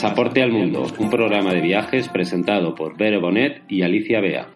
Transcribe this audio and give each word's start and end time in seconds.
Pasaporte 0.00 0.42
al 0.42 0.50
Mundo, 0.50 0.86
un 0.98 1.10
programa 1.10 1.52
de 1.52 1.60
viajes 1.60 2.08
presentado 2.08 2.74
por 2.74 2.96
Vero 2.96 3.20
Bonet 3.20 3.64
y 3.68 3.82
Alicia 3.82 4.18
Bea. 4.22 4.48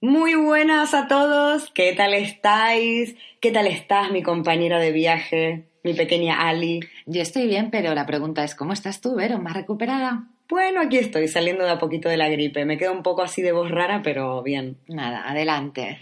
Muy 0.00 0.36
buenas 0.36 0.94
a 0.94 1.08
todos, 1.08 1.72
¿qué 1.74 1.92
tal 1.96 2.14
estáis? 2.14 3.16
¿Qué 3.40 3.50
tal 3.50 3.66
estás, 3.66 4.12
mi 4.12 4.22
compañera 4.22 4.78
de 4.78 4.92
viaje, 4.92 5.64
mi 5.82 5.94
pequeña 5.94 6.46
Ali? 6.46 6.78
Yo 7.06 7.20
estoy 7.20 7.48
bien, 7.48 7.72
pero 7.72 7.96
la 7.96 8.06
pregunta 8.06 8.44
es, 8.44 8.54
¿cómo 8.54 8.72
estás 8.72 9.00
tú, 9.00 9.16
Vero? 9.16 9.40
¿Más 9.40 9.54
recuperada? 9.54 10.28
Bueno, 10.48 10.80
aquí 10.80 10.98
estoy, 10.98 11.28
saliendo 11.28 11.64
de 11.64 11.70
a 11.70 11.78
poquito 11.78 12.08
de 12.08 12.16
la 12.16 12.28
gripe. 12.28 12.64
Me 12.64 12.76
quedo 12.76 12.92
un 12.92 13.02
poco 13.02 13.22
así 13.22 13.42
de 13.42 13.52
voz 13.52 13.70
rara, 13.70 14.02
pero 14.02 14.42
bien. 14.42 14.76
Nada, 14.88 15.28
adelante. 15.28 15.98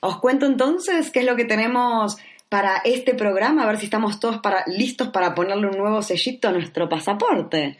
Os 0.00 0.18
cuento 0.18 0.46
entonces 0.46 1.10
qué 1.10 1.20
es 1.20 1.26
lo 1.26 1.36
que 1.36 1.44
tenemos 1.44 2.16
para 2.48 2.78
este 2.84 3.14
programa, 3.14 3.62
a 3.62 3.66
ver 3.66 3.78
si 3.78 3.86
estamos 3.86 4.20
todos 4.20 4.38
para, 4.38 4.64
listos 4.66 5.08
para 5.08 5.34
ponerle 5.34 5.68
un 5.68 5.78
nuevo 5.78 6.02
sellito 6.02 6.48
a 6.48 6.52
nuestro 6.52 6.88
pasaporte. 6.88 7.78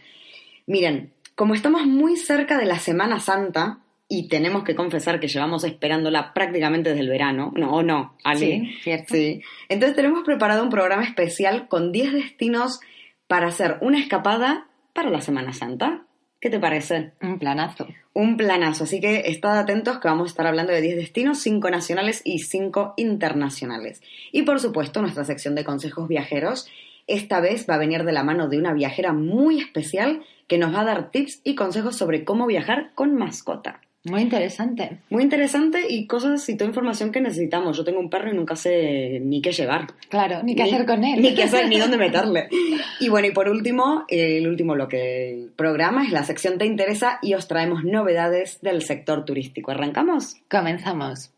Miren, 0.66 1.12
como 1.34 1.54
estamos 1.54 1.84
muy 1.86 2.16
cerca 2.16 2.56
de 2.56 2.64
la 2.64 2.78
Semana 2.78 3.20
Santa, 3.20 3.82
y 4.14 4.28
tenemos 4.28 4.62
que 4.62 4.74
confesar 4.74 5.20
que 5.20 5.28
llevamos 5.28 5.64
esperándola 5.64 6.34
prácticamente 6.34 6.90
desde 6.90 7.00
el 7.00 7.08
verano, 7.08 7.50
¿no? 7.56 7.72
¿O 7.72 7.82
no? 7.82 8.14
Sí, 8.36 8.70
cierto. 8.82 9.14
Sí. 9.14 9.40
Entonces 9.70 9.96
tenemos 9.96 10.22
preparado 10.22 10.62
un 10.62 10.68
programa 10.68 11.02
especial 11.02 11.66
con 11.66 11.92
10 11.92 12.12
destinos 12.12 12.80
para 13.26 13.46
hacer 13.46 13.78
una 13.80 13.98
escapada 13.98 14.66
para 14.92 15.08
la 15.08 15.22
Semana 15.22 15.54
Santa. 15.54 16.04
¿Qué 16.42 16.50
te 16.50 16.58
parece? 16.58 17.12
Un 17.22 17.38
planazo. 17.38 17.86
Un 18.14 18.36
planazo, 18.36 18.82
así 18.82 19.00
que 19.00 19.22
estad 19.26 19.56
atentos 19.60 20.00
que 20.00 20.08
vamos 20.08 20.26
a 20.26 20.30
estar 20.30 20.44
hablando 20.48 20.72
de 20.72 20.80
10 20.80 20.96
destinos, 20.96 21.38
5 21.38 21.70
nacionales 21.70 22.20
y 22.24 22.40
5 22.40 22.94
internacionales. 22.96 24.02
Y 24.32 24.42
por 24.42 24.58
supuesto, 24.58 25.00
nuestra 25.00 25.22
sección 25.22 25.54
de 25.54 25.62
consejos 25.62 26.08
viajeros 26.08 26.68
esta 27.06 27.38
vez 27.40 27.70
va 27.70 27.76
a 27.76 27.78
venir 27.78 28.02
de 28.02 28.10
la 28.10 28.24
mano 28.24 28.48
de 28.48 28.58
una 28.58 28.72
viajera 28.72 29.12
muy 29.12 29.60
especial 29.60 30.24
que 30.48 30.58
nos 30.58 30.74
va 30.74 30.80
a 30.80 30.84
dar 30.84 31.12
tips 31.12 31.42
y 31.44 31.54
consejos 31.54 31.94
sobre 31.94 32.24
cómo 32.24 32.48
viajar 32.48 32.90
con 32.96 33.14
mascota. 33.14 33.80
Muy 34.04 34.22
interesante. 34.22 34.98
Muy 35.10 35.22
interesante 35.22 35.86
y 35.88 36.08
cosas 36.08 36.48
y 36.48 36.56
toda 36.56 36.68
información 36.68 37.12
que 37.12 37.20
necesitamos. 37.20 37.76
Yo 37.76 37.84
tengo 37.84 38.00
un 38.00 38.10
perro 38.10 38.30
y 38.32 38.34
nunca 38.34 38.56
sé 38.56 39.20
ni 39.20 39.40
qué 39.40 39.52
llevar. 39.52 39.86
Claro, 40.08 40.42
ni 40.42 40.56
qué 40.56 40.64
hacer 40.64 40.84
con 40.86 41.04
él. 41.04 41.22
Ni 41.22 41.34
qué 41.34 41.44
hacer, 41.44 41.68
ni 41.68 41.78
dónde 41.78 41.98
meterle. 41.98 42.48
Y 43.00 43.08
bueno, 43.08 43.28
y 43.28 43.32
por 43.32 43.48
último, 43.48 44.04
el 44.08 44.46
último 44.46 44.74
bloque 44.74 44.96
del 44.96 45.52
programa 45.56 46.04
es 46.04 46.12
la 46.12 46.24
sección 46.24 46.58
Te 46.58 46.66
interesa 46.66 47.18
y 47.22 47.34
os 47.34 47.48
traemos 47.48 47.84
novedades 47.84 48.60
del 48.60 48.82
sector 48.82 49.24
turístico. 49.24 49.70
¿Arrancamos? 49.70 50.36
Comenzamos. 50.48 51.30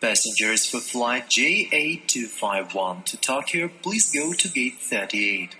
Passengers 0.00 0.66
for 0.70 0.80
flight 0.80 1.28
JA251 1.28 3.04
to 3.04 3.16
Tokyo, 3.18 3.68
please 3.82 4.10
go 4.10 4.32
to 4.32 4.48
gate 4.48 4.78
38. 4.80 5.59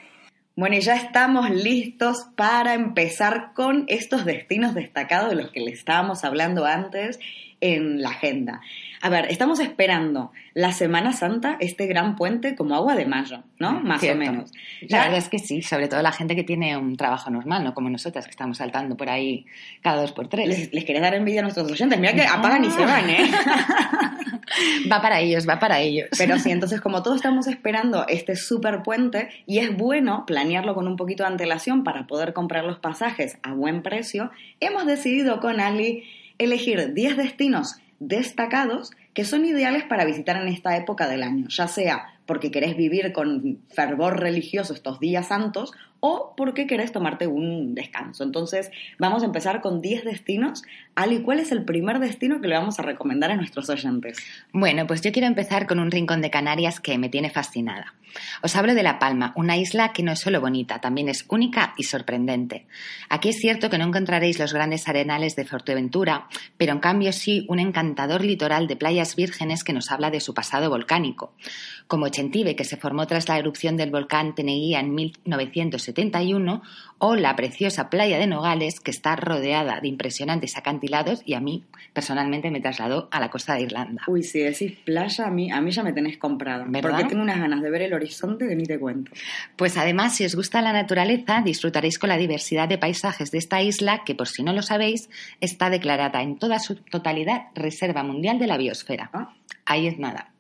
Bueno, 0.61 0.77
y 0.77 0.83
ya 0.83 0.94
estamos 0.94 1.48
listos 1.48 2.27
para 2.36 2.75
empezar 2.75 3.55
con 3.55 3.86
estos 3.89 4.27
destinos 4.27 4.75
destacados 4.75 5.30
de 5.30 5.36
los 5.36 5.50
que 5.50 5.61
les 5.61 5.78
estábamos 5.78 6.22
hablando 6.22 6.66
antes 6.66 7.19
en 7.62 8.03
la 8.03 8.11
agenda. 8.11 8.61
A 9.03 9.09
ver, 9.09 9.27
estamos 9.31 9.61
esperando 9.61 10.31
la 10.53 10.73
Semana 10.73 11.12
Santa, 11.15 11.56
este 11.61 11.87
gran 11.87 12.17
puente, 12.17 12.55
como 12.55 12.75
agua 12.75 12.94
de 12.97 13.06
mayo, 13.06 13.43
¿no? 13.59 13.81
Más 13.81 14.00
Cierto. 14.00 14.19
o 14.19 14.27
menos. 14.27 14.53
La 14.83 14.88
Ya- 14.88 15.03
verdad 15.05 15.19
es 15.19 15.28
que 15.31 15.38
sí, 15.38 15.62
sobre 15.62 15.88
todo 15.88 16.03
la 16.03 16.12
gente 16.12 16.37
que 16.37 16.44
tiene 16.44 16.77
un 16.77 16.97
trabajo 16.97 17.31
normal, 17.31 17.65
no 17.65 17.72
como 17.72 17.88
nosotras 17.88 18.27
que 18.27 18.31
estamos 18.31 18.59
saltando 18.59 18.99
por 18.99 19.09
ahí 19.09 19.47
cada 19.81 20.03
dos 20.03 20.12
por 20.12 20.28
tres. 20.28 20.47
les, 20.49 20.75
les 20.75 20.84
querés 20.84 21.00
dar 21.00 21.15
envidia 21.15 21.41
a 21.41 21.43
nuestros 21.44 21.71
oyentes. 21.72 21.99
Mira 21.99 22.12
que 22.12 22.22
apagan 22.27 22.62
y 22.65 22.71
se 22.71 22.84
van, 22.84 23.09
¿eh? 23.09 23.31
Va 24.91 25.00
para 25.00 25.21
ellos, 25.21 25.49
va 25.49 25.59
para 25.59 25.81
ellos. 25.81 26.09
Pero 26.19 26.38
sí, 26.38 26.50
entonces 26.50 26.81
como 26.81 27.03
todos 27.03 27.17
estamos 27.17 27.47
esperando 27.47 28.06
este 28.09 28.37
super 28.37 28.82
puente 28.82 29.28
y 29.47 29.59
es 29.59 29.75
bueno 29.77 30.25
planearlo 30.27 30.75
con 30.75 30.88
un 30.88 30.97
poquito 30.97 31.22
de 31.22 31.28
antelación 31.28 31.84
para 31.84 32.06
poder 32.06 32.32
comprar 32.32 32.65
los 32.65 32.78
pasajes 32.78 33.38
a 33.43 33.53
buen 33.55 33.82
precio, 33.82 34.31
hemos 34.59 34.87
decidido 34.87 35.41
con 35.41 35.61
Ali 35.61 36.05
elegir 36.38 36.93
10 36.94 37.17
destinos 37.17 37.77
destacados 38.00 38.91
que 39.15 39.25
son 39.25 39.44
ideales 39.44 39.84
para 39.84 40.05
visitar 40.05 40.41
en 40.41 40.49
esta 40.49 40.77
época 40.77 41.09
del 41.09 41.22
año, 41.22 41.47
ya 41.49 41.69
sea 41.69 42.06
porque 42.27 42.50
querés 42.50 42.77
vivir 42.77 43.12
con 43.12 43.59
fervor 43.69 44.21
religioso 44.21 44.72
estos 44.72 45.00
días 45.00 45.28
santos 45.28 45.72
o 46.00 46.34
porque 46.37 46.66
querés 46.66 46.93
tomarte 46.93 47.27
un 47.27 47.75
descanso. 47.75 48.25
Entonces, 48.25 48.71
vamos 48.99 49.22
a 49.22 49.27
empezar 49.27 49.61
con 49.61 49.81
10 49.81 50.05
destinos. 50.05 50.62
Ali, 50.94 51.22
¿cuál 51.22 51.41
es 51.41 51.53
el 51.53 51.65
primer 51.65 52.00
destino 52.00 52.41
que 52.41 52.49
le 52.49 52.56
vamos 52.56 52.78
a 52.78 52.83
recomendar 52.83 53.31
a 53.31 53.37
nuestros 53.37 53.69
oyentes? 53.69 54.19
Bueno, 54.53 54.87
pues 54.87 55.03
yo 55.03 55.12
quiero 55.12 55.28
empezar 55.28 55.66
con 55.66 55.78
un 55.78 55.91
rincón 55.91 56.21
de 56.22 56.31
Canarias 56.31 56.81
que 56.81 56.99
me 56.99 57.09
tiene 57.09 57.31
fascinada. 57.31 57.94
Os 58.43 58.56
hablo 58.56 58.75
de 58.75 58.83
La 58.83 58.99
Palma, 58.99 59.33
una 59.37 59.56
isla 59.56 59.93
que 59.93 60.03
no 60.03 60.12
es 60.12 60.21
solo 60.21 60.41
bonita, 60.41 60.81
también 60.81 61.09
es 61.09 61.25
única 61.28 61.75
y 61.77 61.84
sorprendente. 61.84 62.67
Aquí 63.09 63.28
es 63.28 63.37
cierto 63.37 63.71
que 63.71 63.78
no 63.78 63.84
encontraréis 63.87 64.38
los 64.38 64.53
grandes 64.53 64.88
arenales 64.88 65.37
de 65.37 65.44
Fuerteventura, 65.44 66.27
pero 66.56 66.72
en 66.72 66.81
cambio 66.81 67.12
sí 67.12 67.47
un 67.49 67.61
encantador 67.61 68.25
litoral 68.25 68.67
de 68.67 68.77
playas 68.77 69.17
vírgenes 69.17 69.65
que 69.65 69.72
nos 69.72 69.91
habla 69.91 70.11
de 70.11 70.21
su 70.21 70.34
pasado 70.34 70.71
volcánico, 70.71 71.34
como 71.91 72.09
Chentive, 72.09 72.55
que 72.55 72.62
se 72.62 72.77
formó 72.77 73.09
tras 73.09 73.28
la 73.28 73.37
erupción 73.37 73.77
del 73.77 73.91
volcán 73.91 74.37
Teneguía 74.37 74.78
en 74.78 74.95
1971, 74.95 76.62
o 76.99 77.17
la 77.17 77.34
preciosa 77.34 77.91
playa 77.91 78.17
de 78.17 78.28
Nogales, 78.28 78.78
que 78.78 78.93
está 78.93 79.17
rodeada 79.17 79.81
de 79.81 79.89
impresionantes 79.89 80.56
acantilados 80.56 81.21
y 81.25 81.34
a 81.34 81.41
mí 81.41 81.65
personalmente 81.93 82.53
me 82.53 82.61
trasladó 82.61 83.09
a 83.11 83.19
la 83.19 83.29
costa 83.29 83.55
de 83.55 83.62
Irlanda. 83.62 84.05
Uy, 84.06 84.23
si 84.23 84.39
decís 84.39 84.79
playa, 84.84 85.27
a 85.27 85.31
mí, 85.33 85.50
a 85.50 85.61
mí 85.61 85.73
ya 85.73 85.83
me 85.83 85.93
tenés 85.93 86.17
comprada. 86.17 86.65
¿Verdad? 86.69 86.91
Porque 86.91 87.09
tengo 87.09 87.23
unas 87.23 87.41
ganas 87.41 87.61
de 87.61 87.71
ver 87.71 87.83
el 87.83 87.93
horizonte 87.93 88.47
que 88.47 88.55
ni 88.55 88.67
te 88.67 88.79
cuento. 88.79 89.11
Pues 89.56 89.77
además, 89.77 90.15
si 90.15 90.25
os 90.25 90.37
gusta 90.37 90.62
la 90.62 90.73
naturaleza, 90.73 91.43
disfrutaréis 91.45 91.99
con 91.99 92.11
la 92.11 92.19
diversidad 92.19 92.69
de 92.69 92.79
paisajes 92.79 93.33
de 93.33 93.39
esta 93.39 93.62
isla 93.62 94.05
que, 94.06 94.15
por 94.15 94.29
si 94.29 94.45
no 94.45 94.53
lo 94.53 94.62
sabéis, 94.62 95.11
está 95.41 95.71
declarada 95.71 96.23
en 96.23 96.39
toda 96.39 96.61
su 96.61 96.77
totalidad 96.77 97.47
Reserva 97.56 98.05
Mundial 98.05 98.39
de 98.39 98.47
la 98.47 98.59
Biosfera. 98.59 99.11
Ah. 99.12 99.34
Ahí 99.65 99.89
es 99.89 99.99
nada. 99.99 100.31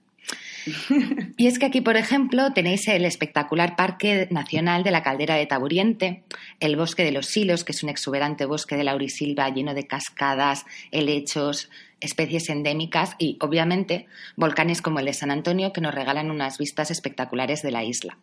Y 1.36 1.46
es 1.46 1.58
que 1.58 1.66
aquí, 1.66 1.80
por 1.80 1.96
ejemplo, 1.96 2.52
tenéis 2.52 2.86
el 2.88 3.04
espectacular 3.04 3.76
Parque 3.76 4.28
Nacional 4.30 4.82
de 4.82 4.90
la 4.90 5.02
Caldera 5.02 5.36
de 5.36 5.46
Taburiente, 5.46 6.22
el 6.60 6.76
Bosque 6.76 7.04
de 7.04 7.12
los 7.12 7.26
Silos, 7.26 7.64
que 7.64 7.72
es 7.72 7.82
un 7.82 7.88
exuberante 7.88 8.44
bosque 8.44 8.76
de 8.76 8.84
laurisilva 8.84 9.48
lleno 9.48 9.74
de 9.74 9.86
cascadas, 9.86 10.66
helechos, 10.90 11.70
especies 12.00 12.48
endémicas 12.50 13.14
y, 13.18 13.38
obviamente, 13.40 14.06
volcanes 14.36 14.82
como 14.82 14.98
el 14.98 15.06
de 15.06 15.14
San 15.14 15.30
Antonio, 15.30 15.72
que 15.72 15.80
nos 15.80 15.94
regalan 15.94 16.30
unas 16.30 16.58
vistas 16.58 16.90
espectaculares 16.90 17.62
de 17.62 17.70
la 17.70 17.84
isla. 17.84 18.18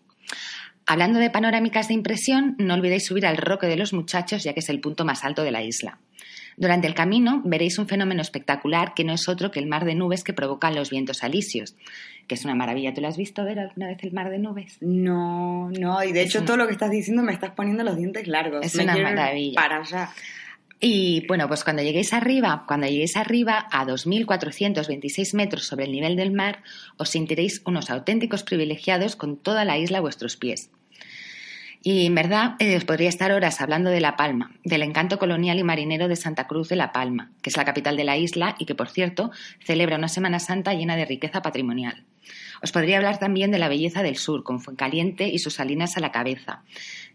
Hablando 0.86 1.20
de 1.20 1.30
panorámicas 1.30 1.90
de 1.90 1.96
impresión, 1.96 2.56
no 2.60 2.74
olvidéis 2.74 3.06
subir 3.06 3.26
al 3.26 3.38
Roque 3.38 3.68
de 3.68 3.76
los 3.76 3.94
Muchachos, 3.94 4.44
ya 4.44 4.54
que 4.54 4.62
es 4.62 4.70
el 4.70 4.80
punto 4.80 5.06
más 5.06 5.24
alto 5.26 5.44
de 5.44 5.52
la 5.52 5.62
isla. 5.62 6.00
Durante 6.60 6.88
el 6.88 6.96
camino 6.96 7.42
veréis 7.46 7.78
un 7.78 7.88
fenómeno 7.88 8.22
espectacular 8.22 8.96
que 8.96 9.04
no 9.04 9.14
es 9.14 9.30
otro 9.30 9.52
que 9.52 9.60
el 9.60 9.68
mar 9.68 9.86
de 9.86 9.94
nubes 9.94 10.24
que 10.24 10.34
provocan 10.34 10.74
los 10.76 10.90
vientos 10.90 11.24
alisios, 11.24 11.76
que 12.28 12.34
es 12.34 12.44
una 12.46 12.56
maravilla. 12.56 12.96
¿Tú 12.96 13.02
lo 13.02 13.08
has 13.08 13.16
visto 13.16 13.44
ver 13.46 13.60
alguna 13.60 13.88
vez 13.88 14.00
el 14.04 14.12
mar 14.12 14.32
de 14.32 14.40
nubes? 14.40 14.78
No, 14.82 15.70
no, 15.70 16.04
y 16.04 16.12
de 16.12 16.24
hecho 16.24 16.40
un- 16.40 16.46
todo 16.46 16.58
lo 16.58 16.66
que 16.66 16.74
estás 16.74 16.90
diciendo 16.90 17.22
me 17.22 17.32
estás 17.32 17.52
poniendo 17.52 17.84
los 17.84 17.96
dientes 17.96 18.28
largos. 18.28 18.66
Es 18.66 18.76
Me 18.76 18.84
una 18.86 18.98
maravilla. 18.98 19.54
Para 19.56 19.78
allá. 19.78 20.10
Y 20.80 21.26
bueno, 21.28 21.48
pues 21.48 21.64
cuando 21.64 21.82
lleguéis 21.84 22.12
arriba, 22.14 22.64
cuando 22.68 22.88
lleguéis 22.88 23.18
arriba 23.18 23.68
a 23.72 23.86
2.426 23.86 25.34
metros 25.36 25.66
sobre 25.66 25.86
el 25.86 25.92
nivel 25.92 26.16
del 26.16 26.32
mar, 26.32 26.64
os 26.98 27.10
sentiréis 27.10 27.62
unos 27.66 27.90
auténticos 27.92 28.44
privilegiados 28.44 29.16
con 29.16 29.38
toda 29.38 29.64
la 29.66 29.78
isla 29.78 30.00
a 30.00 30.02
vuestros 30.02 30.38
pies. 30.38 30.70
Y 31.90 32.06
en 32.06 32.16
verdad 32.16 32.58
eh, 32.60 32.76
os 32.76 32.84
podría 32.84 33.08
estar 33.08 33.32
horas 33.32 33.62
hablando 33.62 33.90
de 33.90 34.02
La 34.02 34.18
Palma, 34.18 34.52
del 34.66 34.82
encanto 34.82 35.18
colonial 35.18 35.58
y 35.58 35.64
marinero 35.64 36.10
de 36.10 36.18
Santa 36.18 36.46
Cruz 36.46 36.68
de 36.68 36.76
La 36.76 36.92
Palma, 36.92 37.32
que 37.42 37.50
es 37.50 37.56
la 37.56 37.64
capital 37.64 37.96
de 37.96 38.04
la 38.04 38.18
isla 38.18 38.58
y 38.60 38.66
que, 38.66 38.76
por 38.76 38.90
cierto, 38.90 39.32
celebra 39.64 39.96
una 39.96 40.10
Semana 40.10 40.42
Santa 40.42 40.74
llena 40.74 40.98
de 40.98 41.06
riqueza 41.06 41.42
patrimonial. 41.42 42.04
Os 42.62 42.74
podría 42.74 42.98
hablar 42.98 43.20
también 43.20 43.52
de 43.52 43.60
la 43.60 43.70
belleza 43.70 44.04
del 44.04 44.18
sur, 44.18 44.44
con 44.44 44.60
Fuencaliente 44.60 45.30
y 45.30 45.40
sus 45.40 45.54
salinas 45.54 45.96
a 45.96 46.02
la 46.02 46.12
cabeza, 46.12 46.62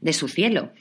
de 0.00 0.14
su 0.14 0.26
cielo, 0.26 0.72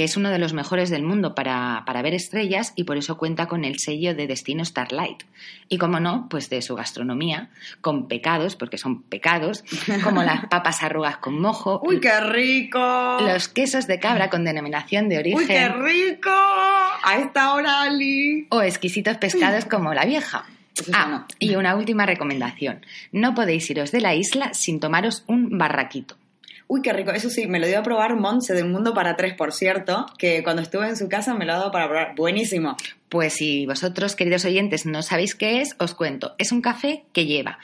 que 0.00 0.04
es 0.04 0.16
uno 0.16 0.30
de 0.30 0.38
los 0.38 0.54
mejores 0.54 0.88
del 0.88 1.02
mundo 1.02 1.34
para, 1.34 1.82
para 1.84 2.00
ver 2.00 2.14
estrellas 2.14 2.72
y 2.74 2.84
por 2.84 2.96
eso 2.96 3.18
cuenta 3.18 3.48
con 3.48 3.66
el 3.66 3.78
sello 3.78 4.14
de 4.14 4.26
Destino 4.26 4.64
Starlight. 4.64 5.24
Y 5.68 5.76
como 5.76 6.00
no, 6.00 6.26
pues 6.30 6.48
de 6.48 6.62
su 6.62 6.74
gastronomía, 6.74 7.50
con 7.82 8.08
pecados, 8.08 8.56
porque 8.56 8.78
son 8.78 9.02
pecados, 9.02 9.62
como 10.02 10.22
las 10.22 10.46
papas 10.46 10.82
arrugas 10.82 11.18
con 11.18 11.38
mojo, 11.38 11.82
¡Uy, 11.84 12.00
qué 12.00 12.18
rico! 12.18 13.18
los 13.20 13.48
quesos 13.48 13.86
de 13.86 14.00
cabra 14.00 14.30
con 14.30 14.42
denominación 14.42 15.10
de 15.10 15.18
origen 15.18 15.38
¡Uy, 15.38 15.46
qué 15.46 15.68
rico! 15.68 16.30
A 16.30 17.18
esta 17.18 17.52
hora, 17.52 17.82
Ali. 17.82 18.46
o 18.48 18.62
exquisitos 18.62 19.18
pescados 19.18 19.66
como 19.66 19.92
la 19.92 20.06
vieja. 20.06 20.46
Ah, 20.94 21.08
no. 21.10 21.26
y 21.38 21.56
una 21.56 21.76
última 21.76 22.06
recomendación. 22.06 22.86
No 23.12 23.34
podéis 23.34 23.68
iros 23.68 23.92
de 23.92 24.00
la 24.00 24.14
isla 24.14 24.54
sin 24.54 24.80
tomaros 24.80 25.24
un 25.26 25.58
barraquito. 25.58 26.16
Uy, 26.72 26.82
qué 26.82 26.92
rico. 26.92 27.10
Eso 27.10 27.30
sí, 27.30 27.48
me 27.48 27.58
lo 27.58 27.66
dio 27.66 27.80
a 27.80 27.82
probar 27.82 28.14
Monse 28.16 28.54
del 28.54 28.68
Mundo 28.68 28.94
para 28.94 29.16
Tres, 29.16 29.34
por 29.34 29.52
cierto, 29.52 30.06
que 30.18 30.44
cuando 30.44 30.62
estuve 30.62 30.86
en 30.88 30.96
su 30.96 31.08
casa 31.08 31.34
me 31.34 31.44
lo 31.44 31.52
ha 31.54 31.56
dado 31.56 31.72
para 31.72 31.88
probar. 31.88 32.14
Buenísimo. 32.14 32.76
Pues 33.08 33.32
si 33.34 33.66
vosotros, 33.66 34.14
queridos 34.14 34.44
oyentes, 34.44 34.86
no 34.86 35.02
sabéis 35.02 35.34
qué 35.34 35.60
es, 35.62 35.74
os 35.78 35.94
cuento. 35.94 36.36
Es 36.38 36.52
un 36.52 36.60
café 36.62 37.02
que 37.12 37.26
lleva 37.26 37.58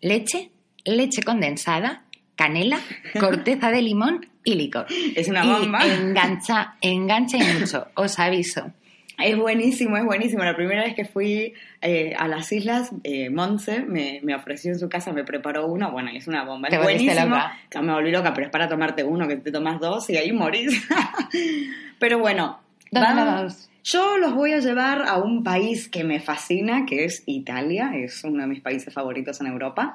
leche, 0.00 0.50
leche 0.84 1.22
condensada, 1.24 2.04
canela, 2.36 2.78
corteza 3.18 3.70
de 3.72 3.82
limón 3.82 4.28
y 4.44 4.54
licor. 4.54 4.86
Es 5.16 5.26
una 5.26 5.44
Y 5.44 5.48
bomba. 5.48 5.84
engancha, 5.84 6.76
engancha 6.80 7.38
y 7.38 7.58
mucho, 7.58 7.88
os 7.96 8.18
aviso. 8.20 8.70
Es 9.16 9.36
buenísimo, 9.38 9.96
es 9.96 10.04
buenísimo. 10.04 10.42
La 10.44 10.56
primera 10.56 10.82
vez 10.82 10.94
que 10.94 11.04
fui 11.04 11.54
eh, 11.80 12.14
a 12.18 12.26
las 12.26 12.50
islas, 12.50 12.90
eh, 13.04 13.30
Monse 13.30 13.80
me, 13.84 14.20
me 14.22 14.34
ofreció 14.34 14.72
en 14.72 14.78
su 14.78 14.88
casa, 14.88 15.12
me 15.12 15.24
preparó 15.24 15.66
uno. 15.66 15.92
Bueno, 15.92 16.10
y 16.10 16.16
es 16.16 16.26
una 16.26 16.44
bomba. 16.44 16.68
Te 16.68 16.76
es 16.76 16.82
buenísimo. 16.82 17.26
loca. 17.26 17.56
Me 17.82 17.92
volví 17.92 18.10
loca, 18.10 18.34
pero 18.34 18.46
es 18.46 18.50
para 18.52 18.68
tomarte 18.68 19.04
uno, 19.04 19.28
que 19.28 19.36
te 19.36 19.52
tomas 19.52 19.78
dos 19.80 20.10
y 20.10 20.16
ahí 20.16 20.32
morís. 20.32 20.82
pero 21.98 22.18
bueno, 22.18 22.58
¿Dónde 22.90 23.08
vamos- 23.08 23.24
vamos? 23.34 23.70
Yo 23.84 24.16
los 24.16 24.32
voy 24.34 24.52
a 24.54 24.60
llevar 24.60 25.02
a 25.06 25.18
un 25.18 25.44
país 25.44 25.88
que 25.88 26.04
me 26.04 26.18
fascina, 26.18 26.86
que 26.86 27.04
es 27.04 27.22
Italia. 27.26 27.92
Es 27.94 28.24
uno 28.24 28.40
de 28.42 28.48
mis 28.48 28.62
países 28.62 28.92
favoritos 28.94 29.40
en 29.42 29.46
Europa. 29.46 29.92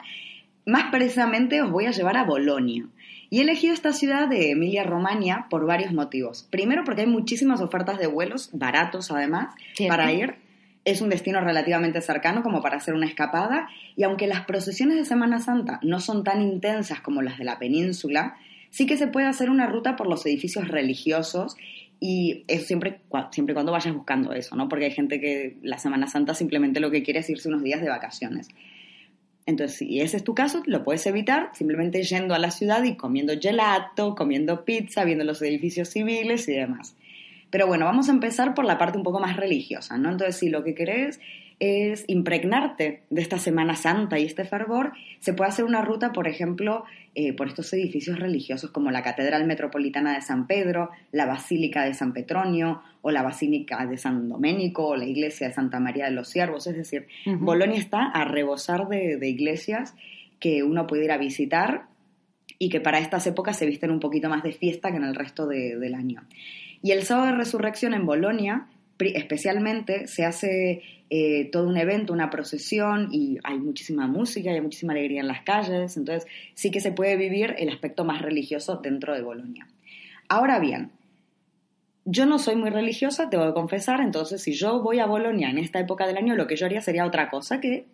Más 0.67 0.91
precisamente 0.91 1.61
os 1.63 1.71
voy 1.71 1.87
a 1.87 1.91
llevar 1.91 2.15
a 2.15 2.23
Bolonia. 2.23 2.85
Y 3.29 3.39
he 3.39 3.41
elegido 3.43 3.73
esta 3.73 3.93
ciudad 3.93 4.27
de 4.27 4.51
Emilia-Romagna 4.51 5.47
por 5.49 5.65
varios 5.65 5.93
motivos. 5.93 6.47
Primero 6.49 6.83
porque 6.83 7.01
hay 7.01 7.07
muchísimas 7.07 7.61
ofertas 7.61 7.99
de 7.99 8.07
vuelos, 8.07 8.49
baratos 8.53 9.11
además, 9.11 9.53
Cierto. 9.75 9.95
para 9.95 10.11
ir. 10.11 10.35
Es 10.85 11.01
un 11.01 11.09
destino 11.09 11.39
relativamente 11.41 12.01
cercano 12.01 12.41
como 12.41 12.61
para 12.61 12.77
hacer 12.77 12.95
una 12.95 13.05
escapada. 13.05 13.69
Y 13.95 14.03
aunque 14.03 14.27
las 14.27 14.45
procesiones 14.45 14.97
de 14.97 15.05
Semana 15.05 15.39
Santa 15.39 15.79
no 15.83 15.99
son 15.99 16.23
tan 16.23 16.41
intensas 16.41 17.01
como 17.01 17.21
las 17.21 17.37
de 17.37 17.43
la 17.43 17.59
península, 17.59 18.35
sí 18.71 18.85
que 18.85 18.97
se 18.97 19.07
puede 19.07 19.27
hacer 19.27 19.49
una 19.49 19.67
ruta 19.67 19.95
por 19.95 20.07
los 20.07 20.25
edificios 20.25 20.67
religiosos 20.67 21.55
y 21.99 22.43
eso 22.47 22.65
siempre, 22.65 23.01
siempre 23.31 23.53
cuando 23.53 23.71
vayas 23.71 23.93
buscando 23.93 24.31
eso, 24.33 24.55
¿no? 24.55 24.69
Porque 24.69 24.85
hay 24.85 24.91
gente 24.91 25.19
que 25.19 25.57
la 25.61 25.77
Semana 25.77 26.07
Santa 26.07 26.33
simplemente 26.33 26.79
lo 26.79 26.91
que 26.91 27.03
quiere 27.03 27.19
es 27.19 27.29
irse 27.29 27.49
unos 27.49 27.61
días 27.61 27.81
de 27.81 27.89
vacaciones. 27.89 28.47
Entonces, 29.49 29.77
si 29.77 29.99
ese 29.99 30.17
es 30.17 30.23
tu 30.23 30.35
caso, 30.35 30.61
lo 30.65 30.83
puedes 30.83 31.05
evitar 31.07 31.49
simplemente 31.53 32.03
yendo 32.03 32.35
a 32.35 32.39
la 32.39 32.51
ciudad 32.51 32.83
y 32.83 32.95
comiendo 32.95 33.33
gelato, 33.39 34.15
comiendo 34.15 34.63
pizza, 34.63 35.03
viendo 35.03 35.23
los 35.23 35.41
edificios 35.41 35.89
civiles 35.89 36.47
y 36.47 36.53
demás. 36.53 36.95
Pero 37.49 37.65
bueno, 37.65 37.85
vamos 37.85 38.09
a 38.09 38.11
empezar 38.11 38.53
por 38.53 38.65
la 38.65 38.77
parte 38.77 38.97
un 38.97 39.03
poco 39.03 39.19
más 39.19 39.35
religiosa, 39.37 39.97
¿no? 39.97 40.11
Entonces, 40.11 40.37
si 40.37 40.49
lo 40.49 40.63
que 40.63 40.75
querés 40.75 41.19
es 41.59 42.05
impregnarte 42.07 43.03
de 43.09 43.21
esta 43.21 43.37
Semana 43.37 43.75
Santa 43.75 44.17
y 44.17 44.23
este 44.25 44.45
fervor, 44.45 44.93
se 45.19 45.33
puede 45.33 45.49
hacer 45.49 45.65
una 45.65 45.81
ruta, 45.81 46.13
por 46.13 46.27
ejemplo, 46.27 46.85
eh, 47.15 47.33
por 47.33 47.47
estos 47.47 47.73
edificios 47.73 48.17
religiosos 48.17 48.71
como 48.71 48.91
la 48.91 49.03
Catedral 49.03 49.45
Metropolitana 49.45 50.13
de 50.13 50.21
San 50.21 50.47
Pedro, 50.47 50.89
la 51.11 51.25
Basílica 51.25 51.83
de 51.83 51.93
San 51.93 52.13
Petronio 52.13 52.81
o 53.01 53.11
la 53.11 53.23
Basílica 53.23 53.85
de 53.85 53.97
San 53.97 54.29
Doménico 54.29 54.87
o 54.87 54.95
la 54.95 55.05
Iglesia 55.05 55.47
de 55.49 55.53
Santa 55.53 55.79
María 55.79 56.05
de 56.05 56.11
los 56.11 56.29
Siervos. 56.29 56.65
Es 56.67 56.75
decir. 56.77 57.07
Bolonia 57.25 57.77
está 57.79 58.05
a 58.05 58.23
rebosar 58.25 58.87
de, 58.87 59.17
de 59.17 59.27
iglesias 59.27 59.95
que 60.39 60.63
uno 60.63 60.87
puede 60.87 61.03
ir 61.05 61.11
a 61.11 61.17
visitar 61.17 61.87
y 62.57 62.69
que 62.69 62.79
para 62.79 62.99
estas 62.99 63.25
épocas 63.27 63.57
se 63.57 63.65
visten 63.65 63.91
un 63.91 63.99
poquito 63.99 64.29
más 64.29 64.43
de 64.43 64.53
fiesta 64.53 64.91
que 64.91 64.97
en 64.97 65.03
el 65.03 65.15
resto 65.15 65.45
de- 65.47 65.77
del 65.77 65.93
año. 65.95 66.23
Y 66.81 66.91
el 66.91 67.03
sábado 67.03 67.27
de 67.27 67.35
resurrección 67.37 67.93
en 67.93 68.05
Bolonia, 68.05 68.67
especialmente, 68.99 70.07
se 70.07 70.25
hace 70.25 70.81
eh, 71.09 71.49
todo 71.51 71.67
un 71.67 71.77
evento, 71.77 72.13
una 72.13 72.29
procesión 72.29 73.09
y 73.11 73.37
hay 73.43 73.57
muchísima 73.57 74.05
música 74.07 74.51
hay 74.51 74.61
muchísima 74.61 74.93
alegría 74.93 75.21
en 75.21 75.27
las 75.27 75.41
calles. 75.41 75.97
Entonces, 75.97 76.29
sí 76.53 76.71
que 76.71 76.81
se 76.81 76.91
puede 76.91 77.15
vivir 77.15 77.55
el 77.57 77.69
aspecto 77.69 78.05
más 78.05 78.21
religioso 78.21 78.77
dentro 78.77 79.13
de 79.13 79.21
Bolonia. 79.21 79.67
Ahora 80.27 80.59
bien, 80.59 80.91
yo 82.05 82.25
no 82.25 82.39
soy 82.39 82.55
muy 82.55 82.69
religiosa, 82.69 83.29
tengo 83.29 83.45
que 83.47 83.53
confesar, 83.53 84.01
entonces 84.01 84.41
si 84.41 84.53
yo 84.53 84.81
voy 84.81 84.99
a 84.99 85.05
Bolonia 85.05 85.49
en 85.49 85.57
esta 85.57 85.79
época 85.79 86.07
del 86.07 86.17
año, 86.17 86.35
lo 86.35 86.47
que 86.47 86.55
yo 86.55 86.65
haría 86.65 86.81
sería 86.81 87.05
otra 87.05 87.29
cosa 87.29 87.59
que 87.59 87.85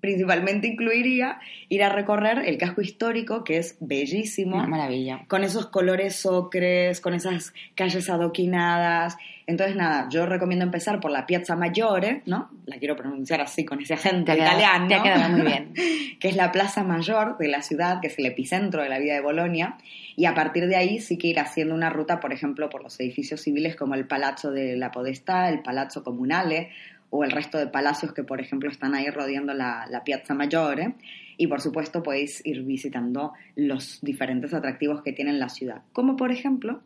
principalmente 0.00 0.66
incluiría 0.66 1.38
ir 1.68 1.82
a 1.82 1.88
recorrer 1.88 2.38
el 2.46 2.58
casco 2.58 2.80
histórico, 2.80 3.44
que 3.44 3.58
es 3.58 3.76
bellísimo 3.80 4.56
Una 4.56 4.66
maravilla. 4.66 5.24
con 5.28 5.44
esos 5.44 5.66
colores 5.66 6.24
ocres, 6.26 7.00
con 7.00 7.14
esas 7.14 7.52
calles 7.74 8.08
adoquinadas. 8.10 9.16
Entonces, 9.48 9.76
nada, 9.76 10.08
yo 10.10 10.26
recomiendo 10.26 10.64
empezar 10.64 10.98
por 10.98 11.12
la 11.12 11.24
Piazza 11.24 11.54
Maggiore, 11.54 12.22
¿no? 12.26 12.50
La 12.66 12.78
quiero 12.78 12.96
pronunciar 12.96 13.40
así 13.40 13.64
con 13.64 13.80
ese 13.80 13.94
acento 13.94 14.32
Te 14.32 14.38
italiano. 14.38 14.88
te 14.88 14.94
ha 14.96 15.02
quedado 15.02 15.28
muy 15.30 15.42
bien. 15.42 15.72
que 16.20 16.28
es 16.28 16.34
la 16.36 16.50
plaza 16.50 16.82
mayor 16.82 17.38
de 17.38 17.46
la 17.48 17.62
ciudad, 17.62 18.00
que 18.00 18.08
es 18.08 18.18
el 18.18 18.26
epicentro 18.26 18.82
de 18.82 18.88
la 18.88 18.98
vida 18.98 19.14
de 19.14 19.20
Bolonia. 19.20 19.76
Y 20.16 20.24
a 20.24 20.34
partir 20.34 20.66
de 20.66 20.74
ahí 20.74 20.98
sí 20.98 21.16
que 21.16 21.28
ir 21.28 21.38
haciendo 21.38 21.74
una 21.74 21.90
ruta, 21.90 22.18
por 22.18 22.32
ejemplo, 22.32 22.68
por 22.70 22.82
los 22.82 22.98
edificios 22.98 23.40
civiles 23.42 23.76
como 23.76 23.94
el 23.94 24.06
Palazzo 24.06 24.50
de 24.50 24.76
la 24.76 24.90
Podestà, 24.90 25.48
el 25.48 25.60
Palazzo 25.62 26.02
Comunale 26.02 26.70
o 27.10 27.24
el 27.24 27.30
resto 27.30 27.58
de 27.58 27.66
palacios 27.66 28.12
que, 28.12 28.24
por 28.24 28.40
ejemplo, 28.40 28.70
están 28.70 28.94
ahí 28.94 29.08
rodeando 29.08 29.54
la, 29.54 29.86
la 29.88 30.04
Piazza 30.04 30.34
Maggiore. 30.34 30.94
Y, 31.38 31.48
por 31.48 31.60
supuesto, 31.60 32.02
podéis 32.02 32.44
ir 32.46 32.62
visitando 32.62 33.32
los 33.54 34.00
diferentes 34.02 34.54
atractivos 34.54 35.02
que 35.02 35.12
tiene 35.12 35.32
la 35.34 35.48
ciudad. 35.48 35.82
Como, 35.92 36.16
por 36.16 36.32
ejemplo, 36.32 36.82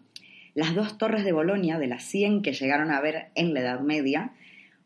las 0.55 0.75
dos 0.75 0.99
torres 0.99 1.25
de 1.25 1.33
Bolonia, 1.33 1.79
de 1.79 1.87
las 1.87 2.03
100 2.05 2.43
que 2.43 2.53
llegaron 2.53 2.91
a 2.91 3.01
ver 3.01 3.29
en 3.35 3.55
la 3.55 3.61
Edad 3.61 3.81
Media. 3.81 4.33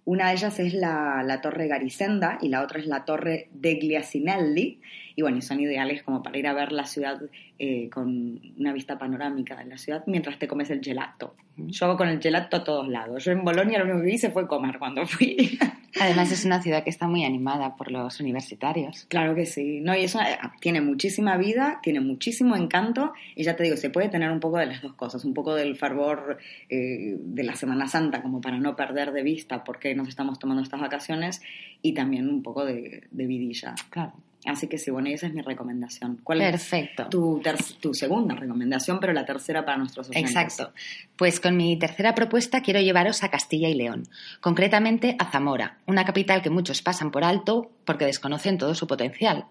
Una 0.05 0.29
de 0.29 0.35
ellas 0.35 0.59
es 0.61 0.75
la, 0.75 1.23
la 1.25 1.41
torre 1.41 1.67
Garisenda 1.67 2.39
y 2.43 2.49
la 2.49 2.63
otra 2.63 2.79
es 2.79 2.87
la 2.87 3.05
torre 3.05 3.49
degli 3.53 3.97
Asinelli. 3.97 4.81
Y 5.17 5.23
bueno, 5.23 5.41
son 5.41 5.61
ideales 5.61 6.03
como 6.03 6.23
para 6.23 6.39
ir 6.39 6.47
a 6.47 6.53
ver 6.53 6.73
la 6.73 6.87
ciudad 6.87 7.21
eh, 7.59 7.89
con 7.91 8.41
una 8.59 8.73
vista 8.73 8.99
panorámica 8.99 9.57
de 9.57 9.67
la 9.67 9.79
ciudad 9.79 10.03
mientras 10.07 10.39
te 10.39 10.49
comes 10.49 10.71
el 10.71 10.81
gelato. 10.81 11.37
Yo 11.57 11.87
hago 11.87 11.97
con 11.97 12.09
el 12.09 12.21
gelato 12.21 12.57
a 12.57 12.65
todos 12.65 12.89
lados. 12.89 13.25
Yo 13.25 13.31
en 13.31 13.45
Bolonia 13.45 13.79
lo 13.79 13.85
único 13.85 14.03
que 14.03 14.15
hice 14.15 14.31
fue 14.31 14.49
comer 14.49 14.79
cuando 14.79 15.07
fui. 15.07 15.59
Además 16.01 16.33
es 16.33 16.45
una 16.45 16.61
ciudad 16.61 16.83
que 16.83 16.91
está 16.91 17.07
muy 17.07 17.25
animada 17.25 17.77
por 17.77 17.93
los 17.93 18.19
universitarios. 18.19 19.07
Claro 19.09 19.37
que 19.37 19.47
sí. 19.47 19.81
No, 19.81 19.95
y 19.97 20.03
eso 20.05 20.21
eh, 20.21 20.37
tiene 20.61 20.81
muchísima 20.81 21.37
vida, 21.37 21.79
tiene 21.83 22.01
muchísimo 22.01 22.57
encanto. 22.57 23.13
Y 23.37 23.45
ya 23.45 23.55
te 23.55 23.63
digo, 23.63 23.77
se 23.77 23.91
puede 23.91 24.09
tener 24.09 24.33
un 24.33 24.41
poco 24.41 24.59
de 24.59 24.67
las 24.67 24.83
dos 24.83 24.95
cosas. 24.95 25.25
Un 25.25 25.35
poco 25.35 25.55
del 25.55 25.77
fervor 25.77 26.39
eh, 26.69 27.17
de 27.19 27.43
la 27.45 27.55
Semana 27.55 27.87
Santa, 27.87 28.23
como 28.23 28.41
para 28.41 28.59
no 28.59 28.75
perder 28.75 29.13
de 29.13 29.23
vista 29.23 29.63
por 29.63 29.79
qué 29.79 29.95
nos 29.95 30.09
estamos 30.09 30.41
tomando 30.41 30.63
estas 30.63 30.81
vacaciones. 30.81 31.41
Y 31.83 31.95
también 31.95 32.29
un 32.29 32.43
poco 32.43 32.65
de, 32.65 33.05
de 33.13 33.27
vidilla. 33.27 33.77
Claro. 33.91 34.15
Así 34.45 34.67
que 34.67 34.79
sí, 34.79 34.91
bueno, 34.91 35.09
esa 35.09 35.27
es 35.27 35.35
mi 35.35 35.41
recomendación. 35.41 36.21
¿Cuál 36.23 36.39
Perfecto. 36.39 37.05
es 37.05 37.09
tu, 37.09 37.43
tu 37.81 37.95
segunda 37.95 38.35
recomendación, 38.35 39.01
pero 39.01 39.13
la 39.13 39.25
tercera 39.25 39.65
para 39.65 39.79
nuestros 39.79 40.11
oyentes? 40.11 40.31
Exacto. 40.31 40.73
Pues 41.17 41.41
con 41.41 41.57
mi 41.57 41.79
tercera 41.79 42.15
propuesta 42.15 42.61
quiero 42.61 42.81
llevaros 42.81 43.23
a 43.23 43.31
Castilla 43.31 43.69
y 43.69 43.75
León, 43.75 44.05
concretamente 44.41 45.17
a 45.19 45.31
Zamora, 45.31 45.79
una 45.87 46.05
capital 46.05 46.43
que 46.43 46.51
muchos 46.51 46.83
pasan 46.83 47.11
por 47.11 47.25
alto 47.25 47.71
porque 47.85 48.05
desconocen 48.05 48.59
todo 48.59 48.75
su 48.75 48.87
potencial. 48.87 49.47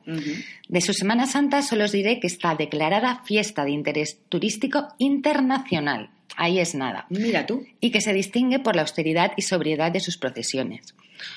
De 0.68 0.82
su 0.82 0.94
Semana 0.94 1.26
Santa 1.26 1.62
solo 1.62 1.86
os 1.86 1.92
diré 1.92 2.20
que 2.20 2.28
está 2.28 2.56
declarada 2.56 3.22
fiesta 3.24 3.66
de 3.66 3.72
interés 3.72 4.20
turístico 4.30 4.90
internacional. 4.98 6.10
Ahí 6.36 6.60
es 6.60 6.76
nada. 6.76 7.06
Mira 7.10 7.46
tú. 7.46 7.64
Y 7.80 7.92
que 7.92 8.02
se 8.02 8.14
distingue 8.14 8.60
por 8.60 8.76
la 8.76 8.82
austeridad 8.82 9.34
y 9.38 9.44
sobriedad 9.44 9.92
de 9.92 10.00
sus 10.00 10.18
procesiones. 10.18 10.96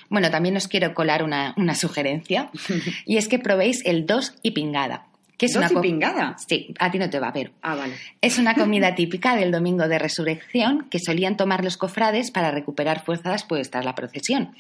Bueno, 0.09 0.31
también 0.31 0.57
os 0.57 0.69
quiero 0.69 0.95
colar 0.95 1.23
una, 1.23 1.55
una 1.57 1.75
sugerencia, 1.75 2.51
y 3.07 3.17
es 3.17 3.29
que 3.29 3.39
probéis 3.39 3.85
el 3.85 4.07
dos 4.07 4.35
y 4.43 4.53
pingada. 4.53 5.07
Que 5.37 5.47
es 5.47 5.53
¿Dos 5.53 5.71
una 5.71 5.81
y 5.81 5.83
pingada? 5.83 6.37
Sí, 6.39 6.75
a 6.79 6.91
ti 6.91 6.99
no 6.99 7.11
te 7.11 7.21
va 7.21 7.29
a 7.29 7.33
ver. 7.33 7.53
Ah, 7.61 7.75
vale. 7.75 7.95
Es 8.23 8.39
una 8.39 8.55
comida 8.57 8.95
típica 8.95 9.37
del 9.37 9.53
domingo 9.53 9.87
de 9.87 9.99
resurrección 9.99 10.87
que 10.91 10.99
solían 10.99 11.37
tomar 11.37 11.63
los 11.63 11.77
cofrades 11.77 12.31
para 12.31 12.51
recuperar 12.51 13.05
fuerzas 13.05 13.45
pues 13.45 13.71
tras 13.71 13.85
la 13.85 13.95
procesión 13.95 14.55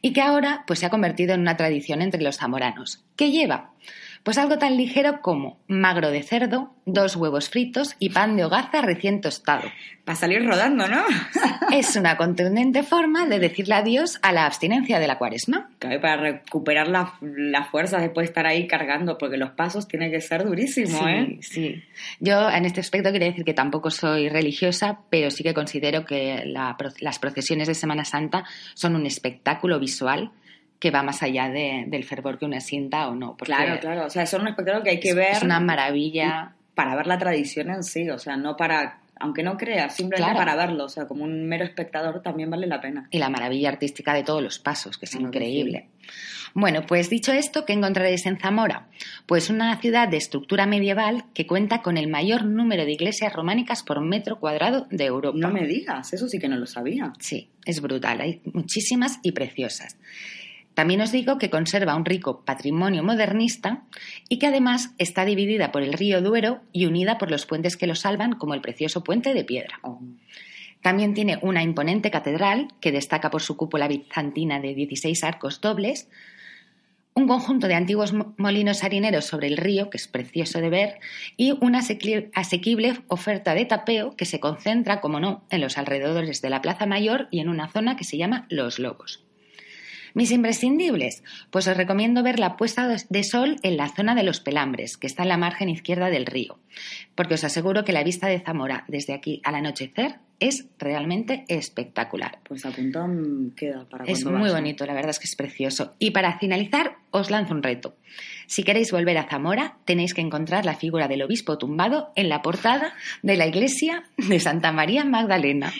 y 0.00 0.12
que 0.14 0.22
ahora 0.22 0.64
pues 0.66 0.78
se 0.78 0.86
ha 0.86 0.90
convertido 0.90 1.34
en 1.34 1.40
una 1.42 1.56
tradición 1.58 2.00
entre 2.00 2.22
los 2.22 2.38
zamoranos. 2.38 3.04
¿Qué 3.16 3.30
lleva? 3.30 3.72
Pues 4.22 4.38
algo 4.38 4.56
tan 4.58 4.76
ligero 4.76 5.20
como 5.20 5.58
magro 5.66 6.10
de 6.12 6.22
cerdo, 6.22 6.72
dos 6.86 7.16
huevos 7.16 7.48
fritos 7.50 7.96
y 7.98 8.10
pan 8.10 8.36
de 8.36 8.44
hogaza 8.44 8.80
recién 8.80 9.20
tostado. 9.20 9.68
Para 10.04 10.16
salir 10.16 10.44
rodando, 10.46 10.86
¿no? 10.88 11.02
Es 11.72 11.96
una 11.96 12.16
contundente 12.16 12.82
forma 12.82 13.26
de 13.26 13.38
decirle 13.38 13.74
adiós 13.74 14.18
a 14.22 14.32
la 14.32 14.46
abstinencia 14.46 14.98
de 14.98 15.06
la 15.06 15.16
cuaresma. 15.18 15.70
Claro, 15.78 16.00
para 16.00 16.16
recuperar 16.16 16.88
la, 16.88 17.14
la 17.20 17.64
fuerza 17.64 17.98
después 17.98 18.24
de 18.26 18.28
estar 18.30 18.46
ahí 18.46 18.66
cargando, 18.66 19.16
porque 19.16 19.36
los 19.38 19.50
pasos 19.52 19.88
tienen 19.88 20.10
que 20.10 20.20
ser 20.20 20.44
durísimos, 20.44 20.90
Sí, 21.00 21.06
¿eh? 21.08 21.38
sí. 21.40 21.84
Yo 22.20 22.50
en 22.50 22.64
este 22.64 22.80
aspecto 22.80 23.10
quiero 23.10 23.26
decir 23.26 23.44
que 23.44 23.54
tampoco 23.54 23.90
soy 23.90 24.28
religiosa, 24.28 25.00
pero 25.08 25.30
sí 25.30 25.42
que 25.42 25.54
considero 25.54 26.04
que 26.04 26.42
la 26.46 26.76
las 27.00 27.18
procesiones 27.18 27.68
de 27.68 27.74
Semana 27.74 28.04
Santa 28.04 28.44
son 28.74 28.94
un 28.96 29.06
espectáculo 29.06 29.78
visual 29.80 30.30
que 30.82 30.90
va 30.90 31.04
más 31.04 31.22
allá 31.22 31.48
de- 31.48 31.84
del 31.86 32.02
fervor 32.02 32.40
que 32.40 32.44
una 32.44 32.58
sienta 32.58 33.06
o 33.06 33.14
no. 33.14 33.36
porque 33.36 33.52
Claro, 33.52 33.78
claro. 33.78 34.06
O 34.06 34.10
sea, 34.10 34.26
son 34.26 34.40
un 34.40 34.48
espectáculo 34.48 34.82
que 34.82 34.90
hay 34.90 34.98
que 34.98 35.14
ver 35.14 35.36
Es 35.36 35.42
una 35.44 35.60
maravilla. 35.60 36.54
para 36.74 36.96
ver 36.96 37.06
la 37.06 37.18
tradición 37.18 37.70
en 37.70 37.84
sí, 37.84 38.10
o 38.10 38.18
sea, 38.18 38.36
no 38.36 38.56
para 38.56 38.98
aunque 39.20 39.44
no 39.44 39.56
creas, 39.56 39.94
simplemente 39.94 40.32
Claro. 40.32 40.38
para 40.44 40.56
verlo, 40.66 40.86
o 40.86 40.88
sea, 40.88 41.06
como 41.06 41.22
un 41.22 41.46
mero 41.46 41.62
espectador 41.62 42.20
también 42.22 42.50
vale 42.50 42.66
la 42.66 42.80
pena. 42.80 43.06
Y 43.12 43.18
la 43.20 43.28
maravilla 43.28 43.68
artística 43.68 44.12
de 44.14 44.24
todos 44.24 44.42
los 44.42 44.58
pasos, 44.58 44.98
que 44.98 45.04
es 45.04 45.14
increíble. 45.14 45.86
Bueno, 46.54 46.84
pues 46.84 47.08
dicho 47.08 47.32
esto, 47.32 47.64
¿qué 47.64 47.72
encontraréis 47.74 48.26
en 48.26 48.40
Zamora? 48.40 48.88
Pues 49.26 49.48
una 49.48 49.76
ciudad 49.80 50.08
de 50.08 50.16
estructura 50.16 50.66
medieval 50.66 51.26
que 51.34 51.46
cuenta 51.46 51.82
con 51.82 51.98
el 51.98 52.08
mayor 52.08 52.44
número 52.44 52.84
de 52.84 52.90
iglesias 52.92 53.32
románicas 53.32 53.84
por 53.84 54.00
metro 54.00 54.40
cuadrado 54.40 54.88
de 54.90 55.04
Europa. 55.04 55.38
No 55.38 55.52
me 55.52 55.68
digas, 55.68 56.12
eso 56.12 56.26
sí 56.26 56.40
que 56.40 56.48
no 56.48 56.56
lo 56.56 56.66
sabía. 56.66 57.12
Sí, 57.20 57.48
es 57.64 57.80
brutal, 57.80 58.20
hay 58.22 58.40
muchísimas 58.52 59.20
y 59.22 59.30
preciosas. 59.30 59.96
También 60.74 61.00
os 61.02 61.12
digo 61.12 61.36
que 61.38 61.50
conserva 61.50 61.94
un 61.96 62.04
rico 62.06 62.44
patrimonio 62.44 63.02
modernista 63.02 63.82
y 64.28 64.38
que 64.38 64.46
además 64.46 64.94
está 64.98 65.24
dividida 65.24 65.70
por 65.70 65.82
el 65.82 65.92
río 65.92 66.22
Duero 66.22 66.60
y 66.72 66.86
unida 66.86 67.18
por 67.18 67.30
los 67.30 67.44
puentes 67.44 67.76
que 67.76 67.86
lo 67.86 67.94
salvan, 67.94 68.32
como 68.34 68.54
el 68.54 68.60
precioso 68.62 69.04
puente 69.04 69.34
de 69.34 69.44
piedra. 69.44 69.80
También 70.80 71.14
tiene 71.14 71.38
una 71.42 71.62
imponente 71.62 72.10
catedral 72.10 72.68
que 72.80 72.90
destaca 72.90 73.30
por 73.30 73.42
su 73.42 73.56
cúpula 73.56 73.86
bizantina 73.86 74.60
de 74.60 74.74
16 74.74 75.22
arcos 75.24 75.60
dobles, 75.60 76.08
un 77.14 77.28
conjunto 77.28 77.68
de 77.68 77.74
antiguos 77.74 78.14
mo- 78.14 78.34
molinos 78.38 78.82
harineros 78.82 79.26
sobre 79.26 79.46
el 79.48 79.58
río, 79.58 79.90
que 79.90 79.98
es 79.98 80.08
precioso 80.08 80.60
de 80.62 80.70
ver, 80.70 80.98
y 81.36 81.52
una 81.60 81.80
asequi- 81.82 82.30
asequible 82.34 82.94
oferta 83.08 83.52
de 83.54 83.66
tapeo 83.66 84.16
que 84.16 84.24
se 84.24 84.40
concentra, 84.40 85.02
como 85.02 85.20
no, 85.20 85.44
en 85.50 85.60
los 85.60 85.76
alrededores 85.76 86.40
de 86.40 86.48
la 86.50 86.62
Plaza 86.62 86.86
Mayor 86.86 87.28
y 87.30 87.40
en 87.40 87.50
una 87.50 87.68
zona 87.68 87.96
que 87.96 88.04
se 88.04 88.16
llama 88.16 88.46
Los 88.48 88.78
Lobos. 88.78 89.22
Mis 90.14 90.30
imprescindibles, 90.30 91.22
pues 91.50 91.66
os 91.66 91.76
recomiendo 91.76 92.22
ver 92.22 92.38
la 92.38 92.56
puesta 92.56 92.88
de 92.88 93.24
sol 93.24 93.56
en 93.62 93.76
la 93.76 93.88
zona 93.88 94.14
de 94.14 94.22
los 94.22 94.40
Pelambres, 94.40 94.96
que 94.96 95.06
está 95.06 95.22
en 95.22 95.28
la 95.28 95.36
margen 95.36 95.68
izquierda 95.68 96.10
del 96.10 96.26
río, 96.26 96.58
porque 97.14 97.34
os 97.34 97.44
aseguro 97.44 97.84
que 97.84 97.92
la 97.92 98.04
vista 98.04 98.26
de 98.26 98.40
Zamora 98.40 98.84
desde 98.88 99.14
aquí 99.14 99.40
al 99.44 99.54
anochecer 99.54 100.20
es 100.48 100.66
realmente 100.78 101.44
espectacular. 101.48 102.38
Pues 102.46 102.64
apuntado 102.66 103.08
mm, 103.08 103.50
queda 103.56 103.84
para 103.88 104.04
Es 104.04 104.24
muy 104.24 104.50
bonito, 104.50 104.84
la 104.86 104.94
verdad 104.94 105.10
es 105.10 105.18
que 105.18 105.24
es 105.26 105.36
precioso. 105.36 105.94
Y 105.98 106.10
para 106.10 106.38
finalizar, 106.38 106.96
os 107.10 107.30
lanzo 107.30 107.54
un 107.54 107.62
reto. 107.62 107.94
Si 108.46 108.62
queréis 108.64 108.92
volver 108.92 109.16
a 109.16 109.28
Zamora, 109.28 109.76
tenéis 109.86 110.12
que 110.12 110.20
encontrar 110.20 110.66
la 110.66 110.74
figura 110.74 111.08
del 111.08 111.22
obispo 111.22 111.56
tumbado 111.56 112.12
en 112.16 112.28
la 112.28 112.42
portada 112.42 112.92
de 113.22 113.36
la 113.36 113.46
iglesia 113.46 114.04
de 114.18 114.38
Santa 114.40 114.72
María 114.72 115.04
Magdalena. 115.04 115.72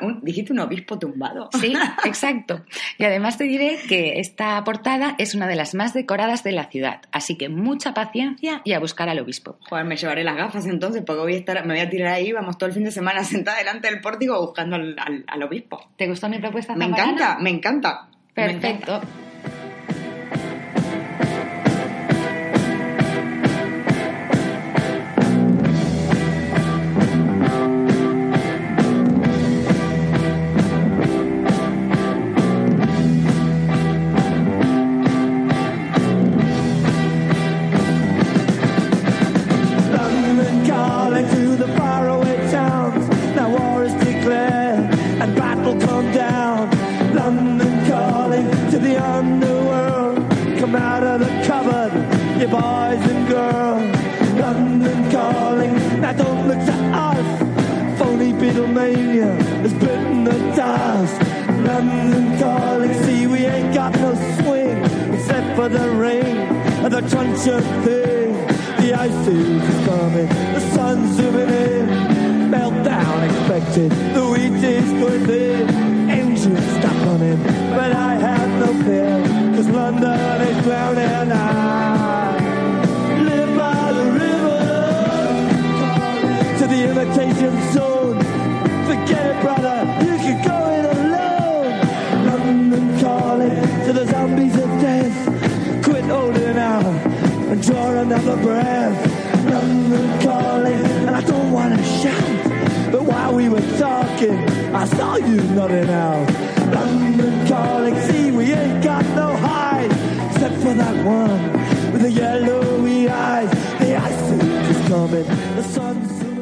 Un- 0.00 0.20
dijiste 0.22 0.52
un 0.52 0.60
obispo 0.60 0.98
tumbado. 0.98 1.50
Sí, 1.60 1.74
exacto. 2.04 2.64
Y 2.98 3.04
además 3.04 3.36
te 3.36 3.44
diré 3.44 3.78
que 3.88 4.20
esta 4.20 4.62
portada 4.64 5.14
es 5.18 5.34
una 5.34 5.46
de 5.48 5.56
las 5.56 5.74
más 5.74 5.92
decoradas 5.92 6.42
de 6.44 6.52
la 6.52 6.66
ciudad, 6.70 7.02
así 7.12 7.36
que 7.36 7.48
mucha 7.50 7.92
paciencia 7.92 8.62
y 8.64 8.72
a 8.72 8.78
buscar 8.78 9.08
al 9.10 9.18
obispo. 9.18 9.58
Joder, 9.68 9.84
me 9.84 9.96
llevaré 9.96 10.24
las 10.24 10.36
gafas 10.36 10.66
entonces, 10.66 11.02
porque 11.04 11.20
voy 11.22 11.34
a 11.34 11.38
estar, 11.38 11.66
me 11.66 11.74
voy 11.74 11.82
a 11.82 11.90
tirar 11.90 12.14
ahí, 12.14 12.32
vamos 12.32 12.56
todo 12.56 12.68
el 12.68 12.74
fin 12.74 12.84
de 12.84 12.92
semana 12.92 13.24
sentada 13.24 13.58
delante 13.58 13.90
del 13.90 13.95
pórtico 14.00 14.40
buscando 14.40 14.76
al, 14.76 14.96
al- 14.98 15.24
al 15.26 15.42
obispo. 15.42 15.90
¿Te 15.96 16.06
gustó 16.08 16.28
mi 16.28 16.38
propuesta? 16.38 16.74
Me 16.74 16.84
encanta, 16.86 17.38
me 17.38 17.50
encanta. 17.50 18.08
Me 18.34 18.50
encanta. 18.50 18.60
Perfecto. 18.60 19.25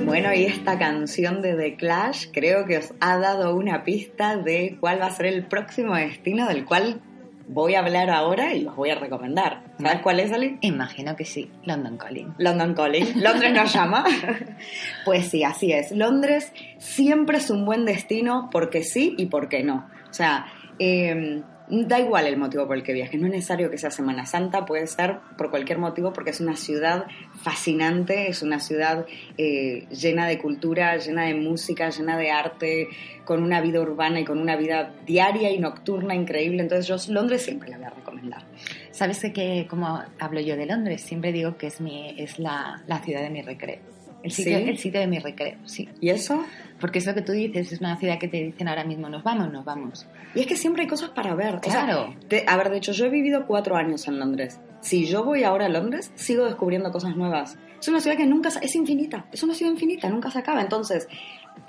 Bueno, 0.04 0.32
y 0.32 0.44
esta 0.44 0.78
canción 0.78 1.42
de 1.42 1.54
The 1.54 1.76
Clash 1.76 2.26
creo 2.32 2.66
que 2.66 2.78
os 2.78 2.92
ha 3.00 3.18
dado 3.18 3.56
una 3.56 3.82
pista 3.82 4.37
de 4.37 4.76
cuál 4.78 5.00
va 5.00 5.06
a 5.06 5.11
ser 5.11 5.26
el 5.26 5.44
próximo 5.46 5.96
destino 5.96 6.46
del 6.46 6.64
cual 6.64 7.00
voy 7.49 7.75
a 7.75 7.80
hablar 7.80 8.11
ahora 8.11 8.54
y 8.54 8.66
os 8.66 8.76
voy 8.76 8.90
a 8.90 8.94
recomendar. 8.94 9.64
¿Sabes 9.80 10.00
cuál 10.02 10.20
es, 10.20 10.30
Ali? 10.32 10.58
Imagino 10.61 11.16
que 11.16 11.25
sí, 11.25 11.50
London 11.64 11.96
Calling. 11.96 12.34
London 12.38 12.75
Calling. 12.75 13.23
Londres 13.23 13.52
nos 13.52 13.73
llama. 13.73 14.04
Pues 15.04 15.26
sí, 15.26 15.42
así 15.42 15.73
es. 15.73 15.90
Londres 15.90 16.52
siempre 16.78 17.38
es 17.38 17.50
un 17.50 17.66
buen 17.66 17.84
destino 17.84 18.49
porque 18.50 18.82
sí 18.84 19.14
y 19.18 19.26
porque 19.26 19.62
no. 19.62 19.88
O 20.08 20.14
sea, 20.14 20.46
eh, 20.78 21.42
da 21.68 21.99
igual 21.99 22.26
el 22.26 22.37
motivo 22.37 22.66
por 22.66 22.76
el 22.76 22.83
que 22.83 22.92
viajes. 22.92 23.21
No 23.21 23.26
es 23.26 23.33
necesario 23.33 23.71
que 23.71 23.78
sea 23.78 23.90
Semana 23.90 24.26
Santa, 24.26 24.64
puede 24.64 24.87
ser 24.87 25.18
por 25.37 25.50
cualquier 25.50 25.78
motivo 25.78 26.12
porque 26.12 26.30
es 26.30 26.40
una 26.40 26.56
ciudad 26.56 27.06
fascinante, 27.42 28.28
es 28.28 28.42
una 28.42 28.61
ciudad 28.61 29.06
eh, 29.38 29.87
llena 29.90 30.26
de 30.26 30.38
cultura, 30.38 30.97
llena 30.97 31.25
de 31.25 31.35
música, 31.35 31.90
llena 31.90 32.16
de 32.16 32.30
arte, 32.30 32.88
con 33.25 33.42
una 33.42 33.61
vida 33.61 33.80
urbana 33.80 34.21
y 34.21 34.25
con 34.25 34.38
una 34.38 34.56
vida 34.56 34.94
diaria 35.06 35.50
y 35.50 35.59
nocturna 35.59 36.14
increíble. 36.14 36.62
Entonces 36.62 36.87
yo 36.87 37.12
Londres 37.12 37.42
siempre 37.42 37.71
la 37.71 37.78
voy 37.78 37.87
a 37.87 37.90
recomendar. 37.90 38.42
¿Sabes 38.90 39.21
que 39.35 39.66
como 39.68 40.02
hablo 40.18 40.40
yo 40.40 40.56
de 40.56 40.66
Londres? 40.66 41.00
Siempre 41.00 41.33
digo 41.33 41.56
que 41.56 41.68
es, 41.68 41.80
mi, 41.80 42.14
es 42.18 42.38
la, 42.38 42.83
la 42.87 43.00
ciudad 43.02 43.23
de 43.23 43.30
mi 43.30 43.42
recreo. 43.42 43.80
El 44.23 44.30
sitio, 44.30 44.56
¿Sí? 44.56 44.64
el 44.68 44.78
sitio 44.78 45.00
de 45.00 45.06
mi 45.06 45.18
recreo, 45.18 45.59
sí. 45.66 45.87
¿Y 46.00 46.09
eso? 46.09 46.42
Porque 46.84 46.98
es 46.98 47.06
lo 47.06 47.14
que 47.14 47.22
tú 47.22 47.32
dices, 47.32 47.72
es 47.72 47.80
una 47.80 47.96
ciudad 47.96 48.18
que 48.18 48.28
te 48.28 48.42
dicen 48.42 48.68
ahora 48.68 48.84
mismo, 48.84 49.08
nos 49.08 49.22
vamos, 49.24 49.50
nos 49.50 49.64
vamos. 49.64 50.06
Y 50.34 50.40
es 50.40 50.46
que 50.46 50.54
siempre 50.54 50.82
hay 50.82 50.86
cosas 50.88 51.08
para 51.08 51.34
ver. 51.34 51.54
O 51.54 51.62
sea, 51.62 51.86
Claro. 51.86 52.14
te- 52.28 52.44
a 52.46 52.58
ver, 52.58 52.68
de 52.68 52.76
hecho, 52.76 52.92
yo 52.92 53.06
he 53.06 53.08
vivido 53.08 53.46
cuatro 53.46 53.74
años 53.76 54.06
en 54.06 54.18
Londres. 54.18 54.60
Si 54.82 55.06
yo 55.06 55.24
voy 55.24 55.44
ahora 55.44 55.64
a 55.64 55.68
Londres, 55.70 56.12
sigo 56.14 56.44
descubriendo 56.44 56.92
cosas 56.92 57.16
nuevas. 57.16 57.56
Es 57.80 57.88
una 57.88 58.00
ciudad 58.00 58.18
que 58.18 58.26
nunca 58.26 58.50
es 58.60 58.74
infinita. 58.76 59.24
Es 59.32 59.42
una 59.42 59.54
ciudad 59.54 59.72
infinita, 59.72 60.10
nunca 60.10 60.30
se 60.30 60.40
acaba. 60.40 60.60
Entonces, 60.60 61.08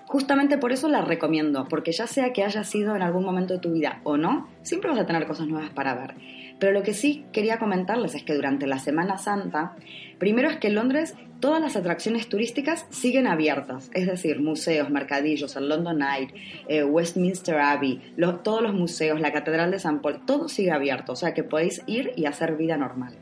justamente 0.05 0.57
por 0.57 0.73
eso 0.73 0.89
la 0.89 1.01
recomiendo. 1.01 1.65
Porque 1.69 1.93
ya 1.93 2.07
sea 2.07 2.33
que 2.33 2.43
haya 2.43 2.65
sido 2.65 2.93
en 2.97 3.01
algún 3.01 3.23
momento 3.23 3.53
de 3.53 3.59
tu 3.61 3.71
vida 3.71 4.01
o 4.03 4.17
no, 4.17 4.49
siempre 4.63 4.89
vas 4.89 4.99
a 4.99 5.05
tener 5.05 5.25
cosas 5.27 5.47
nuevas 5.47 5.69
para 5.69 5.95
ver. 5.95 6.15
Pero 6.59 6.71
lo 6.73 6.83
que 6.83 6.93
sí 6.93 7.25
quería 7.31 7.57
comentarles 7.57 8.15
es 8.15 8.23
que 8.23 8.33
durante 8.33 8.67
la 8.67 8.79
Semana 8.79 9.17
Santa, 9.17 9.75
primero 10.19 10.49
es 10.49 10.57
que 10.57 10.69
Londres 10.69 11.15
todas 11.45 11.61
las 11.61 11.75
atracciones 11.75 12.27
turísticas 12.27 12.87
siguen 12.89 13.27
abiertas, 13.27 13.91
es 13.93 14.07
decir, 14.07 14.39
museos, 14.39 14.89
mercadillos, 14.89 15.55
el 15.55 15.69
London 15.69 16.01
Eye, 16.01 16.33
eh, 16.67 16.83
Westminster 16.83 17.59
Abbey, 17.59 18.01
todos 18.43 18.63
los 18.63 18.73
museos, 18.73 19.21
la 19.21 19.31
Catedral 19.31 19.69
de 19.69 19.77
San 19.77 20.01
Paul, 20.01 20.25
todo 20.25 20.49
sigue 20.49 20.71
abierto, 20.71 21.11
o 21.11 21.15
sea 21.15 21.35
que 21.35 21.43
podéis 21.43 21.83
ir 21.85 22.13
y 22.15 22.25
hacer 22.25 22.55
vida 22.55 22.77
normal. 22.77 23.13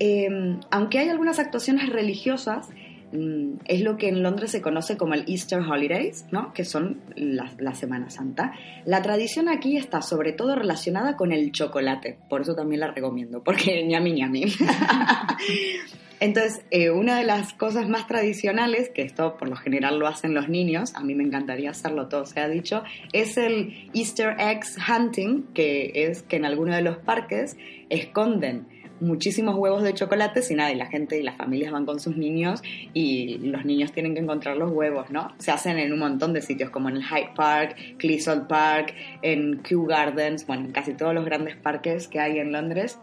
Eh, 0.00 0.58
aunque 0.70 0.98
hay 0.98 1.08
algunas 1.08 1.38
actuaciones 1.38 1.88
religiosas, 1.88 2.68
es 3.66 3.80
lo 3.82 3.96
que 3.96 4.08
en 4.08 4.22
Londres 4.22 4.50
se 4.50 4.60
conoce 4.60 4.96
como 4.96 5.14
el 5.14 5.24
Easter 5.28 5.60
Holidays, 5.60 6.26
¿no? 6.30 6.52
Que 6.52 6.64
son 6.64 7.00
la, 7.16 7.52
la 7.58 7.74
Semana 7.74 8.10
Santa. 8.10 8.52
La 8.84 9.02
tradición 9.02 9.48
aquí 9.48 9.76
está 9.76 10.02
sobre 10.02 10.32
todo 10.32 10.54
relacionada 10.56 11.16
con 11.16 11.32
el 11.32 11.52
chocolate, 11.52 12.18
por 12.28 12.42
eso 12.42 12.54
también 12.54 12.80
la 12.80 12.88
recomiendo, 12.92 13.42
porque 13.42 13.84
ñami 13.86 14.12
ñami. 14.12 14.44
Entonces, 16.20 16.64
eh, 16.70 16.90
una 16.90 17.18
de 17.18 17.24
las 17.24 17.52
cosas 17.52 17.88
más 17.88 18.06
tradicionales, 18.06 18.88
que 18.88 19.02
esto 19.02 19.36
por 19.36 19.48
lo 19.48 19.56
general 19.56 19.98
lo 19.98 20.06
hacen 20.06 20.32
los 20.32 20.48
niños, 20.48 20.94
a 20.94 21.02
mí 21.02 21.14
me 21.14 21.24
encantaría 21.24 21.70
hacerlo, 21.70 22.08
todo 22.08 22.24
se 22.24 22.40
ha 22.40 22.48
dicho, 22.48 22.82
es 23.12 23.36
el 23.36 23.90
Easter 23.92 24.36
Eggs 24.38 24.78
Hunting, 24.88 25.48
que 25.52 25.90
es 25.94 26.22
que 26.22 26.36
en 26.36 26.44
alguno 26.44 26.74
de 26.74 26.82
los 26.82 26.96
parques 26.98 27.56
esconden 27.90 28.66
muchísimos 29.04 29.56
huevos 29.56 29.82
de 29.82 29.94
chocolate 29.94 30.40
y 30.48 30.54
nada, 30.54 30.72
y 30.72 30.76
la 30.76 30.86
gente 30.86 31.18
y 31.18 31.22
las 31.22 31.36
familias 31.36 31.72
van 31.72 31.86
con 31.86 32.00
sus 32.00 32.16
niños 32.16 32.62
y 32.92 33.38
los 33.38 33.64
niños 33.64 33.92
tienen 33.92 34.14
que 34.14 34.20
encontrar 34.20 34.56
los 34.56 34.72
huevos, 34.72 35.10
¿no? 35.10 35.32
Se 35.38 35.50
hacen 35.50 35.78
en 35.78 35.92
un 35.92 35.98
montón 35.98 36.32
de 36.32 36.42
sitios, 36.42 36.70
como 36.70 36.88
en 36.88 36.96
el 36.96 37.04
Hyde 37.04 37.30
Park, 37.36 37.76
Clissold 37.98 38.46
Park, 38.46 38.94
en 39.22 39.60
Kew 39.62 39.86
Gardens, 39.86 40.46
bueno, 40.46 40.64
en 40.66 40.72
casi 40.72 40.94
todos 40.94 41.14
los 41.14 41.24
grandes 41.24 41.56
parques 41.56 42.08
que 42.08 42.20
hay 42.20 42.38
en 42.38 42.52
Londres. 42.52 42.98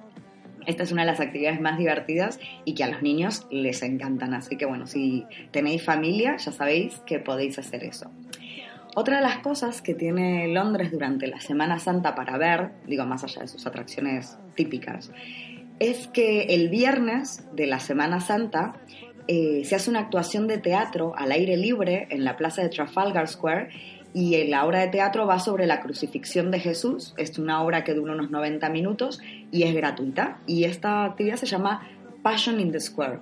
Esta 0.68 0.84
es 0.84 0.92
una 0.92 1.02
de 1.04 1.08
las 1.08 1.20
actividades 1.20 1.60
más 1.60 1.78
divertidas 1.78 2.40
y 2.66 2.76
que 2.76 2.84
a 2.84 2.88
los 2.88 3.02
niños 3.02 3.48
les 3.50 3.82
encantan. 3.82 4.34
Así 4.34 4.58
que 4.58 4.66
bueno, 4.66 4.86
si 4.86 5.26
tenéis 5.52 5.84
familia, 5.84 6.38
ya 6.38 6.52
sabéis 6.52 7.02
que 7.06 7.20
podéis 7.20 7.58
hacer 7.58 7.84
eso. 7.84 8.12
Otra 8.94 9.18
de 9.18 9.22
las 9.24 9.38
cosas 9.38 9.82
que 9.82 9.94
tiene 9.94 10.50
Londres 10.50 10.92
durante 10.92 11.26
la 11.28 11.40
Semana 11.40 11.80
Santa 11.80 12.14
para 12.14 12.38
ver, 12.38 12.72
digo 12.86 13.06
más 13.06 13.24
allá 13.24 13.42
de 13.42 13.48
sus 13.48 13.66
atracciones 13.66 14.38
típicas, 14.54 15.12
es 15.82 16.08
que 16.08 16.44
el 16.44 16.70
viernes 16.70 17.44
de 17.54 17.66
la 17.66 17.80
Semana 17.80 18.20
Santa 18.20 18.74
eh, 19.28 19.64
se 19.66 19.76
hace 19.76 19.90
una 19.90 20.02
actuación 20.02 20.48
de 20.48 20.60
teatro 20.60 21.14
al 21.18 21.32
aire 21.32 21.58
libre 21.58 22.06
en 22.12 22.24
la 22.24 22.38
plaza 22.38 22.62
de 22.62 22.70
Trafalgar 22.70 23.28
Square 23.28 23.70
y 24.14 24.44
la 24.48 24.64
obra 24.66 24.82
de 24.82 24.90
teatro 24.90 25.26
va 25.26 25.40
sobre 25.40 25.66
la 25.66 25.82
crucifixión 25.82 26.52
de 26.52 26.60
Jesús. 26.60 27.16
Es 27.18 27.40
una 27.40 27.64
obra 27.64 27.84
que 27.84 27.96
dura 27.96 28.14
unos 28.14 28.30
90 28.30 28.70
minutos 28.70 29.22
y 29.52 29.64
es 29.64 29.74
gratuita. 29.74 30.38
Y 30.46 30.66
esta 30.66 31.04
actividad 31.04 31.38
se 31.38 31.48
llama 31.48 31.88
Passion 32.22 32.60
in 32.60 32.72
the 32.72 32.80
Square. 32.80 33.20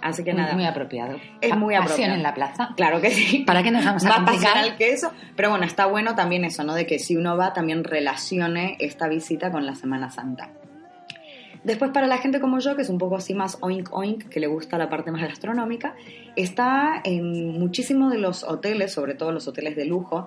Así 0.00 0.24
que 0.24 0.32
nada. 0.32 0.54
Muy 0.54 0.64
apropiado. 0.64 1.18
Es 1.42 1.54
muy 1.58 1.74
Pasión 1.74 1.82
apropiado. 1.82 2.14
en 2.14 2.22
la 2.22 2.32
plaza. 2.32 2.70
Claro 2.74 3.02
que 3.02 3.10
sí. 3.10 3.40
¿Para 3.40 3.62
qué 3.62 3.70
nos 3.70 3.84
vamos 3.84 4.02
a 4.06 4.20
Más 4.20 4.20
pasional 4.20 4.76
que 4.78 4.92
eso. 4.92 5.12
Pero 5.36 5.50
bueno, 5.50 5.66
está 5.66 5.84
bueno 5.84 6.14
también 6.14 6.46
eso, 6.46 6.64
¿no? 6.64 6.74
De 6.74 6.86
que 6.86 6.98
si 6.98 7.18
uno 7.18 7.36
va, 7.36 7.52
también 7.52 7.84
relacione 7.84 8.76
esta 8.78 9.08
visita 9.08 9.50
con 9.50 9.66
la 9.66 9.74
Semana 9.74 10.10
Santa. 10.10 10.52
Después, 11.64 11.90
para 11.92 12.06
la 12.06 12.18
gente 12.18 12.40
como 12.40 12.58
yo, 12.60 12.76
que 12.76 12.82
es 12.82 12.88
un 12.88 12.98
poco 12.98 13.16
así 13.16 13.34
más 13.34 13.58
oink 13.60 13.88
oink, 13.92 14.28
que 14.28 14.40
le 14.40 14.46
gusta 14.46 14.78
la 14.78 14.88
parte 14.88 15.10
más 15.10 15.22
gastronómica, 15.22 15.94
está 16.36 17.00
en 17.04 17.58
muchísimos 17.58 18.12
de 18.12 18.18
los 18.18 18.44
hoteles, 18.44 18.92
sobre 18.92 19.14
todo 19.14 19.32
los 19.32 19.46
hoteles 19.48 19.76
de 19.76 19.84
lujo, 19.84 20.26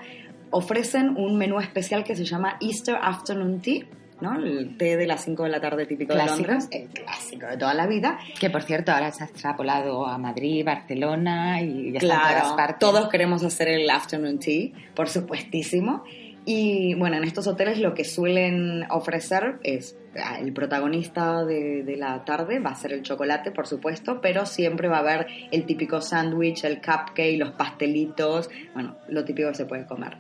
ofrecen 0.50 1.16
un 1.18 1.38
menú 1.38 1.60
especial 1.60 2.04
que 2.04 2.16
se 2.16 2.26
llama 2.26 2.58
Easter 2.60 2.98
Afternoon 3.02 3.62
Tea, 3.62 3.86
¿no? 4.20 4.36
El 4.36 4.78
té 4.78 4.98
de 4.98 5.08
las 5.08 5.24
5 5.24 5.44
de 5.44 5.50
la 5.50 5.62
tarde 5.62 5.86
típico 5.88 6.14
Clásico. 6.14 6.36
de 6.36 6.54
Londres, 6.54 6.68
el 6.72 6.88
clásico 6.90 7.48
de 7.48 7.58
toda 7.58 7.74
la 7.74 7.88
vida. 7.88 8.20
Que 8.40 8.50
por 8.50 8.62
cierto, 8.64 8.92
ahora 8.92 9.12
se 9.12 9.24
ha 9.24 9.28
extrapolado 9.28 10.06
a 10.06 10.18
Madrid, 10.18 10.64
Barcelona 10.66 11.62
y 11.62 11.94
ya 11.94 12.00
todas 12.02 12.20
Claro, 12.20 12.56
partes. 12.56 12.80
todos 12.80 13.10
queremos 13.10 13.44
hacer 13.44 13.70
el 13.70 13.90
afternoon 13.90 14.38
tea, 14.40 14.70
por 14.94 15.08
supuestísimo. 15.10 16.04
Y 16.44 16.96
bueno, 16.96 17.18
en 17.18 17.24
estos 17.24 17.46
hoteles 17.46 17.78
lo 17.80 17.94
que 17.94 18.04
suelen 18.04 18.86
ofrecer 18.90 19.60
es 19.64 19.96
ah, 20.24 20.40
el 20.40 20.54
protagonista 20.54 21.46
de, 21.46 21.84
de 21.84 21.98
la 21.98 22.26
tarde 22.26 22.60
va 22.60 22.72
a 22.72 22.76
ser 22.76 22.94
el 22.94 23.04
chocolate, 23.04 23.52
por 23.52 23.68
supuesto, 23.68 24.22
pero 24.22 24.46
siempre 24.48 24.88
va 24.88 24.98
a 24.98 25.02
haber 25.02 25.28
el 25.52 25.66
típico 25.66 26.02
sándwich, 26.02 26.64
el 26.64 26.78
cupcake, 26.78 27.38
los 27.38 27.52
pastelitos, 27.52 28.50
bueno, 28.74 28.96
lo 29.08 29.24
típico 29.24 29.50
que 29.50 29.56
se 29.56 29.66
puede 29.66 29.86
comer. 29.86 30.18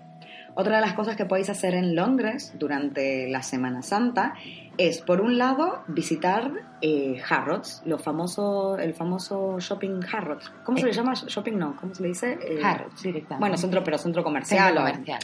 Otra 0.53 0.75
de 0.75 0.81
las 0.81 0.93
cosas 0.93 1.15
que 1.15 1.25
podéis 1.25 1.49
hacer 1.49 1.73
en 1.73 1.95
Londres 1.95 2.53
durante 2.59 3.27
la 3.29 3.41
Semana 3.41 3.81
Santa 3.81 4.33
es, 4.77 4.99
por 5.01 5.21
un 5.21 5.37
lado, 5.37 5.81
visitar 5.87 6.51
eh, 6.81 7.21
Harrods, 7.29 7.81
lo 7.85 7.97
famoso, 7.97 8.77
el 8.77 8.93
famoso 8.93 9.59
shopping 9.59 10.01
Harrods. 10.11 10.51
¿Cómo 10.65 10.77
se 10.77 10.87
le 10.87 10.91
llama? 10.91 11.13
Shopping 11.13 11.57
no, 11.57 11.77
¿cómo 11.77 11.95
se 11.95 12.01
le 12.03 12.09
dice? 12.09 12.37
Eh, 12.43 12.59
Harrods, 12.61 13.01
directamente. 13.01 13.39
Bueno, 13.39 13.55
centro, 13.57 13.81
pero 13.81 13.97
centro 13.97 14.23
comercial. 14.25 14.65
Centro 14.67 14.83
o- 14.83 14.87
comercial. 14.87 15.19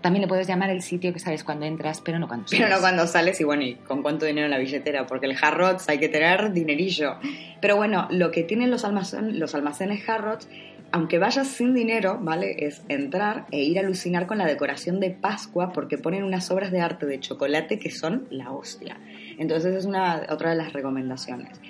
También 0.00 0.22
le 0.22 0.28
puedes 0.28 0.46
llamar 0.46 0.70
el 0.70 0.82
sitio 0.82 1.12
que 1.12 1.18
sabes 1.18 1.42
cuando 1.42 1.66
entras, 1.66 2.00
pero 2.00 2.18
no 2.18 2.28
cuando 2.28 2.46
Pero 2.48 2.62
sales. 2.64 2.76
no 2.76 2.80
cuando 2.80 3.06
sales 3.06 3.40
y 3.40 3.44
bueno, 3.44 3.64
y 3.64 3.74
con 3.74 4.02
cuánto 4.02 4.26
dinero 4.26 4.44
en 4.44 4.52
la 4.52 4.58
billetera, 4.58 5.06
porque 5.06 5.26
el 5.26 5.36
Harrods 5.40 5.88
hay 5.88 5.98
que 5.98 6.08
tener 6.08 6.52
dinerillo. 6.52 7.16
Pero 7.60 7.76
bueno, 7.76 8.06
lo 8.10 8.30
que 8.30 8.44
tienen 8.44 8.70
los, 8.70 8.84
almacén, 8.84 9.40
los 9.40 9.54
almacenes 9.54 10.08
Harrods, 10.08 10.48
aunque 10.92 11.18
vayas 11.18 11.48
sin 11.48 11.74
dinero, 11.74 12.18
¿vale? 12.20 12.66
Es 12.66 12.82
entrar 12.88 13.46
e 13.50 13.62
ir 13.62 13.78
a 13.78 13.82
alucinar 13.82 14.26
con 14.26 14.38
la 14.38 14.46
decoración 14.46 15.00
de 15.00 15.10
Pascua, 15.10 15.72
porque 15.72 15.98
ponen 15.98 16.22
unas 16.22 16.50
obras 16.50 16.70
de 16.70 16.80
arte 16.80 17.04
de 17.06 17.20
chocolate 17.20 17.78
que 17.78 17.90
son 17.90 18.26
la 18.30 18.52
hostia. 18.52 18.98
Entonces 19.38 19.74
es 19.74 19.84
una, 19.84 20.26
otra 20.30 20.50
de 20.50 20.56
las 20.56 20.72
recomendaciones. 20.72 21.60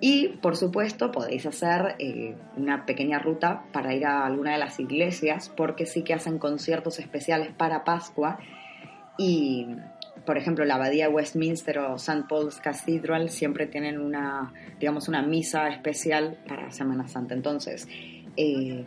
Y, 0.00 0.28
por 0.42 0.56
supuesto, 0.56 1.10
podéis 1.10 1.46
hacer 1.46 1.96
eh, 1.98 2.34
una 2.56 2.84
pequeña 2.84 3.18
ruta 3.18 3.64
para 3.72 3.94
ir 3.94 4.04
a 4.04 4.26
alguna 4.26 4.52
de 4.52 4.58
las 4.58 4.78
iglesias, 4.78 5.50
porque 5.56 5.86
sí 5.86 6.02
que 6.02 6.12
hacen 6.12 6.38
conciertos 6.38 6.98
especiales 6.98 7.52
para 7.56 7.84
Pascua. 7.84 8.38
Y, 9.16 9.66
por 10.26 10.36
ejemplo, 10.36 10.66
la 10.66 10.74
abadía 10.74 11.08
de 11.08 11.14
Westminster 11.14 11.78
o 11.78 11.96
St. 11.96 12.24
Paul's 12.28 12.60
Cathedral 12.60 13.30
siempre 13.30 13.66
tienen 13.66 13.98
una, 13.98 14.52
digamos, 14.78 15.08
una 15.08 15.22
misa 15.22 15.68
especial 15.68 16.38
para 16.46 16.70
Semana 16.72 17.08
Santa. 17.08 17.34
Entonces, 17.34 17.88
eh, 18.36 18.84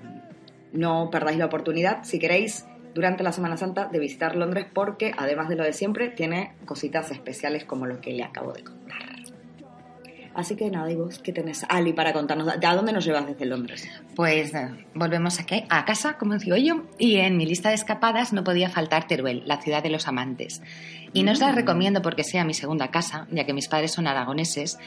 no 0.74 1.10
perdáis 1.10 1.40
la 1.40 1.48
oportunidad, 1.48 2.04
si 2.04 2.20
queréis, 2.20 2.68
durante 2.94 3.24
la 3.24 3.32
Semana 3.32 3.58
Santa, 3.58 3.88
de 3.88 3.98
visitar 3.98 4.36
Londres, 4.36 4.68
porque 4.72 5.14
además 5.18 5.50
de 5.50 5.56
lo 5.56 5.64
de 5.64 5.74
siempre, 5.74 6.10
tiene 6.10 6.54
cositas 6.66 7.10
especiales 7.10 7.66
como 7.66 7.88
lo 7.88 8.00
que 8.00 8.14
le 8.14 8.24
acabo 8.24 8.54
de 8.54 8.64
contar. 8.64 9.09
Así 10.40 10.56
que 10.56 10.70
nada, 10.72 10.90
y 10.90 10.96
vos, 10.96 11.20
¿qué 11.20 11.34
tenés, 11.34 11.66
Ali, 11.68 11.92
para 11.92 12.14
contarnos? 12.14 12.58
¿De 12.60 12.66
a 12.66 12.74
dónde 12.74 12.94
nos 12.94 13.04
llevas 13.04 13.28
desde 13.28 13.46
Londres? 13.46 13.86
Pues 14.16 14.54
eh, 14.54 14.70
volvemos 14.94 15.38
aquí, 15.38 15.66
a 15.70 15.84
casa, 15.84 16.14
como 16.18 16.38
digo 16.38 16.56
yo, 16.56 16.84
y 16.98 17.18
en 17.18 17.36
mi 17.36 17.46
lista 17.46 17.68
de 17.70 17.76
escapadas 17.76 18.32
no 18.32 18.42
podía 18.46 18.70
faltar 18.70 19.06
Teruel, 19.06 19.44
la 19.46 19.62
ciudad 19.62 19.84
de 19.84 19.90
los 19.90 20.08
amantes. 20.08 20.62
Y 21.12 21.24
no 21.24 21.34
os 21.34 21.40
la 21.40 21.52
Mm. 21.52 21.56
recomiendo 21.56 22.02
porque 22.02 22.24
sea 22.24 22.46
mi 22.46 22.54
segunda 22.54 22.88
casa, 22.90 23.28
ya 23.32 23.44
que 23.46 23.52
mis 23.54 23.68
padres 23.68 23.92
son 23.92 24.08
aragoneses, 24.08 24.78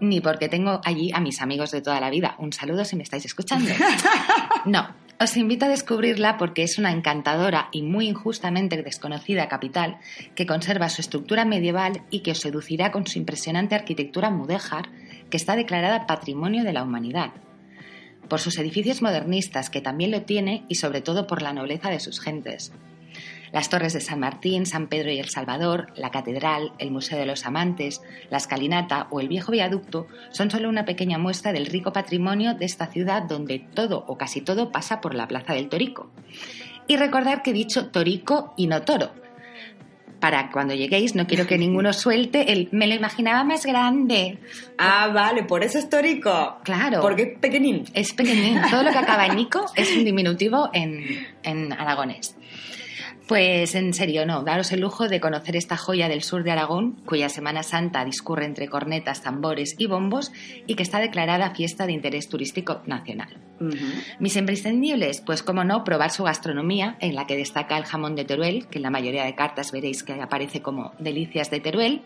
ni 0.00 0.22
porque 0.22 0.48
tengo 0.48 0.80
allí 0.84 1.10
a 1.12 1.20
mis 1.20 1.42
amigos 1.42 1.70
de 1.70 1.82
toda 1.82 2.00
la 2.00 2.08
vida. 2.08 2.34
Un 2.38 2.54
saludo 2.54 2.86
si 2.86 2.96
me 2.96 3.02
estáis 3.02 3.26
escuchando. 3.26 3.70
No, 4.64 4.88
os 5.20 5.36
invito 5.36 5.66
a 5.66 5.68
descubrirla 5.68 6.36
porque 6.36 6.62
es 6.62 6.78
una 6.78 6.90
encantadora 6.90 7.68
y 7.72 7.82
muy 7.82 8.08
injustamente 8.08 8.82
desconocida 8.82 9.48
capital 9.48 9.98
que 10.34 10.46
conserva 10.46 10.88
su 10.88 11.00
estructura 11.00 11.44
medieval 11.44 12.02
y 12.10 12.20
que 12.20 12.32
os 12.32 12.40
seducirá 12.40 12.90
con 12.90 13.06
su 13.06 13.18
impresionante 13.18 13.74
arquitectura 13.74 14.30
mudéjar 14.30 14.88
que 15.30 15.36
está 15.36 15.56
declarada 15.56 16.06
Patrimonio 16.06 16.64
de 16.64 16.72
la 16.72 16.82
Humanidad. 16.82 17.32
Por 18.28 18.40
sus 18.40 18.58
edificios 18.58 19.02
modernistas, 19.02 19.70
que 19.70 19.80
también 19.80 20.10
lo 20.10 20.22
tiene, 20.22 20.64
y 20.68 20.76
sobre 20.76 21.00
todo 21.00 21.26
por 21.26 21.42
la 21.42 21.52
nobleza 21.52 21.90
de 21.90 22.00
sus 22.00 22.20
gentes. 22.20 22.72
Las 23.54 23.68
torres 23.68 23.92
de 23.92 24.00
San 24.00 24.18
Martín, 24.18 24.66
San 24.66 24.88
Pedro 24.88 25.12
y 25.12 25.20
El 25.20 25.28
Salvador, 25.28 25.92
la 25.94 26.10
catedral, 26.10 26.72
el 26.78 26.90
Museo 26.90 27.16
de 27.16 27.24
los 27.24 27.46
Amantes, 27.46 28.02
la 28.28 28.38
escalinata 28.38 29.06
o 29.10 29.20
el 29.20 29.28
viejo 29.28 29.52
viaducto 29.52 30.08
son 30.32 30.50
solo 30.50 30.68
una 30.68 30.84
pequeña 30.84 31.18
muestra 31.18 31.52
del 31.52 31.66
rico 31.66 31.92
patrimonio 31.92 32.54
de 32.54 32.64
esta 32.64 32.88
ciudad 32.88 33.22
donde 33.22 33.60
todo 33.60 34.04
o 34.08 34.18
casi 34.18 34.40
todo 34.40 34.72
pasa 34.72 35.00
por 35.00 35.14
la 35.14 35.28
Plaza 35.28 35.54
del 35.54 35.68
Torico. 35.68 36.10
Y 36.88 36.96
recordar 36.96 37.42
que 37.42 37.50
he 37.50 37.52
dicho 37.52 37.92
Torico 37.92 38.54
y 38.56 38.66
no 38.66 38.82
Toro. 38.82 39.12
Para 40.18 40.50
cuando 40.50 40.74
lleguéis 40.74 41.14
no 41.14 41.28
quiero 41.28 41.46
que 41.46 41.56
ninguno 41.56 41.92
suelte 41.92 42.52
el 42.52 42.68
me 42.72 42.88
lo 42.88 42.94
imaginaba 42.96 43.44
más 43.44 43.64
grande. 43.64 44.40
Ah, 44.78 45.12
vale, 45.14 45.44
por 45.44 45.62
eso 45.62 45.78
es 45.78 45.88
tórico. 45.88 46.58
Claro. 46.64 47.00
Porque 47.00 47.22
es 47.22 47.38
pequeñín. 47.38 47.84
Es 47.94 48.14
pequeñín. 48.14 48.60
Todo 48.68 48.82
lo 48.82 48.90
que 48.90 48.98
acaba 48.98 49.26
en 49.26 49.36
Nico 49.36 49.64
es 49.76 49.94
un 49.96 50.04
diminutivo 50.04 50.70
en, 50.72 51.04
en 51.44 51.72
aragonés. 51.72 52.34
Pues 53.26 53.74
en 53.74 53.94
serio, 53.94 54.26
no, 54.26 54.42
daros 54.42 54.70
el 54.72 54.80
lujo 54.80 55.08
de 55.08 55.18
conocer 55.18 55.56
esta 55.56 55.78
joya 55.78 56.08
del 56.10 56.22
sur 56.22 56.44
de 56.44 56.50
Aragón, 56.50 56.92
cuya 57.06 57.30
Semana 57.30 57.62
Santa 57.62 58.04
discurre 58.04 58.44
entre 58.44 58.68
cornetas, 58.68 59.22
tambores 59.22 59.76
y 59.78 59.86
bombos 59.86 60.30
y 60.66 60.74
que 60.74 60.82
está 60.82 60.98
declarada 60.98 61.54
fiesta 61.54 61.86
de 61.86 61.92
interés 61.92 62.28
turístico 62.28 62.82
nacional. 62.84 63.43
Mis 64.18 64.36
imprescindibles, 64.36 65.20
pues 65.20 65.42
como 65.42 65.64
no, 65.64 65.84
probar 65.84 66.10
su 66.10 66.24
gastronomía, 66.24 66.96
en 67.00 67.14
la 67.14 67.26
que 67.26 67.36
destaca 67.36 67.76
el 67.78 67.84
jamón 67.84 68.16
de 68.16 68.24
Teruel, 68.24 68.66
que 68.66 68.78
en 68.78 68.82
la 68.82 68.90
mayoría 68.90 69.24
de 69.24 69.34
cartas 69.34 69.72
veréis 69.72 70.02
que 70.02 70.14
aparece 70.14 70.62
como 70.62 70.92
delicias 70.98 71.50
de 71.50 71.60
Teruel. 71.60 72.02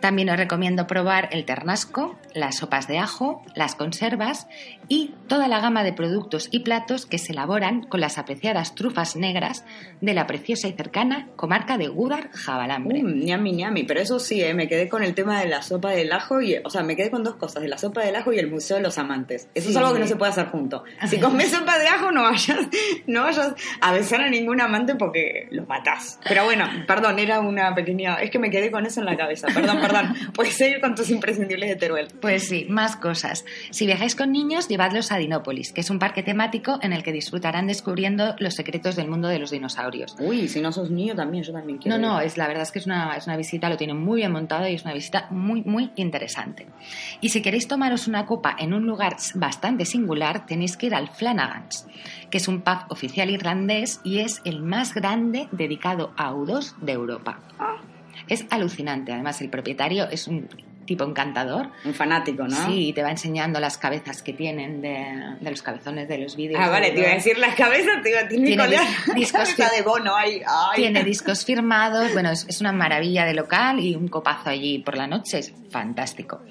También 0.00 0.30
os 0.30 0.36
recomiendo 0.36 0.86
probar 0.86 1.28
el 1.32 1.44
ternasco, 1.44 2.18
las 2.34 2.56
sopas 2.56 2.88
de 2.88 2.98
ajo, 2.98 3.42
las 3.54 3.74
conservas 3.74 4.46
y 4.88 5.14
toda 5.26 5.48
la 5.48 5.60
gama 5.60 5.84
de 5.84 5.92
productos 5.92 6.48
y 6.50 6.60
platos 6.60 7.06
que 7.06 7.18
se 7.18 7.32
elaboran 7.32 7.82
con 7.82 8.00
las 8.00 8.18
apreciadas 8.18 8.74
trufas 8.74 9.16
negras 9.16 9.64
de 10.00 10.14
la 10.14 10.26
preciosa 10.26 10.68
y 10.68 10.72
cercana 10.72 11.28
comarca 11.36 11.78
de 11.78 11.88
Gúdar, 11.88 12.30
Jabalambre. 12.32 13.02
Mm, 13.02 13.24
ñami, 13.24 13.52
ñami. 13.52 13.84
Pero 13.84 14.00
eso 14.00 14.18
sí, 14.18 14.42
eh, 14.42 14.54
me 14.54 14.68
quedé 14.68 14.88
con 14.88 15.02
el 15.02 15.14
tema 15.14 15.40
de 15.40 15.48
la 15.48 15.62
sopa 15.62 15.90
del 15.90 16.12
ajo 16.12 16.40
y, 16.40 16.56
o 16.64 16.70
sea, 16.70 16.82
me 16.82 16.96
quedé 16.96 17.10
con 17.10 17.24
dos 17.24 17.36
cosas, 17.36 17.62
de 17.62 17.68
la 17.68 17.78
sopa 17.78 18.02
del 18.02 18.16
ajo 18.16 18.32
y 18.32 18.38
el 18.38 18.50
Museo 18.50 18.76
de 18.76 18.82
los 18.82 18.98
Amantes. 18.98 19.48
Eso 19.54 19.70
es 19.70 19.76
algo 19.76 19.92
que 19.92 20.00
no 20.00 20.06
se 20.06 20.16
puede 20.16 20.32
hacer 20.32 20.46
juntos. 20.46 20.67
Punto. 20.68 20.84
Si 21.06 21.18
comes 21.18 21.50
sopa 21.50 21.78
de 21.78 21.86
ajo, 21.86 22.12
no 22.12 22.22
vayas, 22.22 22.68
no 23.06 23.22
vayas 23.22 23.54
a 23.80 23.92
besar 23.92 24.20
a 24.20 24.28
ningún 24.28 24.60
amante 24.60 24.94
porque 24.94 25.48
lo 25.50 25.64
matás. 25.66 26.18
Pero 26.24 26.44
bueno, 26.44 26.66
perdón, 26.86 27.18
era 27.18 27.40
una 27.40 27.74
pequeña... 27.74 28.16
Es 28.16 28.30
que 28.30 28.38
me 28.38 28.50
quedé 28.50 28.70
con 28.70 28.86
eso 28.86 29.00
en 29.00 29.06
la 29.06 29.16
cabeza. 29.16 29.48
Perdón, 29.52 29.80
perdón. 29.80 30.14
Puedes 30.34 30.54
seguir 30.54 30.80
con 30.80 30.94
tus 30.94 31.10
imprescindibles 31.10 31.68
de 31.70 31.76
Teruel. 31.76 32.08
Pues 32.20 32.48
sí, 32.48 32.66
más 32.68 32.96
cosas. 32.96 33.44
Si 33.70 33.86
viajáis 33.86 34.14
con 34.14 34.32
niños, 34.32 34.68
llevadlos 34.68 35.12
a 35.12 35.16
Dinópolis, 35.16 35.72
que 35.72 35.80
es 35.80 35.90
un 35.90 35.98
parque 35.98 36.22
temático 36.22 36.78
en 36.82 36.92
el 36.92 37.02
que 37.02 37.12
disfrutarán 37.12 37.66
descubriendo 37.66 38.34
los 38.38 38.54
secretos 38.54 38.96
del 38.96 39.08
mundo 39.08 39.28
de 39.28 39.38
los 39.38 39.50
dinosaurios. 39.50 40.16
Uy, 40.18 40.48
si 40.48 40.60
no 40.60 40.72
sos 40.72 40.90
niño 40.90 41.14
también, 41.14 41.44
yo 41.44 41.52
también 41.52 41.78
quiero 41.78 41.98
No, 41.98 42.14
no, 42.14 42.20
es 42.20 42.36
la 42.36 42.46
verdad 42.46 42.62
es 42.62 42.72
que 42.72 42.78
es 42.78 42.86
una, 42.86 43.16
es 43.16 43.26
una 43.26 43.36
visita, 43.36 43.68
lo 43.68 43.76
tienen 43.76 43.96
muy 43.96 44.18
bien 44.18 44.32
montado 44.32 44.68
y 44.68 44.74
es 44.74 44.84
una 44.84 44.94
visita 44.94 45.28
muy, 45.30 45.62
muy 45.62 45.90
interesante. 45.96 46.66
Y 47.20 47.30
si 47.30 47.42
queréis 47.42 47.68
tomaros 47.68 48.06
una 48.06 48.26
copa 48.26 48.54
en 48.58 48.74
un 48.74 48.86
lugar 48.86 49.16
bastante 49.34 49.84
singular, 49.84 50.46
tenéis 50.48 50.76
que 50.76 50.86
ir 50.86 50.94
al 50.94 51.08
Flanagan's, 51.08 51.86
que 52.30 52.38
es 52.38 52.48
un 52.48 52.62
pub 52.62 52.78
oficial 52.88 53.30
irlandés 53.30 54.00
y 54.02 54.18
es 54.18 54.40
el 54.44 54.62
más 54.62 54.94
grande 54.94 55.48
dedicado 55.52 56.12
a 56.16 56.32
U2 56.32 56.76
de 56.78 56.92
Europa. 56.92 57.38
Ah. 57.58 57.76
Es 58.26 58.46
alucinante, 58.50 59.12
además 59.12 59.40
el 59.40 59.48
propietario 59.48 60.08
es 60.10 60.26
un 60.26 60.48
tipo 60.88 61.04
encantador. 61.04 61.68
Un 61.84 61.94
fanático, 61.94 62.48
¿no? 62.48 62.66
Sí, 62.66 62.92
te 62.94 63.02
va 63.04 63.10
enseñando 63.12 63.60
las 63.60 63.78
cabezas 63.78 64.22
que 64.22 64.32
tienen 64.32 64.80
de, 64.80 65.36
de 65.40 65.50
los 65.50 65.62
cabezones 65.62 66.08
de 66.08 66.18
los 66.18 66.34
vídeos. 66.34 66.60
Ah, 66.60 66.68
vale, 66.70 66.90
te 66.90 66.98
iba 67.00 67.08
a 67.08 67.12
U2. 67.12 67.14
decir 67.16 67.38
las 67.38 67.54
cabezas, 67.54 68.02
te 68.02 68.10
iba 68.10 68.18
a 68.20 68.22
decir 68.24 68.44
Tiene 68.44 68.62
Nicolás, 68.66 68.86
dis- 69.06 69.14
discos 69.14 69.56
de 69.76 69.82
Bono 69.82 70.16
ahí. 70.16 70.40
Ay. 70.44 70.82
Tiene 70.82 71.04
discos 71.04 71.44
firmados, 71.44 72.12
bueno, 72.12 72.30
es, 72.32 72.46
es 72.48 72.60
una 72.60 72.72
maravilla 72.72 73.24
de 73.24 73.34
local 73.34 73.78
y 73.78 73.94
un 73.94 74.08
copazo 74.08 74.50
allí 74.50 74.78
por 74.80 74.96
la 74.96 75.06
noche, 75.06 75.38
es 75.38 75.52
fantástico. 75.70 76.42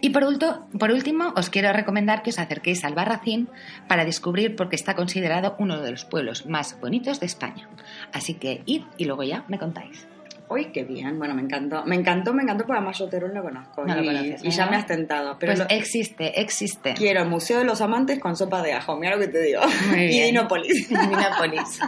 Y 0.00 0.10
por, 0.10 0.24
ulto- 0.24 0.66
por 0.78 0.90
último, 0.90 1.32
os 1.36 1.48
quiero 1.48 1.72
recomendar 1.72 2.22
que 2.22 2.30
os 2.30 2.38
acerquéis 2.38 2.84
al 2.84 2.94
Barracín 2.94 3.48
para 3.88 4.04
descubrir 4.04 4.56
porque 4.56 4.76
está 4.76 4.94
considerado 4.94 5.54
uno 5.58 5.80
de 5.80 5.92
los 5.92 6.04
pueblos 6.04 6.44
más 6.46 6.78
bonitos 6.80 7.20
de 7.20 7.26
España. 7.26 7.68
Así 8.12 8.34
que 8.34 8.62
id 8.66 8.82
y 8.98 9.04
luego 9.04 9.22
ya 9.22 9.44
me 9.48 9.58
contáis. 9.58 10.06
Uy, 10.48 10.66
qué 10.66 10.84
bien. 10.84 11.18
Bueno, 11.18 11.34
me 11.34 11.42
encantó. 11.42 11.84
Me 11.84 11.96
encantó, 11.96 12.32
me 12.32 12.42
encantó, 12.42 12.64
porque 12.64 12.78
además 12.78 12.98
yo 12.98 13.08
Teruel 13.08 13.34
lo 13.34 13.42
conozco. 13.42 13.84
No 13.84 13.94
lo 13.96 14.02
y, 14.02 14.06
conoces, 14.06 14.44
y 14.44 14.50
ya 14.50 14.66
me 14.66 14.76
has 14.76 14.86
tentado. 14.86 15.36
Pero 15.40 15.54
pues 15.54 15.58
lo- 15.58 15.76
existe, 15.76 16.40
existe. 16.40 16.94
quiero 16.94 17.24
Museo 17.24 17.58
de 17.58 17.64
los 17.64 17.80
Amantes 17.80 18.20
con 18.20 18.36
sopa 18.36 18.62
de 18.62 18.72
ajo. 18.72 18.96
Mira 18.96 19.16
lo 19.16 19.20
que 19.20 19.28
te 19.28 19.40
digo. 19.42 19.60
Muy 19.90 20.06
y. 20.12 20.20
Dinópolis. 20.22 20.88
Dinópolis. 20.88 21.80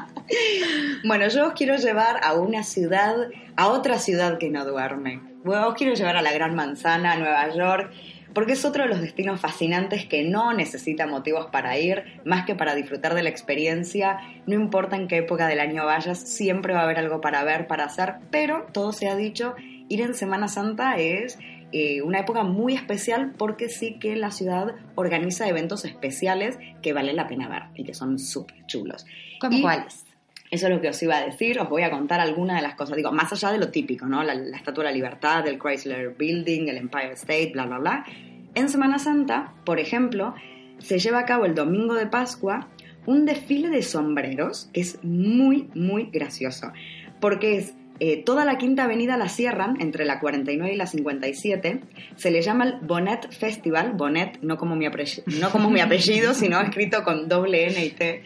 Bueno, 1.05 1.29
yo 1.29 1.47
os 1.49 1.53
quiero 1.55 1.77
llevar 1.77 2.21
a 2.23 2.35
una 2.35 2.63
ciudad, 2.65 3.15
a 3.57 3.69
otra 3.69 3.99
ciudad 3.99 4.39
que 4.39 4.51
no 4.51 4.65
duerme. 4.65 5.21
Os 5.45 5.75
quiero 5.75 5.95
llevar 5.95 6.17
a 6.17 6.23
la 6.23 6.33
Gran 6.33 6.55
Manzana, 6.55 7.13
a 7.13 7.17
Nueva 7.17 7.55
York, 7.55 7.93
porque 8.39 8.53
es 8.53 8.65
otro 8.65 8.85
de 8.85 8.89
los 8.89 9.01
destinos 9.01 9.41
fascinantes 9.41 10.07
que 10.07 10.23
no 10.23 10.55
necesita 10.55 11.09
motivos 11.09 11.47
para 11.47 11.77
ir, 11.77 12.05
más 12.25 12.47
que 12.47 12.55
para 12.55 12.77
disfrutar 12.77 13.15
de 13.15 13.25
la 13.25 13.31
experiencia. 13.31 14.21
No 14.47 14.55
importa 14.55 14.95
en 14.95 15.09
qué 15.09 15.17
época 15.17 15.49
del 15.49 15.59
año 15.59 15.85
vayas, 15.85 16.21
siempre 16.21 16.73
va 16.73 16.83
a 16.83 16.85
haber 16.85 16.99
algo 17.01 17.21
para 17.21 17.43
ver, 17.43 17.67
para 17.67 17.87
hacer, 17.87 18.15
pero 18.31 18.69
todo 18.73 18.93
se 18.93 19.09
ha 19.09 19.17
dicho, 19.17 19.57
ir 19.89 20.03
en 20.03 20.15
Semana 20.15 20.47
Santa 20.47 20.99
es 20.99 21.37
eh, 21.73 22.01
una 22.03 22.21
época 22.21 22.45
muy 22.45 22.75
especial 22.75 23.33
porque 23.37 23.69
sí 23.69 23.99
que 23.99 24.15
la 24.15 24.31
ciudad 24.31 24.69
organiza 24.95 25.49
eventos 25.49 25.85
especiales 25.85 26.61
que 26.81 26.93
vale 26.93 27.15
la 27.15 27.27
pena 27.27 27.49
ver 27.49 27.63
y 27.75 27.83
que 27.83 27.93
son 27.93 28.21
súper 28.21 28.65
chulos. 28.67 29.05
¿Cómo 29.41 29.59
Y- 29.59 29.63
cuáles? 29.63 30.05
Eso 30.51 30.67
es 30.67 30.73
lo 30.73 30.81
que 30.81 30.89
os 30.89 31.03
iba 31.03 31.17
a 31.17 31.25
decir, 31.25 31.61
os 31.61 31.69
voy 31.69 31.83
a 31.83 31.91
contar 31.91 32.21
algunas 32.21 32.57
de 32.57 32.63
las 32.63 32.75
cosas, 32.75 32.97
digo, 32.97 33.13
más 33.13 33.33
allá 33.33 33.53
de 33.53 33.59
lo 33.59 33.71
típico, 33.71 34.07
¿no? 34.07 34.23
La, 34.23 34.35
Estatua 34.35 34.85
de 34.85 34.91
la 34.91 34.95
Libertad, 34.95 35.47
el 35.47 35.59
Chrysler 35.59 36.15
Building, 36.17 36.69
el 36.69 36.77
Empire 36.79 37.13
State, 37.13 37.51
bla, 37.53 37.67
bla, 37.67 37.79
bla. 37.79 38.07
En 38.55 38.69
Semana 38.69 38.99
Santa, 38.99 39.53
por 39.65 39.79
ejemplo, 39.79 40.35
se 40.79 40.99
lleva 40.99 41.21
a 41.21 41.25
cabo 41.25 41.45
el 41.45 41.55
domingo 41.55 41.95
de 41.95 42.07
Pascua 42.07 42.69
un 43.07 43.25
desfile 43.25 43.71
de 43.71 43.83
sombreros 43.83 44.69
que 44.73 44.81
es 44.81 45.03
muy, 45.03 45.69
muy 45.75 46.11
gracioso, 46.13 46.73
porque 47.21 47.57
es 47.57 47.75
eh, 48.01 48.23
toda 48.23 48.45
la 48.45 48.59
quinta 48.59 48.85
avenida 48.85 49.17
la 49.17 49.29
cierran 49.29 49.81
entre 49.81 50.05
la 50.05 50.21
49 50.21 50.73
y 50.73 50.77
la 50.77 50.87
57. 50.87 51.81
Se 52.17 52.31
le 52.31 52.43
llama 52.43 52.65
el 52.65 52.75
Bonnet 52.83 53.33
Festival, 53.33 53.95
Bonnet 53.95 54.39
no 54.43 54.57
como 54.57 54.77
mi, 54.77 54.87
apellido, 54.87 55.25
no 55.41 55.51
como 55.51 55.69
mi 55.71 55.81
apellido, 55.81 56.33
sino 56.35 56.61
escrito 56.61 57.03
con 57.03 57.29
doble 57.29 57.67
N 57.67 57.85
y 57.85 57.91
T 57.91 58.23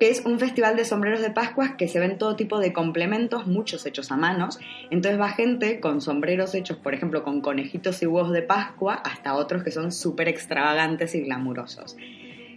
que 0.00 0.08
es 0.08 0.24
un 0.24 0.40
festival 0.40 0.76
de 0.76 0.86
sombreros 0.86 1.20
de 1.20 1.30
Pascuas 1.30 1.72
que 1.76 1.86
se 1.86 2.00
ven 2.00 2.16
todo 2.16 2.34
tipo 2.34 2.58
de 2.58 2.72
complementos, 2.72 3.46
muchos 3.46 3.84
hechos 3.84 4.10
a 4.10 4.16
manos. 4.16 4.58
Entonces 4.90 5.20
va 5.20 5.28
gente 5.28 5.78
con 5.78 6.00
sombreros 6.00 6.54
hechos, 6.54 6.78
por 6.78 6.94
ejemplo, 6.94 7.22
con 7.22 7.42
conejitos 7.42 8.02
y 8.02 8.06
huevos 8.06 8.32
de 8.32 8.40
Pascua, 8.40 8.94
hasta 8.94 9.34
otros 9.34 9.62
que 9.62 9.70
son 9.70 9.92
súper 9.92 10.28
extravagantes 10.28 11.14
y 11.14 11.20
glamurosos. 11.20 11.98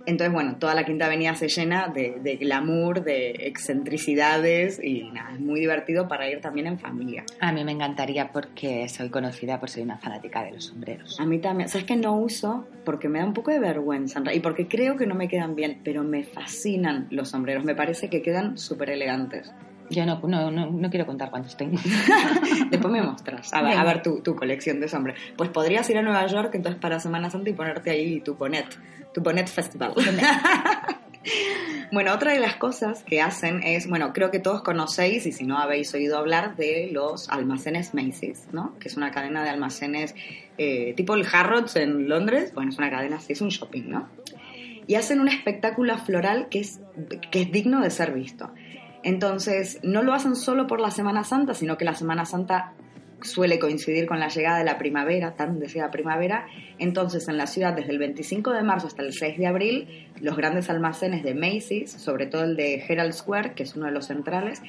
Entonces, 0.06 0.34
bueno, 0.34 0.58
toda 0.58 0.76
la 0.76 0.84
Quinta 0.84 1.06
Avenida 1.06 1.34
se 1.36 1.48
llena 1.48 1.88
de, 1.88 2.20
de 2.22 2.36
glamour, 2.36 3.04
de 3.04 3.32
excentricidades 3.48 4.80
y 4.84 5.10
nada, 5.12 5.34
es 5.34 5.40
muy 5.40 5.60
divertido 5.60 6.08
para 6.08 6.30
ir 6.30 6.42
también 6.42 6.68
en 6.68 6.80
familia. 6.80 7.24
A 7.40 7.52
mí 7.52 7.64
me 7.64 7.72
encantaría 7.72 8.32
porque 8.32 8.88
soy 8.90 9.10
conocida 9.10 9.60
por 9.60 9.70
ser 9.70 9.84
una 9.84 9.98
fanática 9.98 10.44
de 10.44 10.52
los 10.52 10.66
sombreros. 10.66 11.20
A 11.20 11.26
mí 11.26 11.40
también, 11.40 11.70
sabes 11.70 11.86
que 11.86 11.96
no 11.96 12.18
uso 12.18 12.68
porque 12.84 13.08
me 13.08 13.20
da 13.20 13.26
un 13.26 13.34
poco 13.34 13.52
de 13.52 13.60
vergüenza 13.60 14.22
y 14.34 14.40
porque 14.40 14.68
creo 14.68 14.98
que 14.98 15.08
no 15.08 15.16
me 15.16 15.28
quedan 15.28 15.56
bien, 15.56 15.80
pero 15.84 16.04
me 16.04 16.24
fascinan 16.24 17.08
los 17.10 17.30
sombreros, 17.30 17.64
me 17.64 17.76
parece 17.76 18.10
que 18.10 18.22
quedan 18.22 18.58
súper 18.58 18.90
elegantes. 18.90 19.54
Yo 19.94 20.06
no, 20.06 20.20
no, 20.24 20.52
no, 20.52 20.72
no 20.72 20.90
quiero 20.90 21.06
contar 21.06 21.30
cuántos 21.30 21.56
tengo. 21.56 21.78
Después 22.70 22.92
me 22.92 23.02
mostras, 23.02 23.54
a 23.54 23.62
ver, 23.62 23.78
a 23.78 23.84
ver 23.84 24.02
tu, 24.02 24.22
tu 24.22 24.36
colección 24.36 24.80
de 24.80 24.88
sombreros. 24.88 25.22
Pues 25.38 25.50
podrías 25.50 25.90
ir 25.90 25.98
a 25.98 26.02
Nueva 26.02 26.26
York 26.28 26.56
entonces 26.56 26.82
para 26.82 27.00
Semana 27.00 27.30
Santa 27.30 27.50
y 27.50 27.54
ponerte 27.54 27.92
ahí 27.92 28.20
tu 28.22 28.36
bonnet, 28.36 28.66
tu 29.14 29.22
bonnet 29.22 29.48
festival. 29.48 29.94
bueno, 31.92 32.14
otra 32.14 32.34
de 32.34 32.40
las 32.40 32.56
cosas 32.56 33.04
que 33.04 33.22
hacen 33.22 33.62
es, 33.64 33.88
bueno, 33.88 34.14
creo 34.14 34.32
que 34.32 34.40
todos 34.40 34.64
conocéis 34.64 35.26
y 35.28 35.32
si 35.32 35.46
no 35.46 35.60
habéis 35.60 35.94
oído 35.94 36.18
hablar 36.18 36.56
de 36.56 36.90
los 36.92 37.30
almacenes 37.30 37.94
Macy's, 37.94 38.48
¿no? 38.52 38.78
Que 38.80 38.88
es 38.88 38.98
una 38.98 39.12
cadena 39.12 39.44
de 39.44 39.50
almacenes 39.50 40.16
eh, 40.58 40.94
tipo 40.96 41.14
el 41.14 41.26
Harrods 41.32 41.76
en 41.76 42.10
Londres. 42.10 42.52
Bueno, 42.54 42.72
es 42.72 42.78
una 42.78 42.90
cadena 42.90 43.18
así, 43.18 43.34
es 43.34 43.42
un 43.42 43.50
shopping, 43.50 43.90
¿no? 43.90 44.10
y 44.88 44.96
hacen 44.96 45.20
un 45.20 45.30
espectáculo 45.30 45.98
floral 45.98 46.48
que 46.50 46.60
es, 46.60 46.80
que 47.32 47.44
es 47.44 47.52
digno 47.52 47.82
de 47.82 47.90
ser 47.90 48.14
visto. 48.14 48.52
Entonces, 49.04 49.80
no 49.84 50.02
lo 50.02 50.14
hacen 50.14 50.36
solo 50.36 50.68
por 50.68 50.80
la 50.80 50.92
Semana 50.92 51.24
Santa, 51.24 51.54
sino 51.54 51.78
que 51.78 51.86
la 51.86 51.94
Semana 51.94 52.26
Santa 52.26 52.74
suele 53.22 53.60
coincidir 53.60 54.06
con 54.06 54.20
la 54.20 54.28
llegada 54.28 54.58
de 54.58 54.66
la 54.66 54.78
primavera, 54.78 55.36
tan 55.36 55.60
deseada 55.60 55.92
primavera. 55.92 56.48
Entonces, 56.80 57.28
en 57.28 57.38
la 57.38 57.48
ciudad, 57.48 57.74
desde 57.74 57.92
el 57.92 58.00
25 58.00 58.52
de 58.52 58.64
marzo 58.64 58.88
hasta 58.88 59.02
el 59.02 59.14
6 59.14 59.38
de 59.38 59.48
abril, 59.48 60.10
los 60.22 60.36
grandes 60.36 60.70
almacenes 60.70 61.24
de 61.24 61.34
Macy's, 61.34 61.92
sobre 61.92 62.26
todo 62.26 62.44
el 62.44 62.56
de 62.56 62.84
Herald 62.88 63.14
Square, 63.14 63.54
que 63.54 63.64
es 63.64 63.76
uno 63.76 63.86
de 63.86 63.92
los 63.92 64.08
centrales, 64.08 64.62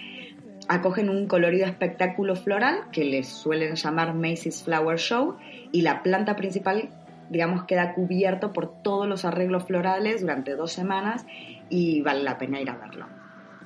acogen 0.69 1.11
un 1.11 1.27
colorido 1.27 1.67
espectáculo 1.67 2.37
floral 2.37 2.91
que 2.91 3.05
les 3.05 3.29
suelen 3.29 3.75
llamar 3.75 4.15
Macy's 4.15 4.63
Flower 4.63 4.99
Show 4.99 5.37
y 5.73 5.83
la 5.83 6.03
planta 6.03 6.37
principal 6.37 6.91
digamos 7.31 7.65
queda 7.65 7.95
cubierto 7.95 8.53
por 8.53 8.83
todos 8.83 9.07
los 9.07 9.25
arreglos 9.25 9.65
florales 9.65 10.21
durante 10.21 10.55
dos 10.55 10.73
semanas 10.73 11.27
y 11.69 12.03
vale 12.03 12.23
la 12.23 12.39
pena 12.39 12.61
ir 12.61 12.71
a 12.71 12.77
verlo. 12.77 13.14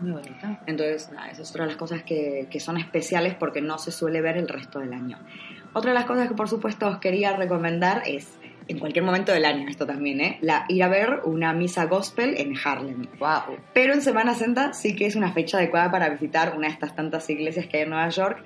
Muy 0.00 0.12
bonito. 0.12 0.46
Entonces, 0.66 1.11
nada, 1.12 1.30
esa 1.30 1.42
es 1.42 1.50
otra 1.50 1.64
de 1.64 1.70
las 1.70 1.76
cosas 1.76 2.02
que, 2.02 2.46
que 2.50 2.61
son 2.61 2.76
especiales 2.76 3.34
porque 3.34 3.61
no 3.61 3.78
se 3.78 3.90
suele 3.90 4.20
ver 4.20 4.37
el 4.37 4.48
resto 4.48 4.78
del 4.78 4.92
año. 4.92 5.18
Otra 5.72 5.90
de 5.90 5.94
las 5.94 6.06
cosas 6.06 6.28
que 6.28 6.34
por 6.34 6.48
supuesto 6.48 6.87
os 6.87 6.98
quería 6.98 7.37
recomendar 7.37 8.02
es, 8.06 8.38
en 8.68 8.78
cualquier 8.78 9.04
momento 9.04 9.32
del 9.32 9.44
año, 9.44 9.68
esto 9.68 9.87
también, 9.87 10.20
¿eh? 10.20 10.38
La, 10.40 10.64
ir 10.68 10.82
a 10.82 10.88
ver 10.88 11.20
una 11.24 11.52
misa 11.52 11.87
gospel 11.87 12.34
en 12.38 12.54
Harlem. 12.62 13.06
Wow. 13.18 13.58
Pero 13.74 13.92
en 13.92 14.02
Semana 14.02 14.34
Santa 14.34 14.72
sí 14.72 14.94
que 14.94 15.06
es 15.06 15.16
una 15.16 15.32
fecha 15.32 15.58
adecuada 15.58 15.90
para 15.90 16.08
visitar 16.08 16.56
una 16.56 16.68
de 16.68 16.74
estas 16.74 16.94
tantas 16.94 17.28
iglesias 17.28 17.66
que 17.66 17.78
hay 17.78 17.82
en 17.84 17.90
Nueva 17.90 18.08
York, 18.08 18.44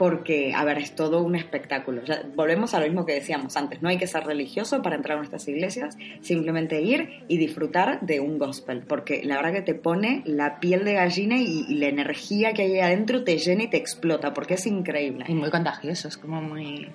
porque, 0.00 0.54
a 0.54 0.64
ver, 0.64 0.78
es 0.78 0.94
todo 0.94 1.22
un 1.22 1.36
espectáculo. 1.36 2.00
Volvemos 2.34 2.72
a 2.72 2.80
lo 2.80 2.86
mismo 2.86 3.04
que 3.04 3.12
decíamos 3.12 3.54
antes, 3.58 3.82
no 3.82 3.90
hay 3.90 3.98
que 3.98 4.06
ser 4.06 4.24
religioso 4.24 4.80
para 4.80 4.96
entrar 4.96 5.16
a 5.16 5.18
nuestras 5.18 5.46
iglesias, 5.46 5.94
simplemente 6.22 6.80
ir 6.80 7.22
y 7.28 7.36
disfrutar 7.36 8.00
de 8.00 8.18
un 8.18 8.38
gospel, 8.38 8.82
porque 8.88 9.20
la 9.24 9.36
verdad 9.36 9.52
que 9.52 9.60
te 9.60 9.74
pone 9.74 10.22
la 10.24 10.58
piel 10.58 10.86
de 10.86 10.94
gallina 10.94 11.36
y, 11.36 11.66
y 11.68 11.74
la 11.74 11.88
energía 11.88 12.54
que 12.54 12.62
hay 12.62 12.72
ahí 12.76 12.80
adentro 12.80 13.24
te 13.24 13.36
llena 13.36 13.64
y 13.64 13.68
te 13.68 13.76
explota, 13.76 14.32
porque 14.32 14.54
es 14.54 14.66
increíble. 14.66 15.26
Y 15.28 15.34
muy 15.34 15.50
contagioso, 15.50 16.08
es 16.08 16.16
como 16.16 16.40
muy... 16.40 16.88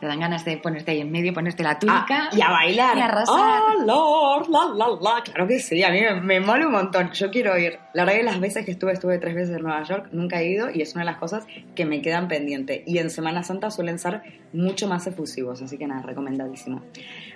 Te 0.00 0.06
dan 0.06 0.20
ganas 0.20 0.44
de 0.44 0.56
ponerte 0.58 0.92
ahí 0.92 1.00
en 1.00 1.10
medio, 1.10 1.32
ponerte 1.34 1.62
la 1.62 1.78
túnica 1.78 2.28
Ah, 2.30 2.36
y 2.36 2.40
a 2.40 2.50
bailar. 2.50 2.96
y 2.96 3.00
arrasar. 3.00 3.62
Oh, 3.78 3.84
Lord, 3.84 4.48
la, 4.48 4.74
la, 4.74 4.86
la. 5.00 5.22
Claro 5.22 5.46
que 5.48 5.58
sí, 5.58 5.82
a 5.82 5.90
mí 5.90 6.00
me, 6.00 6.20
me 6.20 6.40
mola 6.40 6.66
un 6.66 6.72
montón. 6.72 7.10
Yo 7.12 7.30
quiero 7.30 7.58
ir. 7.58 7.78
La 7.94 8.04
verdad 8.04 8.18
que 8.18 8.24
las 8.24 8.40
veces 8.40 8.64
que 8.64 8.70
estuve, 8.70 8.92
estuve 8.92 9.18
tres 9.18 9.34
veces 9.34 9.56
en 9.56 9.62
Nueva 9.62 9.82
York, 9.82 10.08
nunca 10.12 10.40
he 10.40 10.48
ido 10.48 10.70
y 10.70 10.82
es 10.82 10.94
una 10.94 11.02
de 11.04 11.10
las 11.10 11.18
cosas 11.18 11.46
que 11.74 11.84
me 11.84 12.00
quedan 12.00 12.28
pendiente. 12.28 12.84
Y 12.86 12.98
en 12.98 13.10
Semana 13.10 13.42
Santa 13.42 13.70
suelen 13.70 13.98
ser 13.98 14.22
mucho 14.52 14.86
más 14.88 15.06
efusivos, 15.06 15.60
así 15.62 15.76
que 15.78 15.86
nada, 15.86 16.02
recomendadísimo. 16.02 16.82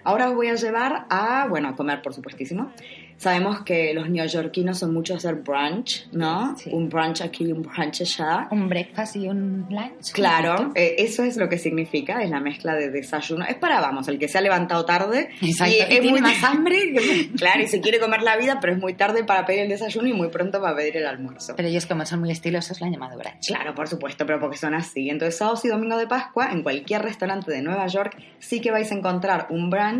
Ahora 0.05 0.29
os 0.31 0.35
voy 0.35 0.49
a 0.49 0.55
llevar 0.55 1.07
a, 1.11 1.47
bueno, 1.49 1.69
a 1.69 1.77
comer, 1.77 2.03
por 2.03 2.12
supuestísimo. 2.15 2.73
Sabemos 3.19 3.61
que 3.62 3.95
los 3.95 4.11
neoyorquinos 4.11 4.81
son 4.81 4.93
mucho 4.93 5.15
hacer 5.15 5.37
brunch, 5.37 6.09
¿no? 6.11 6.57
Sí. 6.59 6.71
Un 6.73 6.88
brunch 6.88 7.21
aquí 7.21 7.45
y 7.45 7.53
un 7.53 7.62
brunch 7.62 8.01
allá. 8.01 8.49
Un 8.51 8.69
breakfast 8.69 9.15
y 9.15 9.29
un 9.29 9.67
lunch. 9.71 10.11
Claro, 10.12 10.73
eh, 10.75 10.97
eso 10.99 11.23
es 11.23 11.37
lo 11.37 11.49
que 11.49 11.57
significa, 11.57 12.21
es 12.25 12.31
la 12.31 12.41
mezcla 12.41 12.75
de 12.75 12.91
desayuno. 12.91 13.45
Es 13.45 13.55
para, 13.55 13.81
vamos, 13.81 14.09
el 14.09 14.19
que 14.19 14.27
se 14.27 14.38
ha 14.38 14.41
levantado 14.41 14.85
tarde 14.85 15.29
Exacto. 15.41 15.73
y 15.73 15.77
Y 15.77 15.81
es 15.83 15.88
tiene 15.88 16.11
muy 16.11 16.21
más 16.21 16.43
hambre. 16.43 16.93
que- 16.93 17.31
Claro, 17.37 17.62
y 17.62 17.69
se 17.69 17.81
quiere 17.81 18.01
comer 18.01 18.23
la 18.23 18.37
vida, 18.37 18.59
pero 18.61 18.73
es 18.73 18.81
muy 18.81 18.95
tarde 18.95 19.23
para 19.23 19.47
pedir 19.47 19.61
el 19.61 19.69
desayuno 19.69 20.09
y 20.09 20.15
muy 20.15 20.29
pronto 20.29 20.61
para 20.61 20.75
pedir 20.75 20.97
el 20.97 21.07
almuerzo. 21.07 21.55
Pero 21.57 21.69
ellos, 21.69 21.87
como 21.87 22.05
son 22.07 22.19
muy 22.19 22.33
estilosos, 22.33 22.81
lo 22.81 22.87
han 22.87 22.93
llamado 22.93 23.17
brunch. 23.17 23.47
Claro, 23.47 23.73
por 23.77 23.87
supuesto, 23.87 24.27
pero 24.27 24.41
porque 24.41 24.57
son 24.57 24.75
así. 24.75 25.11
Entonces, 25.11 25.38
sábados 25.38 25.65
y 25.65 25.69
domingo 25.69 25.97
de 25.97 26.09
Pascua, 26.09 26.51
en 26.51 26.65
cualquier 26.65 27.03
restaurante 27.03 27.53
de 27.53 27.62
Nueva 27.62 27.87
York, 27.87 28.17
sí 28.41 28.61
que 28.61 28.73
vais 28.73 28.91
a 28.91 28.97
encontrar 28.97 29.47
un 29.51 29.71
brunch 29.71 29.92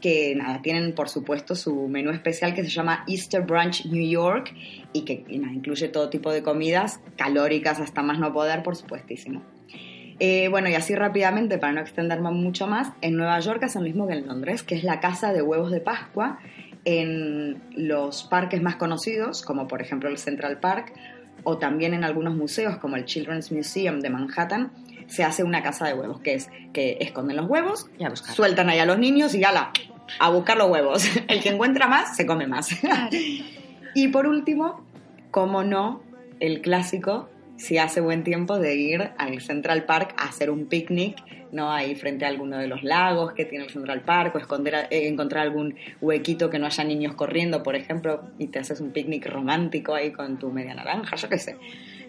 que, 0.00 0.34
nada, 0.36 0.62
tienen, 0.62 0.94
por 0.94 1.08
supuesto, 1.08 1.54
su 1.54 1.88
menú 1.88 2.10
especial 2.10 2.54
que 2.54 2.62
se 2.62 2.70
llama 2.70 3.04
Easter 3.08 3.42
Brunch 3.42 3.86
New 3.86 4.08
York 4.08 4.54
y 4.92 5.02
que 5.02 5.24
nada, 5.38 5.52
incluye 5.52 5.88
todo 5.88 6.10
tipo 6.10 6.30
de 6.30 6.42
comidas 6.42 7.00
calóricas 7.16 7.80
hasta 7.80 8.02
más 8.02 8.18
no 8.18 8.32
poder, 8.32 8.62
por 8.62 8.76
supuestísimo. 8.76 9.42
Eh, 10.18 10.48
bueno, 10.48 10.68
y 10.68 10.74
así 10.74 10.94
rápidamente, 10.94 11.58
para 11.58 11.74
no 11.74 11.80
extenderme 11.80 12.30
mucho 12.30 12.66
más, 12.66 12.92
en 13.02 13.16
Nueva 13.16 13.38
York 13.40 13.62
hacen 13.64 13.82
lo 13.82 13.88
mismo 13.88 14.06
que 14.06 14.14
en 14.14 14.26
Londres, 14.26 14.62
que 14.62 14.74
es 14.74 14.84
la 14.84 15.00
casa 15.00 15.32
de 15.32 15.42
huevos 15.42 15.70
de 15.70 15.80
Pascua 15.80 16.38
en 16.84 17.60
los 17.74 18.24
parques 18.24 18.62
más 18.62 18.76
conocidos, 18.76 19.42
como 19.42 19.66
por 19.66 19.82
ejemplo 19.82 20.08
el 20.08 20.18
Central 20.18 20.60
Park, 20.60 20.94
o 21.42 21.58
también 21.58 21.94
en 21.94 22.04
algunos 22.04 22.34
museos, 22.34 22.78
como 22.78 22.96
el 22.96 23.04
Children's 23.04 23.52
Museum 23.52 24.00
de 24.00 24.08
Manhattan, 24.08 24.70
se 25.06 25.24
hace 25.24 25.42
una 25.44 25.62
casa 25.62 25.86
de 25.86 25.94
huevos, 25.94 26.20
que 26.20 26.34
es 26.34 26.48
que 26.72 26.98
esconden 27.00 27.36
los 27.36 27.46
huevos, 27.48 27.88
Y 27.98 28.04
a 28.04 28.08
buscar. 28.10 28.34
sueltan 28.34 28.68
ahí 28.68 28.78
a 28.78 28.86
los 28.86 28.98
niños 28.98 29.34
y 29.34 29.44
ala, 29.44 29.70
a 30.18 30.30
buscar 30.30 30.56
los 30.56 30.70
huevos. 30.70 31.04
El 31.28 31.40
que 31.42 31.48
encuentra 31.50 31.86
más, 31.86 32.16
se 32.16 32.26
come 32.26 32.46
más. 32.46 32.68
y 33.94 34.08
por 34.08 34.26
último, 34.26 34.84
como 35.30 35.62
no, 35.64 36.02
el 36.40 36.60
clásico, 36.60 37.28
si 37.56 37.78
hace 37.78 38.00
buen 38.00 38.22
tiempo, 38.24 38.58
de 38.58 38.76
ir 38.76 39.10
al 39.16 39.40
Central 39.40 39.84
Park 39.84 40.14
a 40.18 40.24
hacer 40.28 40.50
un 40.50 40.66
picnic, 40.66 41.16
¿no? 41.52 41.72
Ahí 41.72 41.94
frente 41.94 42.26
a 42.26 42.28
alguno 42.28 42.58
de 42.58 42.66
los 42.66 42.82
lagos 42.82 43.32
que 43.32 43.46
tiene 43.46 43.64
el 43.64 43.70
Central 43.70 44.02
Park, 44.02 44.34
o 44.34 44.38
esconder, 44.38 44.74
a- 44.74 44.82
eh, 44.90 45.08
encontrar 45.08 45.42
algún 45.44 45.74
huequito 46.02 46.50
que 46.50 46.58
no 46.58 46.66
haya 46.66 46.84
niños 46.84 47.14
corriendo, 47.14 47.62
por 47.62 47.74
ejemplo, 47.74 48.24
y 48.38 48.48
te 48.48 48.58
haces 48.58 48.80
un 48.80 48.90
picnic 48.90 49.24
romántico 49.26 49.94
ahí 49.94 50.12
con 50.12 50.38
tu 50.38 50.50
media 50.50 50.74
naranja, 50.74 51.16
yo 51.16 51.28
qué 51.30 51.38
sé. 51.38 51.56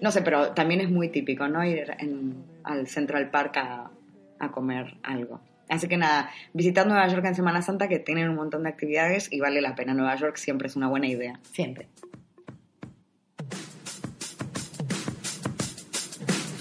No 0.01 0.12
sé, 0.12 0.21
pero 0.21 0.51
también 0.53 0.81
es 0.81 0.89
muy 0.89 1.10
típico, 1.10 1.47
¿no? 1.47 1.63
Ir 1.65 1.91
en- 1.99 2.43
al 2.63 2.88
Central 2.88 3.29
Park 3.29 3.57
a, 3.57 3.91
a 4.39 4.51
comer 4.51 4.97
algo. 5.03 5.39
Así 5.69 5.88
que 5.88 5.97
nada, 5.97 6.29
visitad 6.53 6.86
Nueva 6.86 7.07
York 7.07 7.25
en 7.25 7.36
Semana 7.36 7.62
Santa 7.62 7.88
que 7.89 7.99
tienen 7.99 8.29
un 8.29 8.36
montón 8.36 8.63
de 8.63 8.69
actividades 8.69 9.31
y 9.31 9.39
vale 9.39 9.62
la 9.62 9.75
pena. 9.75 9.93
Nueva 9.93 10.15
York 10.15 10.38
siempre 10.38 10.67
es 10.67 10.75
una 10.75 10.88
buena 10.88 11.07
idea. 11.07 11.39
Siempre. 11.51 11.88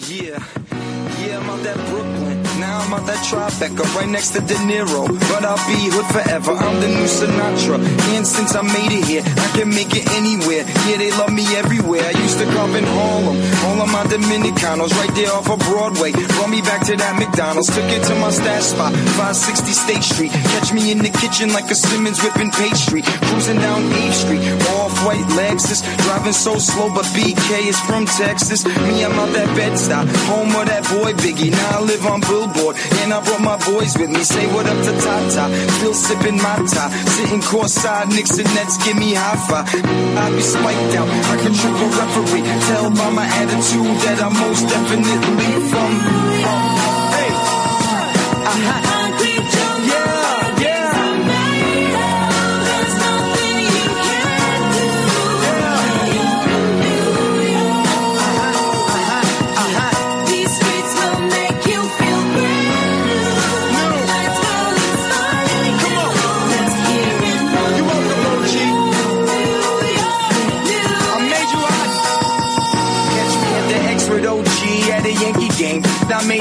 Yeah, 0.09 0.39
yeah, 1.25 1.39
I'm 1.39 1.51
out 1.51 1.63
that 1.63 1.77
Brooklyn. 1.89 2.37
Now 2.61 2.81
I'm 2.81 2.93
out 2.95 3.05
that 3.07 3.21
Tribeca, 3.21 3.85
right 3.95 4.09
next 4.09 4.33
to 4.33 4.41
De 4.41 4.57
Niro. 4.65 5.05
But 5.29 5.45
I'll 5.45 5.61
be 5.69 5.77
hood 5.93 6.09
forever. 6.09 6.53
I'm 6.57 6.81
the 6.81 6.89
new 6.89 7.05
Sinatra. 7.05 7.77
And 8.17 8.27
since 8.27 8.57
I 8.57 8.63
made 8.65 8.93
it 8.97 9.05
here, 9.05 9.21
I 9.21 9.49
can 9.53 9.69
make 9.69 9.93
it 9.93 10.09
anywhere. 10.17 10.65
Yeah, 10.89 10.97
they 10.97 11.13
love 11.21 11.33
me 11.33 11.45
everywhere. 11.57 12.01
I 12.01 12.17
used 12.17 12.41
to 12.41 12.49
come 12.57 12.73
in 12.75 12.85
Harlem. 12.85 13.37
All 13.69 13.77
of 13.85 13.93
my 13.93 14.05
Dominicanos 14.09 14.93
right 14.97 15.13
there 15.13 15.33
off 15.37 15.53
of 15.53 15.61
Broadway. 15.69 16.13
Brought 16.13 16.49
me 16.49 16.65
back 16.65 16.81
to 16.89 16.97
that 16.97 17.21
McDonald's. 17.21 17.69
Took 17.69 17.93
it 17.93 18.01
to 18.09 18.15
my 18.17 18.31
stash 18.33 18.73
spot, 18.73 18.93
560 19.21 19.73
State 19.73 20.05
Street. 20.05 20.33
Catch 20.57 20.73
me 20.73 20.93
in 20.93 21.05
the 21.05 21.13
kitchen 21.21 21.53
like 21.53 21.69
a 21.69 21.77
Simmons 21.77 22.25
whipping 22.25 22.51
pastry. 22.57 23.05
Cruising 23.29 23.61
down 23.61 23.85
8th 23.93 24.17
Street. 24.17 24.43
Off-white 24.81 25.29
Lexus. 25.37 25.85
Driving 26.09 26.33
so 26.33 26.57
slow, 26.57 26.89
but 26.89 27.05
BK 27.13 27.69
is 27.69 27.79
from 27.85 28.07
Texas. 28.07 28.65
Me, 28.65 29.05
I'm 29.05 29.13
out 29.21 29.29
that 29.37 29.49
Bed-Stuy. 29.53 30.09
Home 30.33 30.57
of 30.57 30.65
that 30.73 30.89
boy 30.89 31.06
Biggie. 31.15 31.51
Now 31.51 31.79
I 31.79 31.81
live 31.83 32.07
on 32.07 32.21
Billboard. 32.21 32.77
And 33.03 33.13
I 33.13 33.23
brought 33.25 33.43
my 33.43 33.59
boys 33.65 33.97
with 33.99 34.11
me. 34.11 34.23
Say 34.23 34.47
what 34.53 34.67
up 34.67 34.79
to 34.87 34.93
Tata. 34.93 35.45
Still 35.79 35.95
sipping 35.95 36.37
my 36.37 36.57
tie. 36.67 36.91
Sitting 37.17 37.41
courtside. 37.41 38.09
Knicks 38.09 38.39
and 38.39 38.49
Nets 38.55 38.77
give 38.85 38.97
me 38.97 39.15
high 39.15 39.37
five. 39.49 39.67
I 39.69 40.31
be 40.35 40.41
spiked 40.41 40.95
out. 40.97 41.09
I 41.09 41.37
can 41.43 41.53
triple 41.55 41.91
referee. 42.01 42.45
Tell 42.69 42.91
by 42.91 43.11
my 43.11 43.27
attitude 43.27 43.97
that 44.05 44.19
I'm 44.23 44.35
most 44.35 44.63
definitely 44.69 45.51
from. 45.71 45.91
from 46.01 46.57
hey. 47.15 47.31
Uh-huh. 48.47 48.96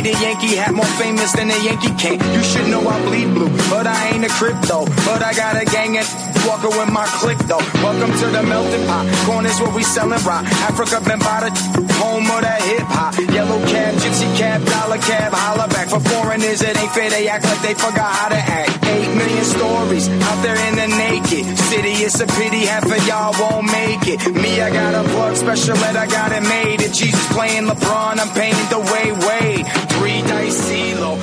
Made 0.05 0.15
a 0.15 0.21
Yankee 0.21 0.55
hat 0.55 0.73
more 0.73 0.85
famous 1.01 1.31
than 1.31 1.49
a 1.49 1.63
Yankee 1.63 1.93
can. 1.97 2.19
You 2.33 2.43
should 2.43 2.67
know 2.67 2.87
I 2.87 3.03
bleed 3.05 3.33
blue, 3.33 3.49
but 3.69 3.87
I 3.87 4.09
ain't 4.09 4.23
a 4.23 4.29
crypto. 4.29 4.85
But 5.05 5.23
I 5.23 5.33
got 5.33 5.61
a 5.61 5.65
gang 5.65 5.97
and 5.97 6.35
walking 6.47 6.73
with 6.77 6.91
my 6.91 7.05
click 7.19 7.38
though. 7.49 7.63
Welcome 7.81 8.12
to 8.21 8.27
the 8.29 8.43
melting 8.43 8.86
pot. 8.88 9.05
Corners 9.25 9.60
where 9.60 9.73
we 9.73 9.84
selling 9.84 10.21
rock. 10.23 10.45
Africa 10.69 11.01
been 11.01 11.19
by 11.19 11.49
the 11.49 11.51
home 11.97 12.25
of 12.29 12.41
that 12.41 12.62
hip 12.62 12.88
hop. 12.88 13.17
Yellow 13.34 13.60
cab, 13.67 13.93
gypsy 13.95 14.29
cab, 14.38 14.63
dollar 14.65 15.01
cab, 15.01 15.34
holla 15.34 15.67
back. 15.67 15.89
For 15.89 15.99
foreigners, 15.99 16.62
it 16.62 16.77
ain't 16.77 16.91
fair. 16.91 17.10
They 17.10 17.27
act 17.27 17.45
like 17.45 17.62
they 17.62 17.73
forgot 17.73 18.12
how 18.13 18.29
to 18.29 18.38
act. 18.38 18.71
Eight 18.86 19.12
million 19.15 19.45
stories 19.45 20.08
out 20.10 20.39
there 20.41 20.58
in 20.69 20.75
the 20.75 20.88
naked 20.95 21.45
city. 21.69 21.93
It's 22.05 22.19
a 22.19 22.27
pity 22.27 22.65
half 22.65 22.86
of 22.86 23.01
y'all 23.08 23.34
won't 23.39 23.67
make 23.71 24.08
it. 24.08 24.19
Me, 24.34 24.62
I 24.62 24.69
got 24.71 24.93
a 24.93 25.03
plug 25.10 25.36
special 25.36 25.77
ed, 25.77 25.95
I 25.95 26.08
got 26.08 26.31
it 26.31 26.43
made. 26.43 26.81
If 26.81 26.93
Jesus 26.93 27.25
playing 27.34 27.65
LeBron, 27.65 28.19
I'm 28.19 28.31
paying 28.34 28.55
the 28.69 28.79
way, 28.79 29.12
way. 29.12 29.63
Three 29.97 30.21
dice 30.21 30.60
CeeLo, 30.69 31.17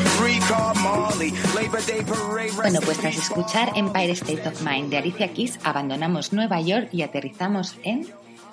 Bueno, 2.56 2.80
pues 2.84 2.98
tras 2.98 3.16
escuchar 3.16 3.72
Empire 3.74 4.12
State 4.12 4.46
of 4.46 4.62
Mind 4.62 4.90
de 4.90 4.98
Alicia 4.98 5.32
Keys, 5.32 5.58
abandonamos 5.64 6.32
Nueva 6.32 6.60
York 6.60 6.88
y 6.92 7.02
aterrizamos 7.02 7.76
en... 7.82 8.06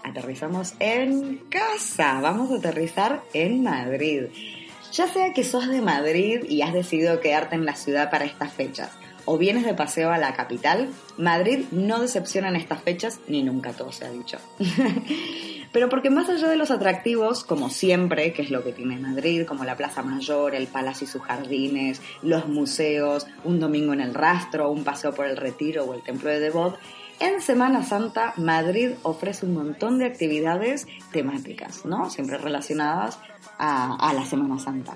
Aterrizamos 0.03 0.73
en 0.79 1.37
casa. 1.49 2.19
Vamos 2.21 2.51
a 2.51 2.55
aterrizar 2.55 3.21
en 3.33 3.63
Madrid. 3.63 4.27
Ya 4.93 5.07
sea 5.07 5.33
que 5.33 5.43
sos 5.43 5.67
de 5.67 5.81
Madrid 5.81 6.43
y 6.47 6.61
has 6.61 6.73
decidido 6.73 7.19
quedarte 7.19 7.55
en 7.55 7.65
la 7.65 7.75
ciudad 7.75 8.09
para 8.09 8.25
estas 8.25 8.51
fechas, 8.53 8.89
o 9.25 9.37
vienes 9.37 9.65
de 9.65 9.73
paseo 9.75 10.11
a 10.11 10.17
la 10.17 10.33
capital, 10.33 10.89
Madrid 11.17 11.65
no 11.71 11.99
decepciona 11.99 12.49
en 12.49 12.55
estas 12.55 12.81
fechas 12.81 13.19
ni 13.27 13.43
nunca 13.43 13.73
todo 13.73 13.91
se 13.91 14.05
ha 14.05 14.11
dicho. 14.11 14.39
Pero 15.71 15.87
porque 15.87 16.09
más 16.09 16.27
allá 16.29 16.47
de 16.47 16.55
los 16.55 16.71
atractivos, 16.71 17.43
como 17.43 17.69
siempre, 17.69 18.33
que 18.33 18.41
es 18.41 18.49
lo 18.49 18.63
que 18.63 18.71
tiene 18.71 18.97
Madrid, 18.97 19.45
como 19.45 19.63
la 19.63 19.77
Plaza 19.77 20.01
Mayor, 20.01 20.55
el 20.55 20.67
Palacio 20.67 21.05
y 21.05 21.07
sus 21.07 21.21
jardines, 21.21 22.01
los 22.23 22.47
museos, 22.47 23.27
un 23.43 23.59
domingo 23.59 23.93
en 23.93 24.01
el 24.01 24.15
rastro, 24.15 24.71
un 24.71 24.83
paseo 24.83 25.13
por 25.13 25.27
el 25.27 25.37
Retiro 25.37 25.85
o 25.85 25.93
el 25.93 26.01
Templo 26.01 26.29
de 26.29 26.39
Devot, 26.39 26.79
en 27.19 27.41
Semana 27.41 27.83
Santa 27.83 28.33
Madrid 28.37 28.91
ofrece 29.03 29.45
un 29.45 29.53
montón 29.53 29.99
de 29.99 30.05
actividades 30.05 30.87
temáticas, 31.11 31.85
¿no? 31.85 32.09
Siempre 32.09 32.37
relacionadas 32.37 33.19
a, 33.57 33.95
a 33.95 34.13
la 34.13 34.25
Semana 34.25 34.57
Santa. 34.57 34.95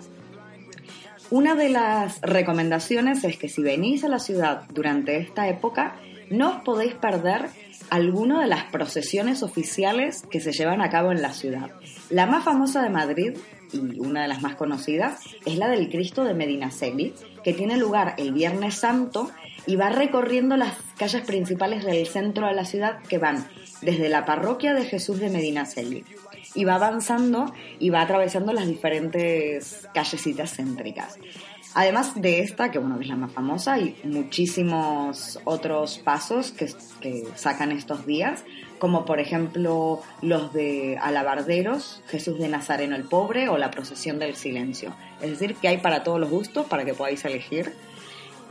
Una 1.29 1.55
de 1.55 1.69
las 1.69 2.21
recomendaciones 2.21 3.23
es 3.23 3.37
que 3.37 3.49
si 3.49 3.61
venís 3.61 4.03
a 4.03 4.07
la 4.07 4.19
ciudad 4.19 4.63
durante 4.73 5.17
esta 5.17 5.49
época, 5.49 5.95
no 6.29 6.49
os 6.49 6.61
podéis 6.61 6.93
perder 6.93 7.49
alguna 7.93 8.41
de 8.41 8.47
las 8.47 8.63
procesiones 8.63 9.43
oficiales 9.43 10.23
que 10.31 10.41
se 10.41 10.51
llevan 10.51 10.81
a 10.81 10.89
cabo 10.89 11.11
en 11.11 11.21
la 11.21 11.31
ciudad. 11.31 11.69
La 12.09 12.25
más 12.25 12.43
famosa 12.43 12.81
de 12.81 12.89
Madrid 12.89 13.37
y 13.71 13.99
una 13.99 14.23
de 14.23 14.27
las 14.27 14.41
más 14.41 14.55
conocidas 14.55 15.21
es 15.45 15.59
la 15.59 15.67
del 15.67 15.89
Cristo 15.89 16.23
de 16.23 16.33
Medinaceli, 16.33 17.13
que 17.43 17.53
tiene 17.53 17.77
lugar 17.77 18.15
el 18.17 18.33
Viernes 18.33 18.73
Santo 18.73 19.29
y 19.67 19.75
va 19.75 19.89
recorriendo 19.89 20.57
las 20.57 20.73
calles 20.97 21.21
principales 21.21 21.85
del 21.85 22.07
centro 22.07 22.47
de 22.47 22.55
la 22.55 22.65
ciudad 22.65 22.99
que 23.03 23.19
van 23.19 23.47
desde 23.83 24.09
la 24.09 24.25
parroquia 24.25 24.73
de 24.73 24.85
Jesús 24.85 25.19
de 25.19 25.29
Medinaceli 25.29 26.03
y 26.55 26.63
va 26.65 26.75
avanzando 26.75 27.53
y 27.77 27.91
va 27.91 28.01
atravesando 28.01 28.53
las 28.53 28.65
diferentes 28.65 29.87
callecitas 29.93 30.55
céntricas. 30.55 31.19
Además 31.75 32.21
de 32.21 32.41
esta, 32.41 32.69
que 32.69 32.77
bueno, 32.77 32.99
es 32.99 33.07
la 33.07 33.15
más 33.15 33.31
famosa, 33.31 33.73
hay 33.73 33.95
muchísimos 34.03 35.39
otros 35.43 35.97
pasos 35.97 36.51
que, 36.51 36.71
que 37.01 37.23
sacan 37.35 37.71
estos 37.71 38.05
días, 38.05 38.43
como 38.77 39.05
por 39.05 39.19
ejemplo 39.19 40.01
los 40.21 40.53
de 40.53 40.99
Alabarderos, 41.01 42.03
Jesús 42.07 42.37
de 42.37 42.47
Nazareno 42.47 42.95
el 42.95 43.03
Pobre 43.03 43.49
o 43.49 43.57
la 43.57 43.71
Procesión 43.71 44.19
del 44.19 44.35
Silencio. 44.35 44.93
Es 45.21 45.31
decir, 45.31 45.55
que 45.55 45.67
hay 45.67 45.77
para 45.77 46.03
todos 46.03 46.19
los 46.19 46.29
gustos, 46.29 46.67
para 46.67 46.85
que 46.85 46.93
podáis 46.93 47.25
elegir. 47.25 47.73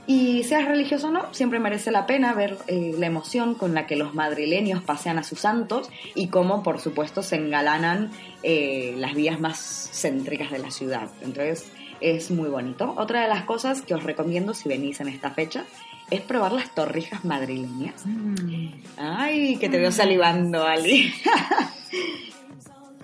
Y 0.05 0.43
seas 0.43 0.67
religioso 0.67 1.09
o 1.09 1.11
no, 1.13 1.33
siempre 1.33 1.61
merece 1.61 1.93
la 1.93 2.07
pena 2.07 2.35
ver 2.35 2.59
eh, 2.67 2.93
la 2.99 3.07
emoción 3.07 3.55
con 3.55 3.73
la 3.73 3.87
que 3.87 3.95
los 3.95 4.15
madrileños 4.15 4.83
pasean 4.83 5.19
a 5.19 5.23
sus 5.23 5.39
santos 5.39 5.91
y 6.17 6.27
cómo, 6.27 6.65
por 6.65 6.81
supuesto, 6.81 7.23
se 7.23 7.37
engalanan 7.37 8.11
eh, 8.43 8.95
las 8.97 9.15
vías 9.15 9.39
más 9.39 9.91
céntricas 9.93 10.51
de 10.51 10.59
la 10.59 10.73
ciudad. 10.73 11.09
Entonces, 11.21 11.71
es 12.03 12.31
muy 12.31 12.49
bonito. 12.49 12.95
Otra 12.97 13.23
de 13.23 13.29
las 13.29 13.45
cosas 13.45 13.83
que 13.83 13.95
os 13.95 14.03
recomiendo 14.03 14.55
si 14.55 14.69
venís 14.69 15.01
en 15.01 15.09
esta 15.09 15.31
fecha 15.31 15.65
es 16.11 16.21
probar 16.21 16.53
las 16.53 16.75
torrijas 16.75 17.25
madrileñas. 17.25 18.05
Ay, 18.97 19.57
que 19.57 19.69
te 19.69 19.79
veo 19.79 19.93
salivando, 19.93 20.65
Ali. 20.67 21.13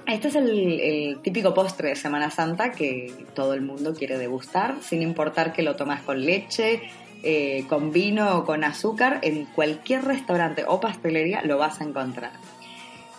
Este 0.07 0.29
es 0.29 0.37
el, 0.37 0.81
el 0.81 1.19
típico 1.21 1.53
postre 1.53 1.91
de 1.91 1.95
Semana 1.95 2.31
Santa 2.31 2.73
que 2.73 3.13
todo 3.35 3.53
el 3.53 3.61
mundo 3.61 3.93
quiere 3.93 4.17
degustar, 4.17 4.77
sin 4.81 5.03
importar 5.03 5.53
que 5.53 5.63
lo 5.63 5.77
tomas 5.77 6.01
con 6.01 6.25
leche, 6.25 6.81
eh, 7.23 7.67
con 7.69 7.93
vino 7.93 8.39
o 8.39 8.45
con 8.45 8.65
azúcar, 8.65 9.19
en 9.23 9.45
cualquier 9.45 10.05
restaurante 10.05 10.65
o 10.67 10.81
pastelería 10.81 11.43
lo 11.43 11.59
vas 11.59 11.83
a 11.83 11.85
encontrar. 11.85 12.33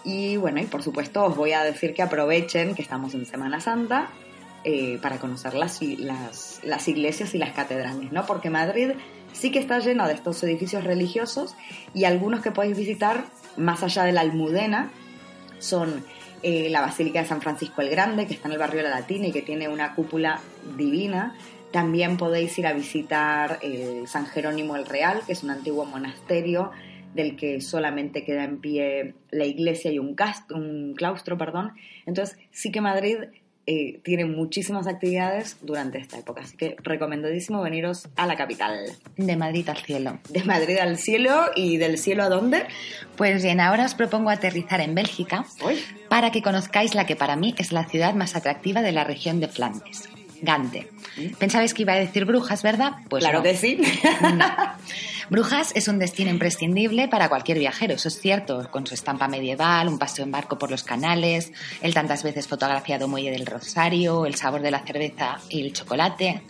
Y 0.04 0.38
bueno, 0.38 0.62
y 0.62 0.66
por 0.66 0.82
supuesto 0.82 1.26
os 1.26 1.36
voy 1.36 1.52
a 1.52 1.64
decir 1.64 1.94
que 1.94 2.02
aprovechen 2.02 2.74
que 2.74 2.82
estamos 2.82 3.14
en 3.14 3.26
Semana 3.26 3.60
Santa 3.60 4.10
eh, 4.66 5.00
para 5.02 5.20
conocer 5.20 5.54
las, 5.54 5.82
iglesias 5.82 7.34
y 7.34 7.38
las 7.38 7.54
catedrales, 7.54 8.12
¿no? 8.12 8.26
Porque 8.26 8.50
Madrid 8.50 8.92
sí 9.32 9.52
que 9.52 9.60
está 9.60 9.80
lleno 9.80 10.06
de 10.06 10.14
estos 10.14 10.44
edificios 10.44 10.84
religiosos 10.84 11.56
y 11.94 12.04
algunos 12.04 12.42
que 12.42 12.52
podéis 12.52 12.78
visitar 12.78 13.24
más 13.56 13.84
allá 13.84 14.04
de 14.04 14.12
la 14.12 14.20
Almudena 14.22 14.92
son 15.60 16.04
eh, 16.44 16.70
la 16.70 16.82
Basílica 16.82 17.22
de 17.22 17.28
San 17.28 17.42
Francisco 17.42 17.82
el 17.82 17.90
Grande, 17.90 18.28
que 18.28 18.34
está 18.34 18.50
en 18.50 18.54
el 18.54 18.60
barrio 18.60 18.84
de 18.84 18.90
la 18.90 19.00
Latina 19.00 19.28
y 19.28 19.32
que 19.32 19.42
tiene 19.42 19.70
una 19.70 19.96
cúpula 19.96 20.42
divina. 20.78 21.36
También 21.72 22.18
podéis 22.18 22.58
ir 22.60 22.68
a 22.68 22.74
visitar 22.74 23.60
el 23.62 24.08
San 24.08 24.26
Jerónimo 24.26 24.76
el 24.76 24.86
Real, 24.86 25.22
que 25.26 25.34
es 25.34 25.44
un 25.44 25.52
antiguo 25.52 25.86
monasterio 25.86 26.72
del 27.14 27.36
que 27.36 27.62
solamente 27.62 28.26
queda 28.26 28.44
en 28.44 28.60
pie 28.60 29.16
la 29.32 29.46
iglesia 29.46 29.90
y 29.92 30.00
un, 30.00 30.16
un 30.52 30.94
claustro. 30.96 31.38
Perdón. 31.38 31.74
Entonces 32.06 32.38
sí 32.52 32.72
que 32.72 32.82
Madrid 32.82 33.18
eh, 33.72 34.00
tiene 34.04 34.26
muchísimas 34.26 34.88
actividades 34.88 35.58
durante 35.62 36.00
esta 36.00 36.18
época, 36.18 36.42
así 36.42 36.58
que 36.58 36.76
recomendadísimo 36.82 37.62
veniros 37.62 38.08
a 38.16 38.26
la 38.26 38.36
capital. 38.36 38.80
De 39.16 39.36
Madrid 39.36 39.70
al 39.70 39.78
cielo. 39.78 40.18
De 40.28 40.44
Madrid 40.44 40.80
al 40.80 40.98
cielo 40.98 41.52
y 41.56 41.78
del 41.78 42.00
cielo 42.00 42.24
a 42.24 42.30
dónde? 42.30 42.66
Pues 43.16 43.44
bien, 43.44 43.60
ahora 43.60 43.86
os 43.86 43.94
propongo 43.94 44.32
aterrizar 44.32 44.82
en 44.82 44.96
Bélgica 44.96 45.46
Uy. 45.64 45.80
para 46.10 46.32
que 46.32 46.42
conozcáis 46.42 46.96
la 46.96 47.06
que 47.06 47.16
para 47.16 47.36
mí 47.36 47.54
es 47.60 47.72
la 47.72 47.86
ciudad 47.86 48.16
más 48.16 48.36
atractiva 48.36 48.82
de 48.82 48.92
la 48.92 49.04
región 49.04 49.40
de 49.40 49.50
Flandes, 49.50 50.10
Gante. 50.42 50.88
Pensabais 51.38 51.76
que 51.76 51.84
iba 51.84 51.94
a 51.94 51.98
decir 51.98 52.26
Brujas, 52.26 52.64
¿verdad? 52.64 52.94
Pues 53.08 53.24
claro 53.24 53.40
no. 53.40 53.44
que 53.44 53.56
sí. 53.56 53.80
No. 54.22 54.46
Brujas 55.30 55.72
es 55.76 55.88
un 55.88 56.00
destino 56.00 56.32
imprescindible 56.32 57.08
para 57.08 57.30
cualquier 57.30 57.60
viajero, 57.60 57.94
eso 57.94 58.08
es 58.08 58.20
cierto, 58.20 58.68
con 58.72 58.88
su 58.88 58.96
estampa 58.96 59.28
medieval, 59.28 59.88
un 59.88 60.00
paseo 60.00 60.26
en 60.26 60.32
barco 60.32 60.58
por 60.58 60.72
los 60.72 60.84
canales, 60.84 61.52
el 61.82 61.94
tantas 61.94 62.24
veces 62.24 62.48
fotografiado 62.48 63.08
muelle 63.08 63.30
del 63.30 63.46
Rosario, 63.46 64.26
el 64.26 64.34
sabor 64.34 64.62
de 64.62 64.72
la 64.72 64.80
cerveza 64.80 65.38
y 65.48 65.62
el 65.62 65.74
chocolate. 65.74 66.42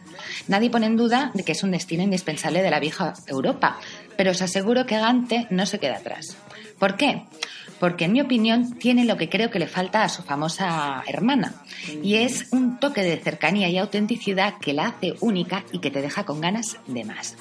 Nadie 0.48 0.70
pone 0.70 0.86
en 0.86 0.96
duda 0.96 1.32
de 1.34 1.44
que 1.44 1.52
es 1.52 1.64
un 1.64 1.72
destino 1.72 2.04
indispensable 2.04 2.62
de 2.62 2.72
la 2.72 2.80
vieja 2.80 3.16
Europa, 3.28 3.80
pero 4.16 4.32
os 4.32 4.42
aseguro 4.42 4.86
que 4.86 4.98
Gante 4.98 5.48
no 5.50 5.66
se 5.66 5.80
queda 5.80 5.98
atrás. 5.98 6.38
¿Por 6.78 6.96
qué? 6.96 7.24
Porque 7.82 8.06
en 8.06 8.14
mi 8.14 8.22
opinión 8.22 8.78
tiene 8.78 9.04
lo 9.04 9.18
que 9.18 9.28
creo 9.28 9.52
que 9.52 9.60
le 9.60 9.68
falta 9.68 10.04
a 10.06 10.10
su 10.10 10.24
famosa 10.24 11.04
hermana, 11.06 11.56
y 12.02 12.16
es 12.16 12.48
un 12.52 12.80
toque 12.80 13.04
de 13.04 13.18
cercanía 13.18 13.68
y 13.68 13.78
autenticidad 13.78 14.56
que 14.60 14.74
la 14.74 14.88
hace 14.88 15.16
única 15.20 15.66
y 15.74 15.80
que 15.80 15.92
te 15.92 16.02
deja 16.02 16.24
con 16.24 16.40
ganas 16.40 16.78
de 16.88 17.04
más. 17.04 17.36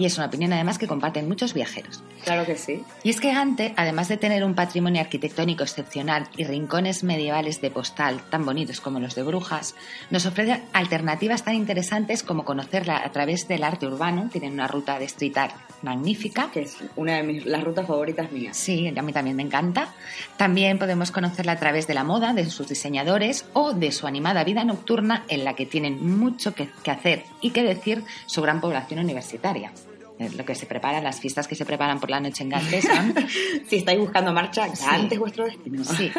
Y 0.00 0.06
es 0.06 0.16
una 0.16 0.28
opinión 0.28 0.50
además 0.54 0.78
que 0.78 0.86
comparten 0.86 1.28
muchos 1.28 1.52
viajeros. 1.52 2.02
claro 2.24 2.46
que 2.46 2.56
sí. 2.56 2.82
Y 3.02 3.10
es 3.10 3.20
que 3.20 3.34
Gante, 3.34 3.74
además 3.76 4.08
de 4.08 4.16
tener 4.16 4.44
un 4.44 4.54
patrimonio 4.54 5.02
arquitectónico 5.02 5.62
excepcional 5.62 6.26
y 6.38 6.44
rincones 6.44 7.04
medievales 7.04 7.60
de 7.60 7.70
postal 7.70 8.22
tan 8.30 8.46
bonitos 8.46 8.80
como 8.80 8.98
los 8.98 9.14
de 9.14 9.24
Brujas, 9.24 9.74
nos 10.08 10.24
ofrece 10.24 10.62
alternativas 10.72 11.44
tan 11.44 11.54
interesantes 11.54 12.22
como 12.22 12.46
conocerla 12.46 12.96
a 13.04 13.12
través 13.12 13.46
del 13.46 13.62
arte 13.62 13.86
urbano. 13.86 14.30
Tienen 14.32 14.54
una 14.54 14.68
ruta 14.68 14.98
de 14.98 15.04
street 15.04 15.36
art 15.36 15.54
magnífica. 15.82 16.50
Que 16.50 16.62
es 16.62 16.78
una 16.96 17.16
de 17.16 17.22
mis, 17.22 17.44
las 17.44 17.62
rutas 17.62 17.86
favoritas 17.86 18.32
mías. 18.32 18.56
Sí, 18.56 18.90
a 18.96 19.02
mí 19.02 19.12
también 19.12 19.36
me 19.36 19.42
encanta. 19.42 19.92
También 20.38 20.78
podemos 20.78 21.10
conocerla 21.10 21.52
a 21.52 21.58
través 21.58 21.86
de 21.86 21.92
la 21.92 22.04
moda, 22.04 22.32
de 22.32 22.48
sus 22.48 22.68
diseñadores 22.68 23.44
o 23.52 23.74
de 23.74 23.92
su 23.92 24.06
animada 24.06 24.44
vida 24.44 24.64
nocturna 24.64 25.26
en 25.28 25.44
la 25.44 25.52
que 25.54 25.66
tienen 25.66 26.18
mucho 26.18 26.54
que, 26.54 26.70
que 26.82 26.90
hacer 26.90 27.24
y 27.42 27.50
que 27.50 27.62
decir 27.62 28.02
su 28.24 28.40
gran 28.40 28.62
población 28.62 29.00
universitaria. 29.00 29.72
Eh, 30.20 30.28
Lo 30.36 30.44
que 30.44 30.54
se 30.54 30.66
prepara, 30.66 31.00
las 31.00 31.18
fiestas 31.18 31.48
que 31.48 31.54
se 31.54 31.64
preparan 31.64 31.98
por 31.98 32.10
la 32.10 32.20
noche 32.20 32.42
en 32.42 32.50
Gante 32.50 32.82
son 32.82 33.14
Si 33.68 33.76
estáis 33.76 33.98
buscando 33.98 34.32
marcha, 34.34 34.68
Sí. 34.76 34.84
antes 34.88 35.18
vuestro 35.18 35.46
destino. 35.46 35.82
Sí, 35.82 36.12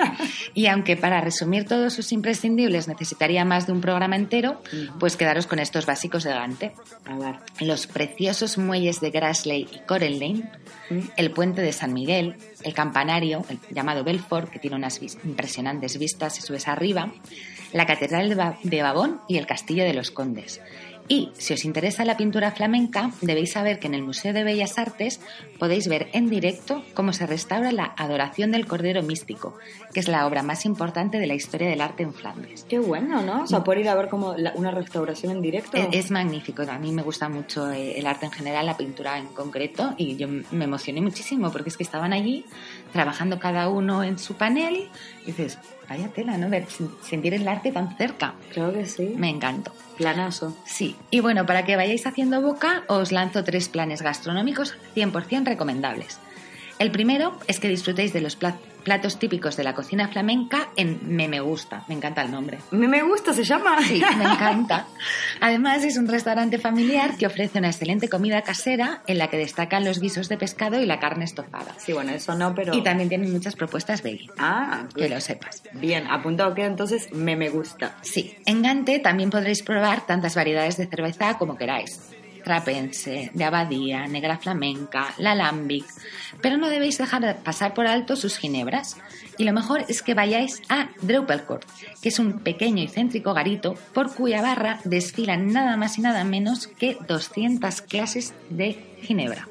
y 0.56 0.66
aunque 0.66 0.98
para 0.98 1.22
resumir 1.22 1.66
todos 1.66 1.94
sus 1.94 2.12
imprescindibles 2.12 2.88
necesitaría 2.88 3.46
más 3.46 3.68
de 3.68 3.74
un 3.74 3.82
programa 3.82 4.16
entero, 4.16 4.62
pues 5.00 5.16
quedaros 5.18 5.46
con 5.46 5.60
estos 5.60 5.86
básicos 5.86 6.24
de 6.24 6.32
Gante. 6.32 6.74
A 7.06 7.16
ver. 7.16 7.36
Los 7.60 7.86
preciosos 7.88 8.58
muelles 8.58 9.00
de 9.02 9.12
Grassley 9.12 9.68
y 9.72 9.80
Coral 9.88 10.20
Lane, 10.20 10.50
el 11.16 11.30
puente 11.32 11.62
de 11.62 11.72
San 11.72 11.94
Miguel, 11.94 12.38
el 12.64 12.74
campanario, 12.74 13.46
el 13.50 13.60
llamado 13.74 14.04
Belfort, 14.04 14.50
que 14.50 14.58
tiene 14.60 14.76
unas 14.78 15.00
impresionantes 15.24 15.98
vistas 16.00 16.34
si 16.36 16.42
subes 16.42 16.68
arriba, 16.68 17.12
la 17.72 17.86
catedral 17.86 18.30
de, 18.30 18.36
Ba- 18.36 18.58
de 18.64 18.82
Babón 18.82 19.22
y 19.30 19.38
el 19.38 19.46
castillo 19.46 19.84
de 19.84 19.94
los 19.94 20.10
Condes. 20.12 20.60
Y 21.08 21.30
si 21.38 21.54
os 21.54 21.66
interesa 21.66 22.06
la 22.06 22.16
pintura 22.16 22.52
flamenca, 22.52 23.12
debéis 23.22 23.52
saber 23.52 23.80
que 23.80 23.88
en 23.88 23.96
el 23.96 24.02
Museo 24.04 24.32
de 24.34 24.44
Bellas 24.46 24.78
Artes 24.78 25.20
podéis 25.60 25.88
ver 25.90 26.08
en 26.14 26.30
directo 26.30 26.84
cómo 26.94 27.12
se 27.12 27.26
restaura 27.28 27.72
la 27.72 27.94
Adoración 27.98 28.52
del 28.52 28.66
Cordero 28.66 29.04
Místico, 29.04 29.58
que 29.94 30.00
es 30.00 30.08
la 30.08 30.26
obra 30.26 30.42
más 30.42 30.66
importante 30.66 31.20
de 31.20 31.28
la 31.28 31.34
historia 31.34 31.68
del 31.70 31.82
arte 31.82 32.04
en 32.04 32.14
Flandes. 32.14 32.66
Qué 32.70 32.80
bueno, 32.80 33.22
¿no? 33.22 33.44
O 33.44 33.48
sea, 33.48 33.64
poder 33.64 33.80
ir 33.82 33.90
a 33.90 33.96
ver 33.96 34.08
como 34.08 34.36
la- 34.38 34.54
una 34.56 34.72
restauración 34.72 35.32
en 35.34 35.42
directo. 35.42 35.76
Es, 35.76 35.88
es 35.92 36.12
magnífico, 36.12 36.62
a 36.64 36.80
mí 36.80 36.92
me 36.94 37.02
gusta 37.02 37.28
mucho 37.28 37.70
eh, 37.72 38.00
el 38.00 38.08
arte 38.08 38.26
en 38.28 38.32
general, 38.32 38.66
la 38.66 38.78
pintura 38.78 39.18
en 39.18 39.28
concreto, 39.28 39.94
y 39.98 40.16
yo 40.16 40.28
me 40.30 40.64
emocioné 40.66 41.02
muchísimo 41.02 41.52
porque 41.52 41.70
es 41.70 41.78
que 41.78 41.84
estaban 41.84 42.14
allí 42.14 42.46
trabajando 42.94 43.38
cada 43.40 43.68
uno 43.70 44.04
en 44.04 44.18
su 44.18 44.36
panel 44.36 44.88
y 45.24 45.26
dices, 45.26 45.58
vaya 45.92 46.08
tela, 46.10 46.38
¿no? 46.38 46.50
Ver, 46.50 46.66
sen- 46.68 46.90
sentir 47.02 47.34
el 47.34 47.48
arte 47.48 47.72
tan 47.72 47.96
cerca. 47.98 48.34
Creo 48.54 48.74
que 48.74 48.86
sí. 48.86 49.14
Me 49.18 49.30
encantó. 49.30 49.72
Planazo. 49.98 50.56
Sí, 50.66 50.96
y 51.12 51.20
bueno, 51.20 51.46
para 51.46 51.64
que 51.66 51.76
vayáis 51.76 52.08
haciendo 52.08 52.42
boca, 52.42 52.84
os 52.88 53.12
lanzo 53.12 53.44
tres 53.44 53.70
planes 53.70 54.02
gastronómicos 54.02 54.76
100% 54.96 55.46
recomendables. 55.46 56.18
El 56.80 56.90
primero 56.92 57.38
es 57.48 57.60
que 57.60 57.68
disfrutéis 57.68 58.12
de 58.14 58.22
los 58.22 58.36
pla- 58.36 58.58
platos 58.84 59.20
típicos 59.20 59.56
de 59.58 59.64
la 59.64 59.74
cocina 59.74 60.08
flamenca 60.08 60.70
en 60.76 61.00
Me 61.16 61.28
Me 61.28 61.40
Gusta. 61.40 61.84
Me 61.88 61.96
encanta 61.96 62.22
el 62.24 62.32
nombre. 62.32 62.60
Me, 62.72 62.88
me 62.88 63.04
gusta, 63.04 63.34
se 63.34 63.44
llama. 63.44 63.78
Sí, 63.84 64.02
me 64.18 64.24
encanta. 64.34 64.88
Además, 65.40 65.84
es 65.84 65.98
un 65.98 66.08
restaurante 66.08 66.58
familiar 66.60 67.18
que 67.18 67.28
ofrece 67.28 67.60
una 67.60 67.70
excelente 67.70 68.10
comida 68.10 68.42
casera 68.42 69.02
en 69.08 69.18
la 69.18 69.30
que 69.30 69.38
destacan 69.38 69.86
los 69.86 70.00
guisos 70.00 70.30
de 70.30 70.38
pescado 70.38 70.82
y 70.82 70.86
la 70.86 71.00
carne 71.00 71.26
estofada. 71.26 71.74
Sí, 71.78 71.94
bueno, 71.94 72.12
eso 72.12 72.36
no, 72.36 72.54
pero. 72.56 72.74
Y 72.76 72.82
también 72.84 73.10
tienen 73.10 73.32
muchas 73.32 73.56
propuestas 73.56 74.02
veggie, 74.04 74.30
Ah, 74.38 74.86
que 74.96 75.10
lo 75.10 75.20
sepas. 75.22 75.64
bien, 75.74 76.08
apuntado 76.08 76.54
queda 76.54 76.68
entonces 76.68 77.12
me 77.14 77.36
me 77.36 77.50
gusta. 77.50 77.96
Sí, 78.02 78.36
en 78.46 78.62
Gante 78.62 79.00
también 79.00 79.30
podréis 79.30 79.64
probar 79.64 80.06
tantas 80.06 80.36
variedades 80.36 80.78
de 80.78 80.88
cerveza 80.88 81.38
como 81.38 81.56
queráis. 81.58 82.00
Trapense, 82.44 83.32
de 83.34 83.44
abadía, 83.44 84.08
negra 84.08 84.38
flamenca, 84.38 85.14
la 85.18 85.36
lambic. 85.36 85.86
Pero 86.42 86.58
no 86.58 86.70
debéis 86.70 86.98
dejar 86.98 87.22
de 87.22 87.34
pasar 87.36 87.74
por 87.74 87.88
alto 87.88 88.16
sus 88.16 88.38
ginebras. 88.38 88.98
Y 89.38 89.44
lo 89.44 89.54
mejor 89.54 89.86
es 89.88 90.02
que 90.02 90.14
vayáis 90.14 90.62
a 90.70 90.90
Dreupelcourt, 91.02 91.68
que 92.02 92.10
es 92.10 92.20
un 92.20 92.40
pequeño 92.40 92.84
y 92.84 92.88
céntrico 92.88 93.34
garito 93.34 93.76
por 93.94 94.14
cuya 94.14 94.42
barra 94.42 94.80
desfilan 94.84 95.52
nada 95.52 95.78
más 95.78 95.98
y 95.98 96.02
nada 96.02 96.24
menos 96.24 96.68
que 96.68 96.98
200 97.08 97.82
clases 97.82 98.34
de 98.50 98.98
ginebra. 99.02 99.51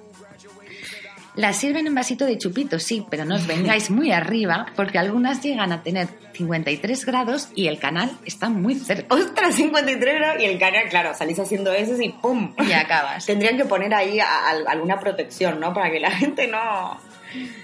Las 1.37 1.57
sirven 1.59 1.87
en 1.87 1.95
vasito 1.95 2.27
de 2.27 2.37
chupito, 2.39 2.79
sí, 2.79 3.07
pero 3.09 3.25
no 3.25 3.37
os 3.37 3.47
vengáis 3.47 3.89
muy 3.91 4.11
arriba 4.11 4.67
porque 4.75 4.99
algunas 4.99 5.41
llegan 5.43 5.73
a 5.73 5.83
tener 5.83 6.09
53 6.35 7.05
grados 7.07 7.49
y 7.55 7.69
el 7.69 7.79
canal 7.79 8.11
está 8.27 8.49
muy 8.49 8.75
cerca. 8.75 9.15
Ostras, 9.15 9.55
53 9.55 10.15
grados 10.17 10.43
y 10.43 10.47
el 10.47 10.59
canal, 10.59 10.89
claro, 10.89 11.15
salís 11.15 11.39
haciendo 11.39 11.73
eso 11.73 12.01
y 12.03 12.09
¡pum! 12.11 12.55
Y 12.69 12.73
acabas. 12.73 13.27
Tendrían 13.27 13.57
que 13.57 13.65
poner 13.65 13.95
ahí 13.95 14.19
a- 14.19 14.27
a- 14.27 14.71
alguna 14.71 14.99
protección, 14.99 15.61
¿no? 15.61 15.73
Para 15.73 15.91
que 15.91 16.01
la 16.01 16.11
gente 16.17 16.49
no, 16.49 16.99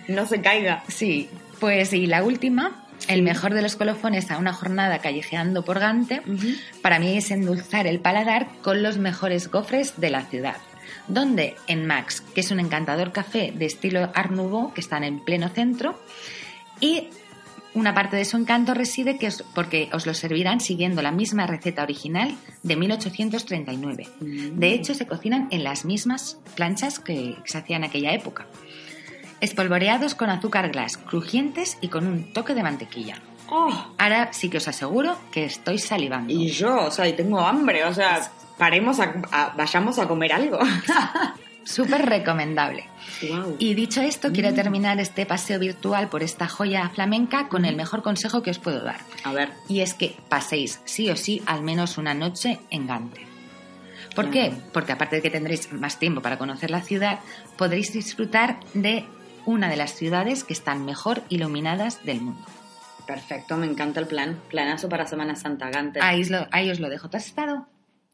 no 0.08 0.26
se 0.26 0.40
caiga. 0.40 0.84
Sí, 0.88 1.28
pues 1.58 1.92
y 1.92 2.06
la 2.06 2.22
última, 2.22 2.84
el 3.08 3.22
mejor 3.22 3.52
de 3.52 3.62
los 3.62 3.74
colofones 3.76 4.30
a 4.30 4.38
una 4.38 4.52
jornada 4.52 5.00
callejeando 5.00 5.64
por 5.64 5.80
Gante, 5.80 6.22
para 6.82 6.98
mí 6.98 7.16
es 7.16 7.30
endulzar 7.32 7.86
el 7.86 7.98
paladar 8.00 8.46
con 8.62 8.82
los 8.82 8.98
mejores 8.98 9.50
gofres 9.50 9.94
de 10.00 10.10
la 10.10 10.22
ciudad. 10.22 10.56
Donde 11.08 11.56
en 11.66 11.86
Max, 11.86 12.20
que 12.34 12.40
es 12.40 12.50
un 12.50 12.60
encantador 12.60 13.12
café 13.12 13.52
de 13.54 13.66
estilo 13.66 14.10
Art 14.14 14.30
Nouveau 14.30 14.72
que 14.74 14.80
está 14.80 14.96
en 14.98 15.04
el 15.04 15.20
pleno 15.20 15.48
centro, 15.48 16.00
y 16.80 17.08
una 17.74 17.94
parte 17.94 18.16
de 18.16 18.24
su 18.24 18.36
encanto 18.38 18.72
reside 18.74 19.18
que 19.18 19.26
os- 19.28 19.44
porque 19.54 19.88
os 19.92 20.06
lo 20.06 20.14
servirán 20.14 20.60
siguiendo 20.60 21.02
la 21.02 21.12
misma 21.12 21.46
receta 21.46 21.82
original 21.82 22.34
de 22.62 22.74
1839. 22.76 24.08
De 24.20 24.72
hecho, 24.72 24.94
se 24.94 25.06
cocinan 25.06 25.48
en 25.50 25.62
las 25.62 25.84
mismas 25.84 26.38
planchas 26.54 26.98
que 26.98 27.36
se 27.44 27.58
hacían 27.58 27.84
en 27.84 27.90
aquella 27.90 28.12
época. 28.14 28.46
Espolvoreados 29.40 30.14
con 30.14 30.30
azúcar 30.30 30.70
glass, 30.72 30.96
crujientes 30.96 31.76
y 31.82 31.88
con 31.88 32.06
un 32.06 32.32
toque 32.32 32.54
de 32.54 32.62
mantequilla. 32.62 33.20
Oh, 33.50 33.70
Ahora 33.98 34.32
sí 34.32 34.48
que 34.48 34.56
os 34.56 34.66
aseguro 34.66 35.16
que 35.30 35.44
estoy 35.44 35.78
salivando. 35.78 36.32
y 36.32 36.48
yo, 36.48 36.86
o 36.86 36.90
sea, 36.90 37.06
y 37.06 37.12
tengo 37.12 37.38
hambre, 37.40 37.84
o 37.84 37.92
sea, 37.94 38.28
paremos 38.58 39.00
a, 39.00 39.14
a- 39.32 39.54
vayamos 39.56 39.98
a 39.98 40.06
comer 40.08 40.32
algo. 40.32 40.58
Súper 41.64 42.06
recomendable. 42.06 42.84
Y 43.58 43.74
dicho 43.74 44.00
esto, 44.00 44.30
quiero 44.32 44.54
terminar 44.54 45.00
este 45.00 45.26
paseo 45.26 45.58
virtual 45.58 46.08
por 46.08 46.22
esta 46.22 46.46
joya 46.46 46.88
flamenca 46.90 47.48
con 47.48 47.64
el 47.64 47.74
mejor 47.74 48.02
consejo 48.02 48.40
que 48.42 48.50
os 48.52 48.60
puedo 48.60 48.82
dar. 48.84 48.98
A 49.24 49.32
ver, 49.32 49.50
Y 49.68 49.80
es 49.80 49.92
que 49.94 50.16
paséis 50.28 50.80
sí 50.84 51.10
o 51.10 51.16
sí 51.16 51.42
al 51.44 51.62
menos 51.62 51.98
una 51.98 52.14
noche 52.14 52.60
en 52.70 52.86
Gante. 52.86 53.26
¿Por 54.14 54.30
qué? 54.30 54.52
Porque 54.72 54.92
aparte 54.92 55.16
de 55.16 55.22
que 55.22 55.30
tendréis 55.30 55.72
más 55.72 55.98
tiempo 55.98 56.22
para 56.22 56.38
conocer 56.38 56.70
la 56.70 56.82
ciudad, 56.82 57.18
podréis 57.58 57.92
disfrutar 57.92 58.60
de 58.72 59.04
una 59.44 59.68
de 59.68 59.76
las 59.76 59.92
ciudades 59.94 60.44
que 60.44 60.52
están 60.52 60.84
mejor 60.84 61.22
iluminadas 61.30 62.04
del 62.04 62.20
mundo. 62.20 62.46
perfecto, 63.06 63.56
me 63.56 63.66
encanta 63.66 63.98
el 64.00 64.06
plan. 64.06 64.40
Planazo 64.48 64.88
para 64.88 65.06
Semana 65.06 65.34
Santa, 65.36 65.68
Gante. 65.70 66.00
Ahí 66.00 66.22
os 66.22 66.30
lo, 66.30 66.46
ahí 66.52 66.70
os 66.70 66.78
lo 66.80 66.88
dejo. 66.88 67.10
¿Tú 67.10 67.16
has 67.16 67.26
estado? 67.26 67.66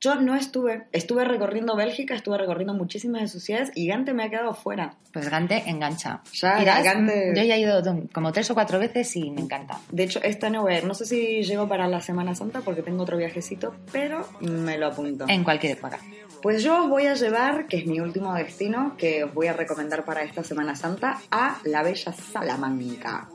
Yo 0.03 0.17
no 0.17 0.35
estuve, 0.35 0.83
estuve 0.91 1.25
recorriendo 1.25 1.77
Bélgica, 1.77 2.17
estuve 2.17 2.37
recorriendo 2.37 2.75
muchísimas 2.75 3.23
de 3.23 3.29
sus 3.29 3.45
ciudades 3.45 3.71
y 3.77 3.87
Gante 3.87 4.13
me 4.13 4.25
ha 4.25 4.31
quedado 4.31 4.53
fuera. 4.53 4.97
Pues 5.13 5.29
Gante 5.31 5.63
engancha. 5.71 6.23
Ya, 6.33 6.61
Irás, 6.61 6.83
Gante- 6.83 7.33
Yo 7.37 7.43
ya 7.45 7.55
he 7.55 7.61
ido 7.61 7.81
como 8.13 8.33
tres 8.33 8.51
o 8.51 8.55
cuatro 8.55 8.81
veces 8.81 9.15
y 9.15 9.31
me 9.31 9.43
encanta. 9.43 9.79
De 9.93 10.03
hecho, 10.03 10.21
esta 10.25 10.51
no 10.51 10.63
voy 10.63 10.75
a 10.75 10.79
ir. 10.79 10.85
No 10.87 10.95
sé 10.95 11.07
si 11.07 11.45
llego 11.45 11.69
para 11.69 11.87
la 11.87 12.01
Semana 12.01 12.35
Santa 12.35 12.63
porque 12.63 12.83
tengo 12.83 13.05
otro 13.05 13.17
viajecito, 13.17 13.77
pero 13.93 14.29
me 14.41 14.77
lo 14.77 14.89
apunto. 14.89 15.27
En 15.29 15.45
cualquier 15.45 15.79
época. 15.79 16.01
Pues 16.43 16.65
yo 16.65 16.83
os 16.83 16.89
voy 16.91 17.07
a 17.07 17.15
llevar, 17.15 17.69
que 17.69 17.77
es 17.77 17.87
mi 17.87 18.01
último 18.01 18.35
destino, 18.35 18.97
que 18.99 19.23
os 19.23 19.33
voy 19.33 19.47
a 19.47 19.53
recomendar 19.53 20.05
para 20.05 20.25
esta 20.25 20.43
Semana 20.43 20.75
Santa, 20.75 21.21
a 21.31 21.59
la 21.63 21.85
bella 21.85 22.13
Salamanca. 22.13 23.29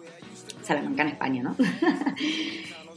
Salamanca 0.63 1.03
en 1.03 1.07
España, 1.07 1.43
¿no? 1.43 1.55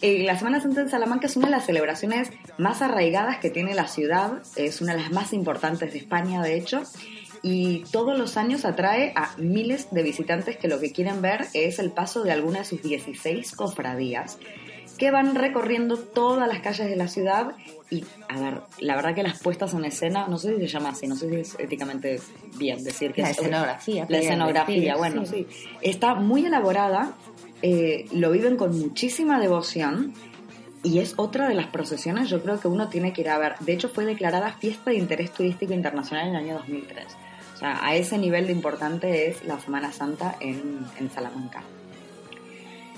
Eh, 0.02 0.22
la 0.24 0.38
Semana 0.38 0.60
Santa 0.60 0.80
en 0.80 0.88
Salamanca 0.88 1.26
es 1.26 1.36
una 1.36 1.46
de 1.48 1.52
las 1.52 1.66
celebraciones 1.66 2.30
más 2.58 2.80
arraigadas 2.82 3.38
que 3.38 3.50
tiene 3.50 3.74
la 3.74 3.86
ciudad, 3.86 4.42
es 4.56 4.80
una 4.80 4.94
de 4.94 5.02
las 5.02 5.12
más 5.12 5.32
importantes 5.32 5.92
de 5.92 5.98
España, 5.98 6.42
de 6.42 6.54
hecho, 6.56 6.82
y 7.42 7.84
todos 7.92 8.18
los 8.18 8.36
años 8.36 8.64
atrae 8.64 9.12
a 9.14 9.34
miles 9.38 9.88
de 9.90 10.02
visitantes 10.02 10.56
que 10.56 10.68
lo 10.68 10.80
que 10.80 10.92
quieren 10.92 11.20
ver 11.22 11.46
es 11.54 11.78
el 11.78 11.90
paso 11.90 12.22
de 12.22 12.32
alguna 12.32 12.60
de 12.60 12.64
sus 12.64 12.82
16 12.82 13.52
cofradías 13.52 14.38
que 14.98 15.10
van 15.10 15.34
recorriendo 15.34 15.96
todas 15.96 16.46
las 16.46 16.60
calles 16.60 16.90
de 16.90 16.96
la 16.96 17.08
ciudad 17.08 17.52
y, 17.90 18.04
a 18.28 18.38
ver, 18.38 18.60
la 18.80 18.96
verdad 18.96 19.14
que 19.14 19.22
las 19.22 19.38
puestas 19.42 19.72
en 19.72 19.86
escena, 19.86 20.26
no 20.28 20.36
sé 20.36 20.54
si 20.54 20.60
se 20.60 20.66
llama 20.66 20.90
así, 20.90 21.06
no 21.06 21.16
sé 21.16 21.28
si 21.30 21.36
es 21.36 21.56
éticamente 21.58 22.20
bien 22.58 22.84
decir 22.84 23.12
que 23.12 23.22
La 23.22 23.30
es- 23.30 23.38
escenografía, 23.38 24.04
La 24.10 24.18
escenografía, 24.18 24.74
decir, 24.76 24.94
bueno, 24.98 25.24
sí. 25.24 25.46
sí. 25.50 25.66
Está 25.80 26.14
muy 26.16 26.44
elaborada, 26.44 27.14
eh, 27.62 28.06
lo 28.12 28.30
viven 28.30 28.56
con 28.56 28.78
muchísima 28.78 29.38
devoción 29.40 30.14
y 30.82 30.98
es 30.98 31.14
otra 31.16 31.48
de 31.48 31.54
las 31.54 31.66
procesiones 31.66 32.30
yo 32.30 32.42
creo 32.42 32.58
que 32.58 32.68
uno 32.68 32.88
tiene 32.88 33.12
que 33.12 33.20
ir 33.20 33.28
a 33.28 33.38
ver. 33.38 33.54
De 33.60 33.72
hecho 33.72 33.88
fue 33.88 34.04
declarada 34.04 34.52
fiesta 34.52 34.90
de 34.90 34.96
interés 34.96 35.32
turístico 35.32 35.74
internacional 35.74 36.28
en 36.28 36.34
el 36.34 36.44
año 36.44 36.54
2003. 36.54 37.04
O 37.54 37.58
sea, 37.58 37.84
a 37.84 37.94
ese 37.94 38.16
nivel 38.16 38.46
de 38.46 38.52
importante 38.52 39.28
es 39.28 39.44
la 39.44 39.60
Semana 39.60 39.92
Santa 39.92 40.36
en, 40.40 40.86
en 40.98 41.10
Salamanca. 41.10 41.62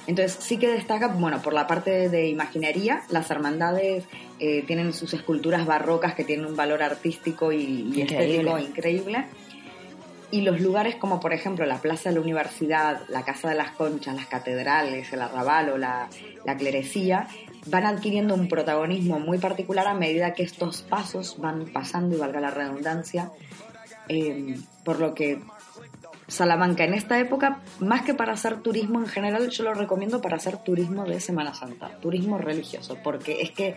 Entonces 0.07 0.37
sí 0.41 0.57
que 0.57 0.69
destaca, 0.69 1.09
bueno, 1.09 1.43
por 1.43 1.53
la 1.53 1.67
parte 1.67 2.09
de 2.09 2.29
imaginería, 2.29 3.03
las 3.09 3.31
hermandades 3.31 4.05
eh, 4.41 4.65
tienen 4.67 4.93
sus 4.93 5.15
esculturas 5.15 5.65
barrocas 5.67 6.15
que 6.15 6.25
tienen 6.25 6.47
un 6.47 6.57
valor 6.57 6.83
artístico 6.83 7.53
y, 7.53 7.57
y 7.59 8.01
Increíble. 8.03 8.37
estético 8.37 8.59
increíble. 8.59 9.25
Y 10.33 10.41
los 10.41 10.61
lugares 10.61 10.97
como 10.97 11.21
por 11.21 11.33
ejemplo 11.33 11.65
la 11.67 11.79
Plaza 11.79 12.09
de 12.09 12.17
la 12.17 12.21
Universidad, 12.21 13.03
la 13.09 13.25
Casa 13.25 13.51
de 13.51 13.55
las 13.55 13.71
Conchas, 13.73 14.17
las 14.17 14.27
catedrales, 14.27 15.13
el 15.13 15.23
arrabal 15.23 15.69
o 15.69 15.79
la, 15.79 16.09
la 16.45 16.57
clerecía, 16.57 17.29
van 17.67 17.87
adquiriendo 17.87 18.35
un 18.35 18.49
protagonismo 18.49 19.21
muy 19.21 19.39
particular 19.39 19.87
a 19.87 19.95
medida 19.95 20.35
que 20.35 20.43
estos 20.43 20.83
pasos 20.83 21.37
van 21.39 21.67
pasando, 21.67 22.17
y 22.17 22.19
valga 22.19 22.41
la 22.41 22.51
redundancia, 22.51 23.31
eh, 24.09 24.57
por 24.85 24.99
lo 24.99 25.15
que 25.15 25.41
Salamanca 26.29 26.85
en 26.85 26.95
esta 26.95 27.19
época, 27.19 27.61
más 27.79 28.03
que 28.03 28.15
para 28.15 28.33
hacer 28.33 28.61
turismo 28.61 29.01
en 29.01 29.07
general, 29.07 29.51
yo 29.51 29.65
lo 29.65 29.75
recomiendo 29.75 30.21
para 30.23 30.37
hacer 30.37 30.57
turismo 30.59 31.05
de 31.05 31.21
Semana 31.21 31.53
Santa, 31.53 31.91
turismo 32.01 32.39
religioso, 32.39 32.97
porque 33.05 33.43
es 33.43 33.51
que 33.51 33.77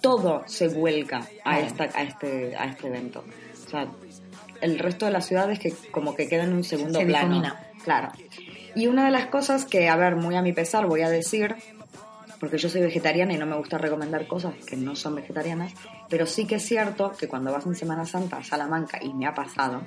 todo 0.00 0.44
se 0.46 0.68
vuelca 0.68 1.26
a, 1.44 1.58
esta, 1.58 1.84
a, 1.84 2.02
este, 2.02 2.56
a 2.56 2.66
este 2.66 2.86
evento. 2.86 3.24
O 3.66 3.70
sea, 3.70 3.88
el 4.60 4.78
resto 4.78 5.06
de 5.06 5.12
las 5.12 5.26
ciudades 5.26 5.58
que 5.58 5.72
como 5.90 6.14
que 6.14 6.28
queda 6.28 6.44
en 6.44 6.52
un 6.52 6.64
segundo 6.64 6.98
Se 6.98 7.06
plano. 7.06 7.28
difumina. 7.28 7.60
Claro. 7.84 8.12
Y 8.74 8.86
una 8.86 9.04
de 9.06 9.10
las 9.10 9.26
cosas 9.26 9.64
que, 9.64 9.88
a 9.88 9.96
ver, 9.96 10.16
muy 10.16 10.36
a 10.36 10.42
mi 10.42 10.52
pesar 10.52 10.86
voy 10.86 11.02
a 11.02 11.08
decir, 11.08 11.56
porque 12.38 12.58
yo 12.58 12.68
soy 12.68 12.80
vegetariana 12.82 13.32
y 13.32 13.36
no 13.38 13.46
me 13.46 13.56
gusta 13.56 13.78
recomendar 13.78 14.26
cosas 14.26 14.54
que 14.66 14.76
no 14.76 14.94
son 14.96 15.16
vegetarianas, 15.16 15.72
pero 16.08 16.26
sí 16.26 16.46
que 16.46 16.56
es 16.56 16.62
cierto 16.64 17.12
que 17.12 17.28
cuando 17.28 17.52
vas 17.52 17.66
en 17.66 17.74
Semana 17.74 18.06
Santa 18.06 18.38
a 18.38 18.44
Salamanca, 18.44 18.98
y 19.02 19.12
me 19.12 19.26
ha 19.26 19.34
pasado, 19.34 19.82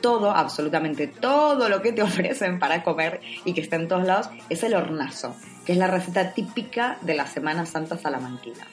todo, 0.00 0.30
absolutamente 0.32 1.06
todo 1.06 1.68
lo 1.68 1.80
que 1.80 1.92
te 1.92 2.02
ofrecen 2.10 2.58
para 2.58 2.82
comer 2.82 3.20
y 3.44 3.54
que 3.54 3.60
está 3.60 3.76
en 3.76 3.88
todos 3.88 4.04
lados 4.04 4.28
es 4.50 4.62
el 4.62 4.74
hornazo, 4.74 5.34
que 5.64 5.72
es 5.72 5.78
la 5.78 5.86
receta 5.86 6.32
típica 6.34 6.98
de 7.00 7.14
la 7.14 7.26
Semana 7.26 7.64
Santa 7.66 7.96
salamanquina. 7.96 8.66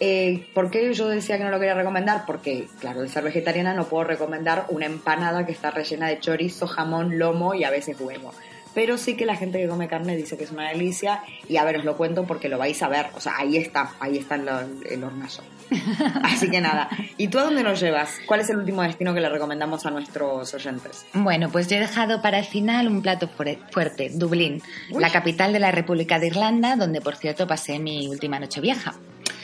Eh, 0.00 0.46
¿Por 0.54 0.70
qué 0.70 0.92
yo 0.92 1.08
decía 1.08 1.38
que 1.38 1.44
no 1.44 1.50
lo 1.50 1.58
quería 1.58 1.74
recomendar? 1.74 2.24
Porque, 2.26 2.68
claro, 2.80 3.00
al 3.00 3.08
ser 3.08 3.24
vegetariana 3.24 3.74
no 3.74 3.84
puedo 3.84 4.04
recomendar 4.04 4.66
una 4.68 4.86
empanada 4.86 5.46
que 5.46 5.52
está 5.52 5.70
rellena 5.70 6.08
de 6.08 6.20
chorizo, 6.20 6.66
jamón, 6.66 7.18
lomo 7.18 7.54
y 7.54 7.64
a 7.64 7.70
veces 7.70 7.98
huevo. 7.98 8.32
Pero 8.74 8.98
sí 8.98 9.16
que 9.16 9.24
la 9.24 9.36
gente 9.36 9.58
que 9.58 9.68
come 9.68 9.88
carne 9.88 10.16
dice 10.16 10.36
que 10.36 10.44
es 10.44 10.50
una 10.50 10.68
delicia 10.68 11.22
y 11.48 11.56
a 11.56 11.64
ver, 11.64 11.78
os 11.78 11.84
lo 11.86 11.96
cuento 11.96 12.26
porque 12.26 12.50
lo 12.50 12.58
vais 12.58 12.82
a 12.82 12.88
ver. 12.88 13.06
O 13.14 13.20
sea, 13.20 13.32
ahí 13.38 13.56
está, 13.56 13.92
ahí 14.00 14.18
está 14.18 14.34
el, 14.34 14.46
el 14.86 15.02
hornazo. 15.02 15.42
Así 16.22 16.50
que 16.50 16.60
nada. 16.60 16.90
¿Y 17.16 17.28
tú 17.28 17.38
a 17.38 17.44
dónde 17.44 17.62
nos 17.62 17.80
llevas? 17.80 18.18
¿Cuál 18.26 18.40
es 18.40 18.50
el 18.50 18.58
último 18.58 18.82
destino 18.82 19.14
que 19.14 19.20
le 19.20 19.30
recomendamos 19.30 19.86
a 19.86 19.90
nuestros 19.90 20.52
oyentes? 20.52 21.06
Bueno, 21.14 21.48
pues 21.48 21.68
yo 21.68 21.76
he 21.76 21.80
dejado 21.80 22.20
para 22.20 22.38
el 22.38 22.44
final 22.44 22.88
un 22.88 23.00
plato 23.00 23.28
fuerte, 23.28 24.10
Dublín, 24.12 24.60
Uy. 24.90 25.00
la 25.00 25.10
capital 25.10 25.54
de 25.54 25.58
la 25.58 25.72
República 25.72 26.18
de 26.18 26.26
Irlanda, 26.26 26.76
donde 26.76 27.00
por 27.00 27.16
cierto 27.16 27.46
pasé 27.46 27.78
mi 27.78 28.08
última 28.08 28.38
noche 28.38 28.60
vieja. 28.60 28.94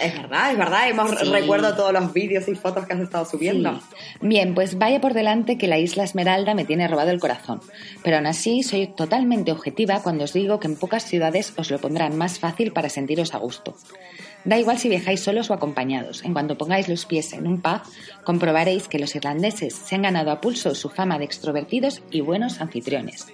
Es 0.02 0.16
verdad, 0.16 0.52
es 0.52 0.58
verdad. 0.58 0.88
Hemos, 0.88 1.10
Sí. 1.18 1.30
Recuerdo 1.30 1.74
todos 1.74 1.92
los 1.92 2.12
vídeos 2.12 2.48
y 2.48 2.54
fotos 2.54 2.86
que 2.86 2.94
has 2.94 3.00
estado 3.00 3.24
subiendo. 3.24 3.74
Sí. 3.74 3.96
Bien, 4.20 4.54
pues 4.54 4.76
vaya 4.78 5.00
por 5.00 5.14
delante 5.14 5.58
que 5.58 5.68
la 5.68 5.78
isla 5.78 6.04
Esmeralda 6.04 6.54
me 6.54 6.64
tiene 6.64 6.88
robado 6.88 7.10
el 7.10 7.20
corazón. 7.20 7.60
Pero 8.02 8.16
aún 8.16 8.26
así 8.26 8.62
soy 8.62 8.88
totalmente 8.88 9.52
objetiva 9.52 10.02
cuando 10.02 10.24
os 10.24 10.32
digo 10.32 10.58
que 10.60 10.66
en 10.66 10.76
pocas 10.76 11.04
ciudades 11.04 11.52
os 11.56 11.70
lo 11.70 11.78
pondrán 11.78 12.16
más 12.16 12.38
fácil 12.38 12.72
para 12.72 12.88
sentiros 12.88 13.34
a 13.34 13.38
gusto. 13.38 13.76
Da 14.44 14.58
igual 14.58 14.78
si 14.78 14.88
viajáis 14.88 15.20
solos 15.20 15.50
o 15.50 15.54
acompañados. 15.54 16.24
En 16.24 16.32
cuanto 16.32 16.58
pongáis 16.58 16.88
los 16.88 17.06
pies 17.06 17.32
en 17.32 17.46
un 17.46 17.60
pub, 17.62 17.80
comprobaréis 18.24 18.88
que 18.88 18.98
los 18.98 19.14
irlandeses 19.14 19.74
se 19.74 19.94
han 19.94 20.02
ganado 20.02 20.32
a 20.32 20.40
pulso 20.40 20.74
su 20.74 20.88
fama 20.88 21.18
de 21.18 21.24
extrovertidos 21.24 22.02
y 22.10 22.22
buenos 22.22 22.60
anfitriones. 22.60 23.28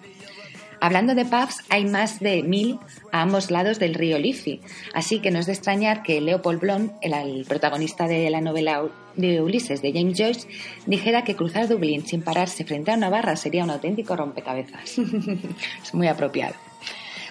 Hablando 0.80 1.14
de 1.14 1.24
pubs, 1.24 1.62
hay 1.68 1.84
más 1.84 2.20
de 2.20 2.42
mil 2.42 2.78
a 3.12 3.22
ambos 3.22 3.50
lados 3.50 3.78
del 3.78 3.94
río 3.94 4.18
Liffey, 4.18 4.60
así 4.94 5.20
que 5.20 5.30
no 5.30 5.38
es 5.38 5.46
de 5.46 5.52
extrañar 5.52 6.02
que 6.02 6.20
Leopold 6.20 6.60
Bloom, 6.60 6.92
el, 7.00 7.12
el 7.12 7.44
protagonista 7.46 8.06
de 8.06 8.30
la 8.30 8.40
novela 8.40 8.84
de 9.16 9.42
Ulises 9.42 9.82
de 9.82 9.92
James 9.92 10.16
Joyce, 10.16 10.48
dijera 10.86 11.24
que 11.24 11.36
cruzar 11.36 11.68
Dublín 11.68 12.06
sin 12.06 12.22
pararse 12.22 12.64
frente 12.64 12.92
a 12.92 12.94
una 12.94 13.10
barra 13.10 13.36
sería 13.36 13.64
un 13.64 13.70
auténtico 13.70 14.16
rompecabezas. 14.16 14.98
es 15.82 15.94
muy 15.94 16.06
apropiado. 16.06 16.54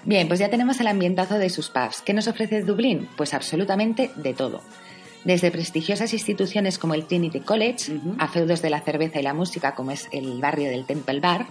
Bien, 0.03 0.27
pues 0.27 0.39
ya 0.39 0.49
tenemos 0.49 0.79
el 0.79 0.87
ambientazo 0.87 1.37
de 1.37 1.49
sus 1.49 1.69
pubs. 1.69 2.01
¿Qué 2.01 2.13
nos 2.13 2.27
ofrece 2.27 2.61
Dublín? 2.61 3.09
Pues 3.17 3.33
absolutamente 3.33 4.11
de 4.15 4.33
todo. 4.33 4.61
Desde 5.23 5.51
prestigiosas 5.51 6.13
instituciones 6.13 6.77
como 6.77 6.93
el 6.93 7.05
Trinity 7.05 7.41
College, 7.41 7.99
a 8.17 8.27
feudos 8.27 8.61
de 8.61 8.69
la 8.69 8.81
cerveza 8.81 9.19
y 9.19 9.23
la 9.23 9.33
música 9.33 9.75
como 9.75 9.91
es 9.91 10.07
el 10.11 10.39
barrio 10.39 10.69
del 10.69 10.85
Temple 10.85 11.19
Bar, 11.19 11.47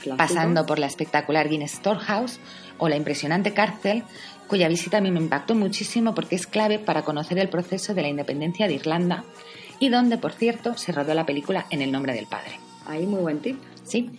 Clásico. 0.00 0.16
pasando 0.16 0.66
por 0.66 0.78
la 0.78 0.86
espectacular 0.86 1.48
Guinness 1.48 1.72
Storehouse 1.72 2.40
o 2.78 2.88
la 2.88 2.96
impresionante 2.96 3.52
cárcel, 3.52 4.04
cuya 4.46 4.68
visita 4.68 4.98
a 4.98 5.00
mí 5.00 5.10
me 5.10 5.20
impactó 5.20 5.54
muchísimo 5.54 6.14
porque 6.14 6.36
es 6.36 6.46
clave 6.46 6.78
para 6.78 7.02
conocer 7.02 7.38
el 7.38 7.48
proceso 7.48 7.94
de 7.94 8.02
la 8.02 8.08
independencia 8.08 8.66
de 8.66 8.74
Irlanda 8.74 9.24
y 9.78 9.88
donde, 9.88 10.18
por 10.18 10.32
cierto, 10.32 10.76
se 10.76 10.92
rodó 10.92 11.14
la 11.14 11.26
película 11.26 11.66
En 11.70 11.82
el 11.82 11.92
nombre 11.92 12.12
del 12.12 12.26
padre. 12.26 12.58
Ahí 12.86 13.06
muy 13.06 13.20
buen 13.20 13.40
tip. 13.40 13.58
¿sí? 13.84 14.10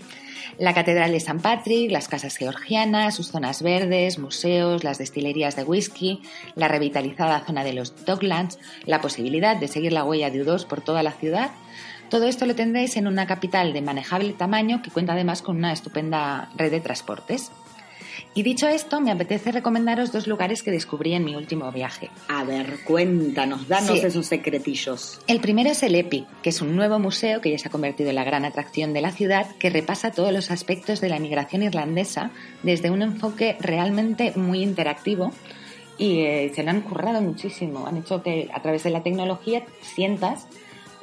La 0.58 0.74
Catedral 0.74 1.12
de 1.12 1.20
San 1.20 1.40
Patrick, 1.40 1.92
las 1.92 2.08
casas 2.08 2.36
georgianas, 2.36 3.16
sus 3.16 3.28
zonas 3.28 3.62
verdes, 3.62 4.20
museos, 4.20 4.84
las 4.84 4.98
destilerías 4.98 5.56
de 5.56 5.64
whisky, 5.64 6.22
la 6.56 6.68
revitalizada 6.68 7.46
zona 7.46 7.64
de 7.64 7.74
los 7.74 8.06
Docklands, 8.06 8.60
la 8.86 9.02
posibilidad 9.02 9.56
de 9.56 9.68
seguir 9.68 9.94
la 9.94 10.04
huella 10.04 10.30
de 10.30 10.46
U2 10.46 10.66
por 10.66 10.82
toda 10.82 11.04
la 11.04 11.14
ciudad. 11.14 11.52
Todo 12.12 12.26
esto 12.28 12.46
lo 12.46 12.56
tendréis 12.56 12.98
en 12.98 13.08
una 13.08 13.26
capital 13.26 13.72
de 13.72 13.82
manejable 13.82 14.34
tamaño 14.34 14.82
que 14.82 14.92
cuenta 14.92 15.14
además 15.14 15.42
con 15.42 15.56
una 15.56 15.72
estupenda 15.72 16.50
red 16.58 16.70
de 16.70 16.82
transportes. 16.82 17.52
Y 18.34 18.44
dicho 18.44 18.68
esto, 18.68 19.00
me 19.00 19.12
apetece 19.12 19.54
recomendaros 19.54 20.12
dos 20.12 20.28
lugares 20.28 20.62
que 20.62 20.72
descubrí 20.72 21.14
en 21.14 21.24
mi 21.24 21.36
último 21.36 21.72
viaje. 21.72 22.10
A 22.28 22.44
ver, 22.44 22.80
cuéntanos, 22.84 23.68
danos 23.70 24.00
Sí. 24.00 24.06
esos 24.06 24.26
secretillos. 24.28 25.22
El 25.28 25.40
primero 25.40 25.70
es 25.70 25.84
el 25.84 25.96
EPI, 25.96 26.28
que 26.44 26.50
es 26.50 26.62
un 26.62 26.76
nuevo 26.76 27.00
museo 27.00 27.40
que 27.40 27.50
ya 27.50 27.58
se 27.58 27.70
ha 27.70 27.72
convertido 27.72 28.10
en 28.10 28.16
la 28.16 28.26
gran 28.26 28.44
atracción 28.44 28.92
de 28.94 29.00
la 29.02 29.12
ciudad, 29.12 29.48
que 29.58 29.70
repasa 29.70 30.12
todos 30.12 30.34
los 30.34 30.52
aspectos 30.52 31.00
de 31.00 31.08
la 31.08 31.18
migración 31.20 31.64
irlandesa 31.64 32.32
desde 32.62 32.92
un 32.92 33.02
enfoque 33.02 33.56
realmente 33.62 34.34
muy 34.36 34.62
interactivo. 34.64 35.32
Y 35.98 36.22
eh, 36.24 36.52
se 36.54 36.64
lo 36.64 36.72
han 36.72 36.82
currado 36.82 37.22
muchísimo. 37.22 37.88
Han 37.88 37.98
hecho 37.98 38.22
que 38.22 38.50
a 38.54 38.62
través 38.62 38.84
de 38.84 38.90
la 38.90 39.02
tecnología 39.02 39.64
sientas 39.82 40.48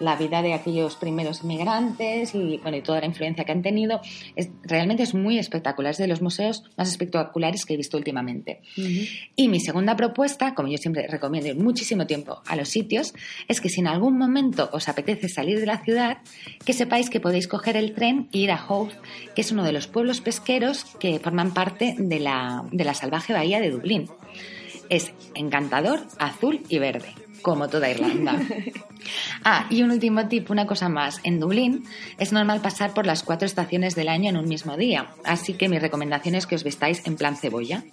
la 0.00 0.16
vida 0.16 0.42
de 0.42 0.54
aquellos 0.54 0.96
primeros 0.96 1.42
inmigrantes 1.42 2.34
y, 2.34 2.58
bueno, 2.58 2.76
y 2.76 2.82
toda 2.82 3.00
la 3.00 3.06
influencia 3.06 3.44
que 3.44 3.52
han 3.52 3.62
tenido. 3.62 4.00
Es, 4.36 4.50
realmente 4.62 5.02
es 5.02 5.14
muy 5.14 5.38
espectacular. 5.38 5.92
Es 5.92 5.98
de 5.98 6.06
los 6.06 6.22
museos 6.22 6.64
más 6.76 6.88
espectaculares 6.88 7.64
que 7.64 7.74
he 7.74 7.76
visto 7.76 7.96
últimamente. 7.96 8.60
Y 9.36 9.48
mi 9.48 9.60
segunda 9.60 9.96
propuesta, 9.96 10.54
como 10.54 10.68
yo 10.68 10.78
siempre 10.78 11.06
recomiendo 11.06 11.48
ir 11.48 11.56
muchísimo 11.56 12.06
tiempo 12.06 12.42
a 12.46 12.56
los 12.56 12.68
sitios, 12.68 13.14
es 13.48 13.60
que 13.60 13.68
si 13.68 13.80
en 13.80 13.88
algún 13.88 14.18
momento 14.18 14.68
os 14.72 14.88
apetece 14.88 15.28
salir 15.28 15.60
de 15.60 15.66
la 15.66 15.78
ciudad, 15.78 16.18
que 16.64 16.72
sepáis 16.72 17.10
que 17.10 17.20
podéis 17.20 17.48
coger 17.48 17.76
el 17.76 17.94
tren 17.94 18.28
e 18.32 18.38
ir 18.38 18.50
a 18.50 18.64
Howth, 18.64 18.92
que 19.34 19.40
es 19.42 19.52
uno 19.52 19.64
de 19.64 19.72
los 19.72 19.86
pueblos 19.86 20.20
pesqueros 20.20 20.84
que 20.98 21.18
forman 21.18 21.54
parte 21.54 21.94
de 21.98 22.20
la, 22.20 22.64
de 22.70 22.84
la 22.84 22.94
salvaje 22.94 23.32
bahía 23.32 23.60
de 23.60 23.70
Dublín. 23.70 24.08
Es 24.88 25.12
encantador, 25.34 26.00
azul 26.18 26.62
y 26.68 26.78
verde, 26.78 27.12
como 27.42 27.68
toda 27.68 27.90
Irlanda. 27.90 28.36
Ah, 29.44 29.66
y 29.70 29.82
un 29.82 29.92
último 29.92 30.26
tip, 30.28 30.50
una 30.50 30.66
cosa 30.66 30.88
más. 30.88 31.20
En 31.22 31.38
Dublín 31.40 31.84
es 32.18 32.32
normal 32.32 32.60
pasar 32.60 32.92
por 32.92 33.06
las 33.06 33.22
cuatro 33.22 33.46
estaciones 33.46 33.94
del 33.94 34.08
año 34.08 34.28
en 34.28 34.36
un 34.36 34.46
mismo 34.48 34.76
día, 34.76 35.06
así 35.24 35.54
que 35.54 35.68
mi 35.68 35.78
recomendación 35.78 36.34
es 36.34 36.46
que 36.46 36.56
os 36.56 36.64
vestáis 36.64 37.06
en 37.06 37.16
plan 37.16 37.36
cebolla. 37.36 37.84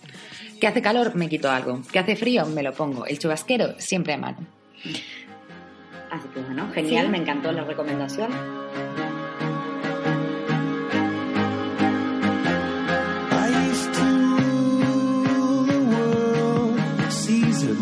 Que 0.60 0.68
hace 0.68 0.82
calor, 0.82 1.16
me 1.16 1.30
quito 1.30 1.50
algo. 1.52 1.82
Que 1.92 2.00
hace 2.00 2.16
frío, 2.16 2.46
me 2.48 2.64
lo 2.64 2.74
pongo. 2.74 3.06
El 3.06 3.20
chubasquero, 3.20 3.76
siempre 3.80 4.14
a 4.14 4.18
mano. 4.18 4.40
Así 6.12 6.28
que 6.34 6.40
bueno, 6.42 6.70
genial, 6.74 7.06
Sí. 7.06 7.12
me 7.12 7.18
encantó 7.20 7.52
la 7.52 7.64
recomendación. 7.64 8.32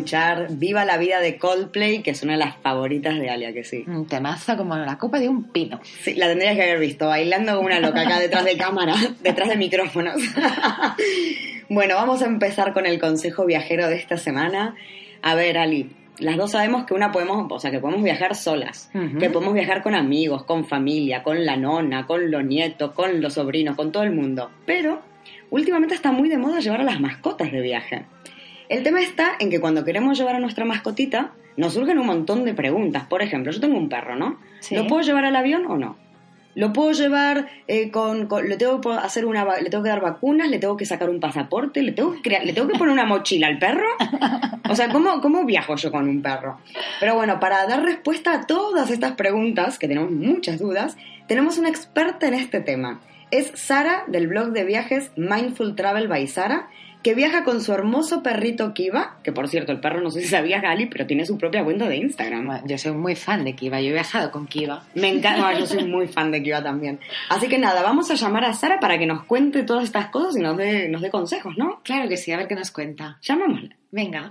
escuchar 0.00 0.48
Viva 0.50 0.84
la 0.84 0.96
vida 0.96 1.20
de 1.20 1.36
Coldplay, 1.36 2.02
que 2.02 2.10
es 2.10 2.22
una 2.22 2.32
de 2.32 2.38
las 2.38 2.56
favoritas 2.56 3.18
de 3.18 3.30
Alia, 3.30 3.52
que 3.52 3.64
sí. 3.64 3.84
Un 3.86 4.06
temazo 4.06 4.56
como 4.56 4.76
la 4.76 4.98
copa 4.98 5.18
de 5.18 5.28
un 5.28 5.44
pino. 5.44 5.80
Sí, 6.02 6.14
la 6.14 6.26
tendrías 6.26 6.56
que 6.56 6.62
haber 6.62 6.78
visto, 6.78 7.06
bailando 7.06 7.54
como 7.54 7.66
una 7.66 7.80
loca 7.80 8.02
acá 8.02 8.18
detrás 8.18 8.44
de 8.44 8.56
cámara, 8.56 8.94
detrás 9.22 9.48
de 9.48 9.56
micrófonos. 9.56 10.16
bueno, 11.68 11.94
vamos 11.96 12.22
a 12.22 12.26
empezar 12.26 12.72
con 12.72 12.86
el 12.86 12.98
consejo 12.98 13.44
viajero 13.44 13.88
de 13.88 13.96
esta 13.96 14.16
semana. 14.16 14.74
A 15.22 15.34
ver, 15.34 15.58
Ali, 15.58 15.90
las 16.18 16.36
dos 16.36 16.52
sabemos 16.52 16.86
que 16.86 16.94
una 16.94 17.12
podemos, 17.12 17.46
o 17.50 17.58
sea, 17.58 17.70
que 17.70 17.78
podemos 17.78 18.02
viajar 18.02 18.34
solas, 18.34 18.90
que 19.18 19.30
podemos 19.30 19.54
viajar 19.54 19.82
con 19.82 19.94
amigos, 19.94 20.44
con 20.44 20.66
familia, 20.66 21.22
con 21.22 21.44
la 21.44 21.56
nona, 21.56 22.06
con 22.06 22.30
los 22.30 22.44
nietos, 22.44 22.92
con 22.92 23.20
los 23.20 23.34
sobrinos, 23.34 23.76
con 23.76 23.92
todo 23.92 24.02
el 24.02 24.12
mundo. 24.12 24.50
Pero 24.66 25.02
últimamente 25.50 25.94
está 25.94 26.12
muy 26.12 26.28
de 26.28 26.38
moda 26.38 26.60
llevar 26.60 26.80
a 26.80 26.84
las 26.84 27.00
mascotas 27.00 27.52
de 27.52 27.60
viaje. 27.60 28.04
El 28.70 28.82
tema 28.82 29.00
está 29.02 29.32
en 29.38 29.50
que 29.50 29.60
cuando 29.60 29.84
queremos 29.84 30.16
llevar 30.16 30.36
a 30.36 30.38
nuestra 30.40 30.64
mascotita, 30.64 31.32
nos 31.56 31.74
surgen 31.74 31.98
un 31.98 32.06
montón 32.06 32.44
de 32.44 32.54
preguntas. 32.54 33.04
Por 33.04 33.20
ejemplo, 33.20 33.52
yo 33.52 33.60
tengo 33.60 33.76
un 33.76 33.88
perro, 33.88 34.16
¿no? 34.16 34.38
Sí. 34.60 34.76
¿Lo 34.76 34.86
puedo 34.86 35.02
llevar 35.02 35.24
al 35.26 35.34
avión 35.36 35.66
o 35.66 35.76
no? 35.76 35.96
¿Lo 36.54 36.72
puedo 36.72 36.92
llevar 36.92 37.48
eh, 37.68 37.90
con, 37.90 38.26
con- 38.26 38.48
le 38.48 38.56
tengo 38.56 38.80
que 38.80 38.88
hacer 38.90 39.24
una, 39.26 39.44
le 39.60 39.70
tengo 39.70 39.82
que 39.84 39.88
dar 39.90 40.00
vacunas, 40.00 40.48
le 40.50 40.58
tengo 40.58 40.76
que 40.76 40.84
sacar 40.84 41.08
un 41.10 41.20
pasaporte, 41.20 41.82
le 41.82 41.92
tengo 41.92 42.12
que 42.14 42.22
crea- 42.22 42.42
le 42.44 42.52
tengo 42.52 42.66
que 42.68 42.76
poner 42.78 42.92
una 42.92 43.04
mochila 43.04 43.46
al 43.48 43.58
perro? 43.58 43.86
O 44.68 44.74
sea, 44.74 44.88
¿cómo, 44.88 45.20
¿cómo 45.20 45.44
viajo 45.44 45.76
yo 45.76 45.90
con 45.92 46.08
un 46.08 46.22
perro? 46.22 46.58
Pero 47.00 47.14
bueno, 47.14 47.38
para 47.40 47.66
dar 47.66 47.82
respuesta 47.84 48.32
a 48.32 48.46
todas 48.46 48.90
estas 48.90 49.12
preguntas, 49.12 49.78
que 49.78 49.86
tenemos 49.88 50.10
muchas 50.10 50.58
dudas, 50.58 50.96
tenemos 51.28 51.58
una 51.58 51.68
experta 51.68 52.26
en 52.28 52.34
este 52.34 52.60
tema. 52.60 53.00
Es 53.30 53.52
Sara 53.54 54.02
del 54.08 54.26
blog 54.26 54.48
de 54.50 54.64
viajes 54.64 55.12
Mindful 55.16 55.76
Travel 55.76 56.08
by 56.08 56.26
Sara, 56.26 56.68
que 57.02 57.14
viaja 57.14 57.44
con 57.44 57.62
su 57.62 57.72
hermoso 57.72 58.22
perrito 58.22 58.74
Kiva, 58.74 59.16
que 59.22 59.32
por 59.32 59.48
cierto, 59.48 59.72
el 59.72 59.80
perro 59.80 60.00
no 60.00 60.10
sé 60.10 60.20
si 60.20 60.28
sabía 60.28 60.60
Gali, 60.60 60.86
pero 60.86 61.06
tiene 61.06 61.24
su 61.24 61.38
propia 61.38 61.64
cuenta 61.64 61.88
de 61.88 61.96
Instagram. 61.96 62.46
Bueno, 62.46 62.66
yo 62.66 62.76
soy 62.76 62.92
muy 62.92 63.16
fan 63.16 63.44
de 63.44 63.54
Kiva, 63.54 63.80
yo 63.80 63.88
he 63.88 63.92
viajado 63.92 64.30
con 64.30 64.46
Kiva. 64.46 64.84
Me 64.94 65.08
encanta, 65.08 65.58
yo 65.58 65.66
soy 65.66 65.84
muy 65.84 66.08
fan 66.08 66.30
de 66.30 66.42
Kiva 66.42 66.62
también. 66.62 67.00
Así 67.30 67.48
que 67.48 67.58
nada, 67.58 67.82
vamos 67.82 68.10
a 68.10 68.14
llamar 68.14 68.44
a 68.44 68.52
Sara 68.52 68.80
para 68.80 68.98
que 68.98 69.06
nos 69.06 69.24
cuente 69.24 69.62
todas 69.62 69.84
estas 69.84 70.08
cosas 70.08 70.36
y 70.36 70.40
nos 70.40 70.56
dé, 70.56 70.88
nos 70.88 71.00
dé 71.00 71.10
consejos, 71.10 71.56
¿no? 71.56 71.80
Claro 71.82 72.08
que 72.08 72.16
sí, 72.16 72.32
a 72.32 72.36
ver 72.36 72.48
qué 72.48 72.54
nos 72.54 72.70
cuenta. 72.70 73.18
Llamémosla. 73.22 73.76
Venga. 73.90 74.30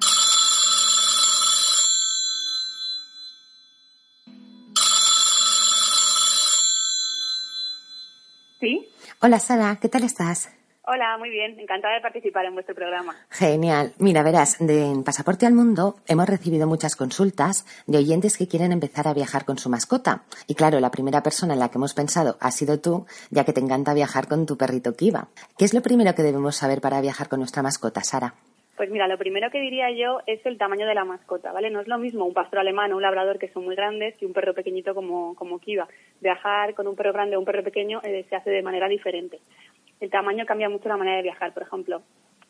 Sí. 8.60 8.88
Hola 9.22 9.40
Sara, 9.40 9.78
¿qué 9.82 9.88
tal 9.88 10.04
estás? 10.04 10.59
Hola, 10.92 11.20
muy 11.20 11.30
bien. 11.30 11.60
Encantada 11.60 11.94
de 11.94 12.02
participar 12.02 12.46
en 12.46 12.56
vuestro 12.56 12.74
programa. 12.74 13.16
Genial. 13.30 13.94
Mira, 14.00 14.24
verás, 14.24 14.58
de 14.60 14.86
en 14.86 15.04
Pasaporte 15.04 15.46
al 15.46 15.54
Mundo 15.54 15.98
hemos 16.08 16.28
recibido 16.28 16.66
muchas 16.66 16.96
consultas 16.96 17.64
de 17.86 18.00
oyentes 18.00 18.40
que 18.40 18.48
quieren 18.48 18.72
empezar 18.72 19.08
a 19.08 19.14
viajar 19.14 19.46
con 19.46 19.60
su 19.60 19.70
mascota. 19.70 20.24
Y 20.48 20.56
claro, 20.56 20.80
la 20.80 20.90
primera 20.90 21.22
persona 21.22 21.54
en 21.54 21.60
la 21.60 21.70
que 21.70 21.78
hemos 21.78 21.94
pensado 21.94 22.38
ha 22.40 22.50
sido 22.50 22.80
tú, 22.80 23.06
ya 23.30 23.46
que 23.46 23.54
te 23.54 23.60
encanta 23.60 23.94
viajar 23.94 24.28
con 24.28 24.48
tu 24.48 24.58
perrito 24.58 24.96
Kiva. 24.96 25.28
¿Qué 25.60 25.66
es 25.66 25.76
lo 25.76 25.84
primero 25.84 26.16
que 26.16 26.24
debemos 26.24 26.56
saber 26.56 26.82
para 26.82 27.02
viajar 27.02 27.30
con 27.30 27.38
nuestra 27.38 27.62
mascota, 27.62 28.02
Sara? 28.02 28.34
Pues 28.76 28.90
mira, 28.90 29.08
lo 29.08 29.20
primero 29.20 29.52
que 29.52 29.62
diría 29.62 29.92
yo 29.92 30.22
es 30.26 30.44
el 30.44 30.58
tamaño 30.58 30.88
de 30.88 30.96
la 30.96 31.06
mascota, 31.06 31.52
¿vale? 31.52 31.70
No 31.70 31.82
es 31.82 31.88
lo 31.88 32.00
mismo 32.00 32.26
un 32.26 32.34
pastor 32.34 32.60
alemán 32.60 32.94
o 32.94 32.96
un 32.96 33.04
labrador 33.04 33.38
que 33.38 33.50
son 33.50 33.66
muy 33.66 33.76
grandes 33.76 34.18
que 34.18 34.26
un 34.26 34.34
perro 34.34 34.56
pequeñito 34.56 34.96
como, 34.96 35.36
como 35.36 35.60
Kiva. 35.60 35.88
Viajar 36.20 36.74
con 36.74 36.88
un 36.88 36.96
perro 36.96 37.14
grande 37.14 37.36
o 37.36 37.40
un 37.40 37.46
perro 37.46 37.64
pequeño 37.64 38.02
eh, 38.04 38.26
se 38.28 38.36
hace 38.36 38.50
de 38.50 38.64
manera 38.64 38.88
diferente. 38.88 39.40
El 40.00 40.10
tamaño 40.10 40.46
cambia 40.46 40.70
mucho 40.70 40.88
la 40.90 40.98
manera 40.98 41.18
de 41.18 41.24
viajar, 41.24 41.54
por 41.54 41.64
ejemplo, 41.64 42.02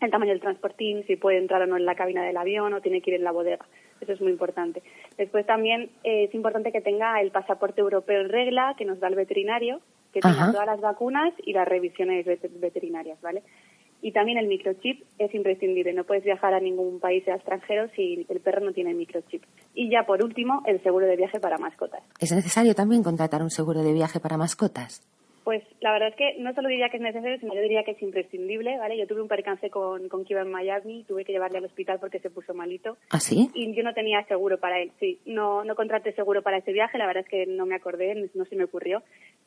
el 0.02 0.12
tamaño 0.12 0.32
del 0.32 0.40
transportín, 0.42 1.04
si 1.08 1.16
puede 1.18 1.38
entrar 1.40 1.62
o 1.62 1.68
no 1.68 1.76
en 1.78 1.86
la 1.86 1.96
cabina 1.96 2.24
del 2.24 2.38
avión 2.38 2.74
o 2.74 2.82
tiene 2.82 3.02
que 3.02 3.12
ir 3.12 3.18
en 3.18 3.24
la 3.24 3.32
bodega. 3.32 3.66
Eso 4.00 4.14
es 4.14 4.22
muy 4.22 4.32
importante. 4.32 4.82
Después 5.18 5.46
también 5.46 5.90
eh, 6.04 6.26
es 6.26 6.34
importante 6.36 6.72
que 6.72 6.80
tenga 6.82 7.20
el 7.22 7.32
pasaporte 7.32 7.82
europeo 7.82 8.22
en 8.22 8.30
regla 8.30 8.76
que 8.78 8.86
nos 8.86 9.00
da 9.00 9.08
el 9.10 9.16
veterinario, 9.16 9.82
que 10.14 10.22
tenga 10.22 10.52
todas 10.54 10.68
las 10.68 10.80
vacunas 10.80 11.34
y 11.46 11.52
las 11.54 11.68
revisiones 11.68 12.26
vet- 12.26 12.60
veterinarias, 12.60 13.20
¿vale? 13.22 13.44
Y 14.02 14.14
también 14.14 14.38
el 14.38 14.48
microchip 14.48 15.04
es 15.18 15.36
imprescindible. 15.36 15.92
No 15.92 16.06
puedes 16.06 16.24
viajar 16.24 16.54
a 16.54 16.62
ningún 16.62 17.02
país 17.02 17.28
extranjero 17.28 17.90
si 17.96 18.26
el 18.30 18.40
perro 18.40 18.62
no 18.62 18.72
tiene 18.72 18.94
microchip. 18.94 19.44
Y 19.76 19.90
ya 19.90 20.04
por 20.04 20.24
último, 20.24 20.64
el 20.66 20.82
seguro 20.82 21.06
de 21.06 21.18
viaje 21.18 21.42
para 21.42 21.58
mascotas. 21.58 22.02
¿Es 22.22 22.32
necesario 22.32 22.74
también 22.74 23.04
contratar 23.04 23.42
un 23.42 23.50
seguro 23.50 23.84
de 23.84 23.92
viaje 23.92 24.22
para 24.22 24.38
mascotas? 24.38 25.06
Pues 25.44 25.64
la 25.80 25.92
verdad 25.92 26.10
es 26.10 26.16
que 26.16 26.36
no 26.40 26.54
solo 26.54 26.70
diría 26.70 26.90
que 26.90 26.98
es 26.98 27.04
necesario, 27.04 27.40
sino 27.40 27.54
yo 27.54 27.62
diría 27.62 27.84
que 27.84 27.92
es 27.92 28.02
imprescindible, 28.02 28.78
¿vale? 28.78 28.98
Yo 28.98 29.08
tuve 29.08 29.22
un 29.22 29.28
percance 29.28 29.70
con, 29.70 30.10
con 30.10 30.26
Kiva 30.26 30.42
en 30.42 30.52
Miami, 30.52 31.06
tuve 31.08 31.26
que 31.26 31.32
llevarle 31.32 31.58
al 31.58 31.66
hospital 31.66 32.00
porque 32.00 32.20
se 32.20 32.30
puso 32.30 32.54
malito 32.54 32.98
¿Ah, 33.10 33.20
sí? 33.20 33.50
y 33.54 33.74
yo 33.74 33.84
no 33.84 33.94
tenía 33.94 34.24
seguro 34.26 34.60
para 34.60 34.80
él, 34.82 34.92
sí. 35.00 35.20
No, 35.26 35.64
no 35.64 35.76
contraté 35.76 36.14
seguro 36.14 36.42
para 36.42 36.58
ese 36.58 36.74
viaje, 36.74 36.98
la 36.98 37.08
verdad 37.08 37.24
es 37.24 37.30
que 37.30 37.46
no 37.46 37.66
me 37.66 37.76
acordé, 37.76 38.30
no 38.34 38.46
se 38.46 38.56
me 38.56 38.66
ocurrió. 38.66 39.02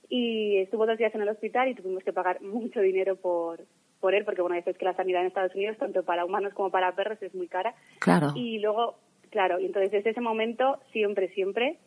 Y 0.09 0.59
estuvo 0.59 0.87
dos 0.87 0.99
días 0.99 1.15
en 1.15 1.23
el 1.23 1.29
hospital 1.29 1.69
y 1.69 1.75
tuvimos 1.75 2.03
que 2.05 2.13
pagar 2.13 2.43
mucho 2.43 2.81
dinero 2.81 3.17
por, 3.17 3.61
por 4.01 4.15
él, 4.15 4.25
porque 4.25 4.43
bueno, 4.43 4.57
ya 4.57 4.65
sabes 4.65 4.79
que 4.79 4.85
la 4.85 4.97
sanidad 4.97 5.23
en 5.23 5.29
Estados 5.29 5.55
Unidos, 5.55 5.79
tanto 5.79 6.03
para 6.03 6.25
humanos 6.25 6.53
como 6.55 6.71
para 6.71 6.95
perros, 6.95 7.23
es 7.23 7.35
muy 7.35 7.49
cara. 7.49 7.75
Claro. 8.01 8.33
Y 8.35 8.59
luego, 8.59 8.97
claro, 9.31 9.59
y 9.61 9.67
entonces 9.67 9.93
desde 9.93 10.11
ese 10.11 10.21
momento, 10.21 10.81
siempre, 10.93 11.29
siempre, 11.29 11.79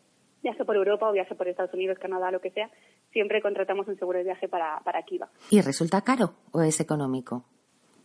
ya 0.45 0.53
sea 0.55 0.63
por 0.65 0.77
Europa 0.77 1.09
o 1.09 1.15
ya 1.15 1.25
sea 1.25 1.35
por 1.35 1.47
Estados 1.49 1.73
Unidos, 1.73 1.99
Canadá, 1.99 2.31
lo 2.31 2.39
que 2.39 2.51
sea, 2.51 2.69
siempre 3.11 3.41
contratamos 3.41 3.87
un 3.89 3.97
seguro 3.97 4.19
de 4.19 4.23
viaje 4.23 4.47
para, 4.47 4.79
para 4.85 5.03
Kiva. 5.03 5.27
¿Y 5.49 5.59
resulta 5.61 6.01
caro 6.01 6.35
o 6.53 6.61
es 6.61 6.79
económico? 6.79 7.43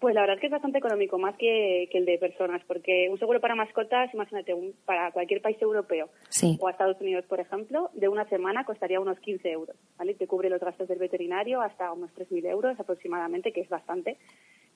Pues 0.01 0.14
la 0.14 0.22
verdad 0.22 0.36
es 0.36 0.41
que 0.41 0.47
es 0.47 0.53
bastante 0.53 0.78
económico, 0.78 1.18
más 1.18 1.36
que, 1.36 1.86
que 1.93 1.99
el 1.99 2.07
de 2.07 2.16
personas, 2.16 2.62
porque 2.66 3.09
un 3.11 3.18
seguro 3.18 3.38
para 3.38 3.55
mascotas, 3.55 4.09
imagínate, 4.14 4.55
un- 4.55 4.72
para 4.86 5.12
cualquier 5.12 5.43
país 5.43 5.61
europeo 5.61 6.09
Sí. 6.30 6.57
o 6.59 6.68
a 6.68 6.70
Estados 6.70 6.99
Unidos, 7.03 7.26
por 7.26 7.38
ejemplo, 7.38 7.91
de 7.93 8.09
una 8.09 8.26
semana 8.30 8.64
costaría 8.64 8.99
unos 8.99 9.20
15 9.20 9.51
euros, 9.51 9.76
¿vale? 9.99 10.14
Te 10.14 10.26
cubre 10.26 10.49
los 10.49 10.59
gastos 10.59 10.88
del 10.88 10.99
veterinario 10.99 11.61
hasta 11.61 11.93
unos 11.93 12.11
3.000 12.14 12.47
euros 12.47 12.80
aproximadamente, 12.80 13.53
que 13.53 13.61
es 13.61 13.68
bastante. 13.68 14.16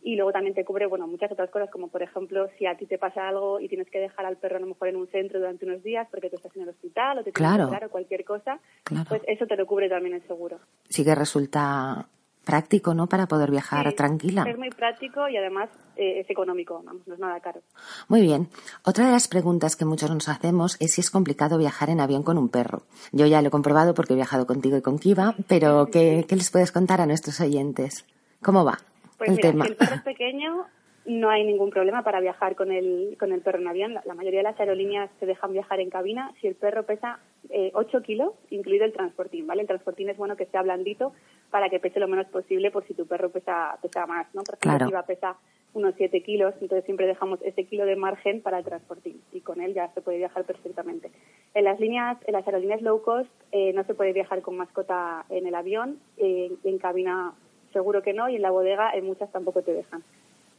Y 0.06 0.16
luego 0.16 0.32
también 0.32 0.54
te 0.54 0.66
cubre, 0.66 0.84
bueno, 0.86 1.06
muchas 1.06 1.32
otras 1.32 1.48
cosas, 1.48 1.70
como 1.70 1.88
por 1.88 2.02
ejemplo, 2.02 2.46
si 2.58 2.66
a 2.66 2.76
ti 2.76 2.84
te 2.84 2.98
pasa 2.98 3.26
algo 3.26 3.58
y 3.58 3.68
tienes 3.68 3.88
que 3.90 3.98
dejar 3.98 4.26
al 4.26 4.36
perro 4.36 4.58
a 4.58 4.60
lo 4.60 4.66
mejor 4.66 4.88
en 4.88 4.96
un 4.96 5.08
centro 5.08 5.38
durante 5.40 5.64
unos 5.64 5.82
días 5.82 6.06
porque 6.10 6.28
tú 6.28 6.36
estás 6.36 6.54
en 6.56 6.62
el 6.62 6.68
hospital 6.68 7.18
o 7.18 7.24
te 7.24 7.32
tienes 7.32 7.36
Claro. 7.56 7.70
que 7.80 7.86
o 7.86 7.88
cualquier 7.90 8.22
cosa, 8.22 8.58
Claro. 8.84 9.06
pues 9.08 9.22
eso 9.26 9.46
te 9.46 9.56
lo 9.56 9.66
cubre 9.66 9.88
también 9.88 10.14
el 10.14 10.22
seguro. 10.26 10.58
Sí 10.90 11.04
que 11.04 11.14
resulta 11.14 12.06
práctico, 12.44 12.92
¿no? 12.92 13.06
Para 13.06 13.26
poder 13.26 13.50
viajar 13.50 13.88
Sí, 13.88 13.96
tranquila. 13.96 14.44
Es 14.46 14.58
muy 14.58 14.68
práctico 14.68 15.26
y 15.26 15.38
además 15.38 15.70
eh, 15.96 16.20
es 16.20 16.28
económico, 16.28 16.82
vamos, 16.84 17.06
no 17.08 17.14
es 17.14 17.20
nada 17.20 17.40
caro. 17.40 17.62
Muy 18.08 18.20
bien. 18.20 18.48
Otra 18.84 19.06
de 19.06 19.12
las 19.12 19.28
preguntas 19.28 19.74
que 19.76 19.86
muchos 19.86 20.10
nos 20.10 20.28
hacemos 20.28 20.76
es 20.80 20.92
si 20.92 21.00
es 21.00 21.10
complicado 21.10 21.56
viajar 21.56 21.88
en 21.88 22.00
avión 22.00 22.22
con 22.22 22.36
un 22.36 22.50
perro. 22.50 22.82
Yo 23.12 23.24
ya 23.24 23.40
lo 23.40 23.48
he 23.48 23.50
comprobado 23.50 23.94
porque 23.94 24.12
he 24.12 24.16
viajado 24.16 24.46
contigo 24.46 24.76
y 24.76 24.82
con 24.82 24.98
Kiva, 24.98 25.34
pero 25.48 25.86
¿qué, 25.90 26.26
qué 26.28 26.36
les 26.36 26.50
puedes 26.50 26.70
contar 26.72 27.00
a 27.00 27.06
nuestros 27.06 27.40
oyentes? 27.40 28.04
¿Cómo 28.42 28.62
va 28.66 28.78
Pues 29.18 29.30
el 29.30 29.36
mira, 29.36 29.50
tema? 29.50 29.64
si 29.64 29.70
el 29.72 29.76
perro 29.76 29.94
es 29.94 30.02
pequeño, 30.02 30.66
no 31.06 31.28
hay 31.28 31.44
ningún 31.44 31.68
problema 31.70 32.02
para 32.02 32.20
viajar 32.20 32.56
con 32.56 32.72
el, 32.72 33.16
con 33.18 33.32
el 33.32 33.42
perro 33.42 33.58
en 33.58 33.68
avión. 33.68 33.92
La, 33.94 34.02
la 34.06 34.14
mayoría 34.14 34.40
de 34.40 34.44
las 34.44 34.58
aerolíneas 34.58 35.10
se 35.20 35.26
dejan 35.26 35.52
viajar 35.52 35.80
en 35.80 35.90
cabina 35.90 36.32
si 36.40 36.46
el 36.46 36.54
perro 36.54 36.84
pesa 36.84 37.18
eh, 37.50 37.70
8 37.74 38.00
kilos, 38.02 38.32
incluido 38.50 38.86
el 38.86 38.92
transportín, 38.94 39.46
¿vale? 39.46 39.60
El 39.62 39.66
transportín 39.68 40.08
es 40.08 40.16
bueno 40.16 40.34
que 40.36 40.46
sea 40.46 40.62
blandito 40.62 41.12
para 41.50 41.68
que 41.68 41.78
pese 41.78 42.00
lo 42.00 42.08
menos 42.08 42.26
posible 42.28 42.70
por 42.70 42.86
si 42.86 42.94
tu 42.94 43.06
perro 43.06 43.28
pesa, 43.30 43.76
pesa 43.82 44.06
más, 44.06 44.26
¿no? 44.34 44.42
Por 44.44 44.54
ejemplo, 44.54 44.70
Claro. 44.70 44.86
si 44.86 44.92
va 44.92 45.00
a 45.00 45.06
pesar 45.06 45.34
unos 45.74 45.94
7 45.98 46.22
kilos, 46.22 46.54
entonces 46.60 46.84
siempre 46.86 47.06
dejamos 47.06 47.38
ese 47.42 47.64
kilo 47.64 47.84
de 47.84 47.96
margen 47.96 48.40
para 48.40 48.58
el 48.60 48.64
transportín 48.64 49.20
y 49.32 49.40
con 49.42 49.60
él 49.60 49.74
ya 49.74 49.92
se 49.92 50.00
puede 50.00 50.18
viajar 50.18 50.44
perfectamente. 50.44 51.10
En 51.52 51.64
las 51.64 51.78
líneas, 51.80 52.16
en 52.26 52.32
las 52.32 52.46
aerolíneas 52.46 52.80
low 52.80 53.02
cost 53.02 53.28
eh, 53.52 53.72
no 53.74 53.84
se 53.84 53.92
puede 53.94 54.12
viajar 54.14 54.40
con 54.40 54.56
mascota 54.56 55.26
en 55.28 55.46
el 55.46 55.54
avión, 55.54 55.98
eh, 56.16 56.50
en 56.64 56.78
cabina 56.78 57.34
seguro 57.74 58.00
que 58.00 58.14
no 58.14 58.30
y 58.30 58.36
en 58.36 58.42
la 58.42 58.50
bodega 58.50 58.90
en 58.94 59.04
muchas 59.04 59.30
tampoco 59.30 59.60
te 59.60 59.74
dejan. 59.74 60.02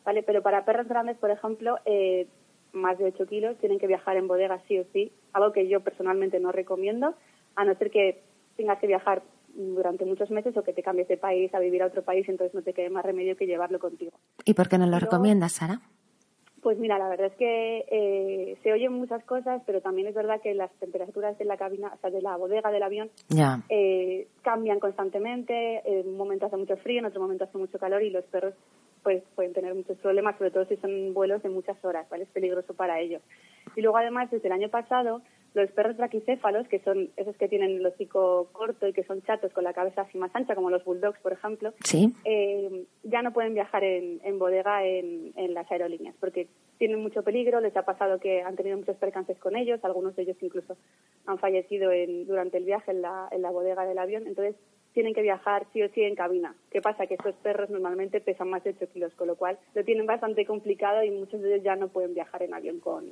¿Vale? 0.06 0.22
Pero 0.22 0.44
para 0.44 0.66
perros 0.66 0.88
grandes, 0.88 1.18
por 1.18 1.32
ejemplo, 1.32 1.80
eh, 1.86 2.28
más 2.74 3.00
de 3.00 3.06
8 3.06 3.26
kilos 3.26 3.58
tienen 3.58 3.80
que 3.80 3.88
viajar 3.88 4.18
en 4.18 4.28
bodega 4.28 4.62
sí 4.68 4.78
o 4.78 4.86
sí, 4.94 5.12
algo 5.34 5.52
que 5.52 5.68
yo 5.68 5.80
personalmente 5.80 6.40
no 6.40 6.52
recomiendo, 6.52 7.16
a 7.56 7.66
no 7.66 7.74
ser 7.76 7.90
que 7.90 8.22
tengas 8.56 8.78
que 8.78 8.86
viajar 8.86 9.24
durante 9.56 10.06
muchos 10.06 10.30
meses 10.30 10.56
o 10.58 10.64
que 10.64 10.74
te 10.74 10.84
cambies 10.84 11.08
de 11.08 11.18
país 11.18 11.54
a 11.56 11.60
vivir 11.60 11.82
a 11.82 11.88
otro 11.88 12.04
país, 12.04 12.28
entonces 12.30 12.54
no 12.54 12.62
te 12.62 12.74
quede 12.74 12.90
más 12.90 13.06
remedio 13.06 13.36
que 13.36 13.48
llevarlo 13.48 13.80
contigo. 13.80 14.12
¿Y 14.44 14.54
por 14.54 14.70
qué 14.70 14.78
no 14.78 14.86
lo 14.86 15.00
recomiendas, 15.00 15.54
Sara? 15.54 15.80
Pues 16.66 16.80
mira, 16.80 16.98
la 16.98 17.10
verdad 17.10 17.28
es 17.28 17.36
que 17.38 17.86
eh, 17.92 18.58
se 18.64 18.74
oyen 18.74 18.92
muchas 18.92 19.24
cosas, 19.26 19.62
pero 19.68 19.82
también 19.82 20.08
es 20.08 20.16
verdad 20.16 20.42
que 20.42 20.56
las 20.56 20.72
temperaturas 20.80 21.38
de 21.38 21.46
la 21.46 21.58
cabina, 21.58 21.92
o 21.94 21.98
sea, 22.00 22.10
de 22.10 22.24
la 22.24 22.38
bodega 22.38 22.72
del 22.72 22.82
avión, 22.82 23.12
eh, 23.70 24.28
cambian 24.42 24.80
constantemente. 24.80 25.84
En 25.86 26.08
un 26.08 26.18
momento 26.18 26.48
hace 26.48 26.58
mucho 26.58 26.76
frío, 26.78 26.98
en 26.98 27.06
otro 27.06 27.22
momento 27.22 27.44
hace 27.44 27.60
mucho 27.60 27.78
calor 27.78 28.02
y 28.02 28.10
los 28.10 28.26
perros 28.26 28.56
pues 29.04 29.22
pueden 29.36 29.54
tener 29.54 29.76
muchos 29.76 29.96
problemas, 30.00 30.40
sobre 30.40 30.50
todo 30.50 30.66
si 30.66 30.76
son 30.78 31.14
vuelos 31.14 31.44
de 31.44 31.50
muchas 31.50 31.78
horas, 31.86 32.10
¿vale? 32.10 32.24
Es 32.24 32.30
peligroso 32.30 32.74
para 32.74 33.00
ellos. 33.00 33.22
Y 33.76 33.82
luego 33.82 34.00
además, 34.00 34.32
desde 34.32 34.48
el 34.48 34.54
año 34.54 34.70
pasado, 34.70 35.22
los 35.56 35.72
perros 35.72 35.98
braquicéfalos, 35.98 36.68
que 36.68 36.80
son 36.80 37.10
esos 37.18 37.36
que 37.38 37.48
tienen 37.48 37.72
el 37.78 37.86
hocico 37.86 38.50
corto 38.52 38.88
y 38.88 38.94
que 38.94 39.04
son 39.04 39.22
chatos 39.24 39.52
con 39.54 39.64
la 39.64 39.74
cabeza 39.74 40.02
así 40.02 40.18
más 40.18 40.30
ancha, 40.36 40.54
como 40.54 40.70
los 40.70 40.84
bulldogs, 40.86 41.20
por 41.22 41.34
ejemplo, 41.34 41.74
Sí. 41.84 42.14
eh, 42.26 42.84
ya 43.04 43.22
no 43.22 43.34
pueden 43.34 43.54
viajar 43.54 43.84
en, 43.84 44.20
en 44.24 44.38
bodega 44.38 44.86
en, 44.86 45.32
en 45.36 45.54
las 45.54 45.72
aerolíneas 45.72 46.16
porque 46.20 46.48
tienen 46.78 47.02
mucho 47.02 47.24
peligro, 47.24 47.62
les 47.62 47.76
ha 47.78 47.84
pasado 47.86 48.20
que 48.20 48.42
han 48.42 48.56
tenido 48.58 48.78
muchos 48.78 48.98
percances 48.98 49.38
con 49.40 49.56
ellos, 49.56 49.80
algunos 49.84 50.16
de 50.16 50.24
ellos 50.24 50.38
incluso 50.42 50.76
han 51.26 51.40
fallecido 51.40 51.90
en- 51.92 52.28
durante 52.28 52.58
el 52.58 52.66
viaje 52.66 52.92
en 52.92 53.02
la, 53.02 53.30
en 53.32 53.42
la 53.42 53.50
bodega 53.50 53.86
del 53.86 53.98
avión, 53.98 54.28
entonces 54.28 54.56
tienen 54.94 55.14
que 55.14 55.22
viajar 55.22 55.66
sí 55.74 55.82
o 55.84 55.90
sí 55.90 56.02
en 56.04 56.16
cabina. 56.16 56.56
¿Qué 56.72 56.82
pasa? 56.82 57.08
Que 57.08 57.14
estos 57.16 57.36
perros 57.36 57.70
normalmente 57.70 58.20
pesan 58.22 58.50
más 58.50 58.64
de 58.64 58.72
8 58.72 58.88
kilos, 58.94 59.14
con 59.16 59.28
lo 59.28 59.36
cual 59.36 59.58
lo 59.74 59.84
tienen 59.86 60.06
bastante 60.06 60.46
complicado 60.46 61.04
y 61.04 61.12
muchos 61.12 61.42
de 61.42 61.54
ellos 61.54 61.64
ya 61.64 61.76
no 61.76 61.88
pueden 61.90 62.14
viajar 62.14 62.44
en 62.44 62.54
avión 62.54 62.80
con, 62.80 63.06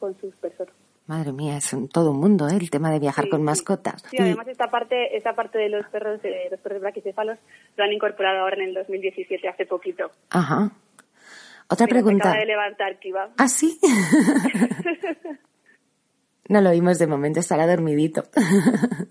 con 0.00 0.16
sus 0.20 0.34
personas. 0.36 0.74
Madre 1.06 1.32
mía, 1.32 1.56
es 1.58 1.72
un- 1.72 1.88
todo 1.88 2.10
un 2.10 2.18
mundo, 2.18 2.48
¿eh? 2.48 2.56
El 2.60 2.68
tema 2.68 2.90
de 2.90 2.98
viajar 2.98 3.24
Sí, 3.24 3.30
con 3.30 3.42
mascotas. 3.44 4.02
Sí, 4.10 4.16
además 4.18 4.48
esta 4.48 4.66
parte, 4.68 5.16
esta 5.16 5.34
parte 5.34 5.56
de 5.58 5.68
los 5.68 5.86
perros, 5.86 6.20
de 6.20 6.48
los 6.50 6.58
perros 6.60 6.80
braquicéfalos, 6.80 7.38
lo 7.76 7.84
han 7.84 7.92
incorporado 7.92 8.40
ahora 8.40 8.56
en 8.56 8.70
el 8.70 8.74
2017, 8.74 9.48
hace 9.48 9.66
poquito. 9.66 10.10
Aja. 10.30 10.72
Otra 11.68 11.86
Mira, 11.86 11.94
pregunta. 11.94 12.28
acaba 12.30 12.40
de 12.40 12.46
levantar, 12.46 12.98
Kiva. 12.98 13.30
¿Ah, 13.38 13.48
sí? 13.48 13.78
no 16.48 16.60
lo 16.60 16.70
oímos 16.70 16.98
de 16.98 17.06
momento, 17.08 17.40
estará 17.40 17.66
dormidito. 17.66 18.24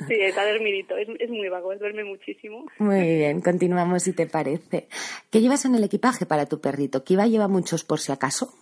Sí, 0.08 0.16
está 0.20 0.50
dormidito, 0.50 0.96
es, 0.98 1.08
es 1.20 1.30
muy 1.30 1.50
vago, 1.50 1.76
duerme 1.76 2.04
muchísimo. 2.04 2.66
Muy 2.80 3.02
bien, 3.18 3.41
continuamos 3.41 4.04
si 4.04 4.14
te 4.14 4.26
parece. 4.26 4.88
¿Qué 5.30 5.41
llevas 5.41 5.66
en 5.66 5.76
el 5.76 5.84
equipaje 5.84 6.26
para 6.26 6.46
tu 6.46 6.62
perrito? 6.62 7.04
¿Kiva 7.04 7.28
lleva 7.28 7.48
muchos 7.48 7.84
por 7.84 8.00
si 8.00 8.12
acaso? 8.14 8.54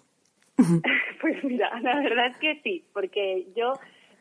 Pues 1.21 1.41
mira, 1.43 1.79
la 1.79 2.01
verdad 2.01 2.27
es 2.27 2.37
que 2.37 2.59
sí, 2.63 2.83
porque 2.91 3.47
yo 3.55 3.73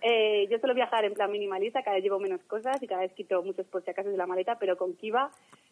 eh, 0.02 0.48
yo 0.50 0.58
suelo 0.58 0.74
viajar 0.74 1.04
en 1.04 1.14
plan 1.14 1.30
minimalista, 1.30 1.82
cada 1.82 1.96
vez 1.96 2.04
llevo 2.04 2.18
menos 2.18 2.40
cosas 2.44 2.82
y 2.82 2.88
cada 2.88 3.02
vez 3.02 3.12
quito 3.12 3.42
muchos 3.42 3.66
por 3.66 3.84
si 3.84 3.90
acaso 3.90 4.08
de 4.08 4.16
la 4.16 4.26
maleta, 4.26 4.58
pero 4.58 4.76
con 4.76 4.94
Kiva 4.94 5.30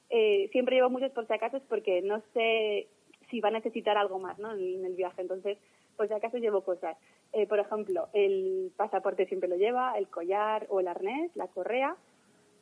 eh, 0.08 0.48
siempre 0.52 0.76
llevo 0.76 0.88
muchos 0.88 1.10
por 1.10 1.26
si 1.26 1.32
acaso 1.32 1.60
porque 1.68 2.00
no 2.02 2.22
sé 2.32 2.86
si 3.28 3.40
va 3.40 3.48
a 3.48 3.52
necesitar 3.52 3.96
algo 3.96 4.18
más 4.20 4.38
¿no? 4.38 4.52
en, 4.52 4.84
el 4.84 4.94
viaje, 4.94 5.22
entonces 5.22 5.58
por 5.96 6.06
si 6.06 6.14
acaso 6.14 6.38
llevo 6.38 6.62
cosas. 6.62 6.96
Eh, 7.32 7.46
por 7.46 7.58
ejemplo, 7.58 8.08
el 8.12 8.72
pasaporte 8.76 9.26
siempre 9.26 9.48
lo 9.48 9.56
lleva, 9.56 9.98
el 9.98 10.08
collar 10.08 10.66
o 10.68 10.80
el 10.80 10.88
arnés, 10.88 11.34
la 11.34 11.48
correa, 11.48 11.96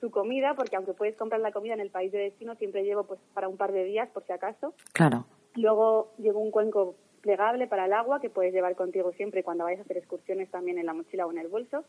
su 0.01 0.11
comida, 0.11 0.55
porque 0.55 0.77
aunque 0.77 0.95
puedes 0.95 1.17
comprar 1.17 1.41
la 1.41 1.53
comida 1.53 1.75
en 1.75 1.81
el 1.81 1.91
país 1.91 2.13
de 2.13 2.19
destino, 2.19 2.55
siempre 2.55 2.85
llevo 2.85 3.05
pues 3.05 3.21
para 3.35 3.49
un 3.49 3.57
par 3.57 3.73
de 3.73 3.85
días 3.85 4.09
por 4.11 4.25
si 4.25 4.33
acaso. 4.33 4.75
Claro. 4.93 5.27
Luego 5.55 6.13
llevo 6.19 6.41
un 6.41 6.51
cuenco 6.51 6.97
plegable 7.19 7.67
para 7.67 7.87
el 7.87 7.93
agua 7.93 8.21
que 8.21 8.31
puedes 8.31 8.53
llevar 8.53 8.75
contigo 8.75 9.13
siempre 9.13 9.43
cuando 9.43 9.65
vayas 9.65 9.81
a 9.81 9.83
hacer 9.83 9.99
excursiones 9.99 10.51
también 10.51 10.79
en 10.79 10.87
la 10.87 10.95
mochila 10.95 11.27
o 11.27 11.33
en 11.33 11.39
el 11.39 11.49
bolso. 11.49 11.85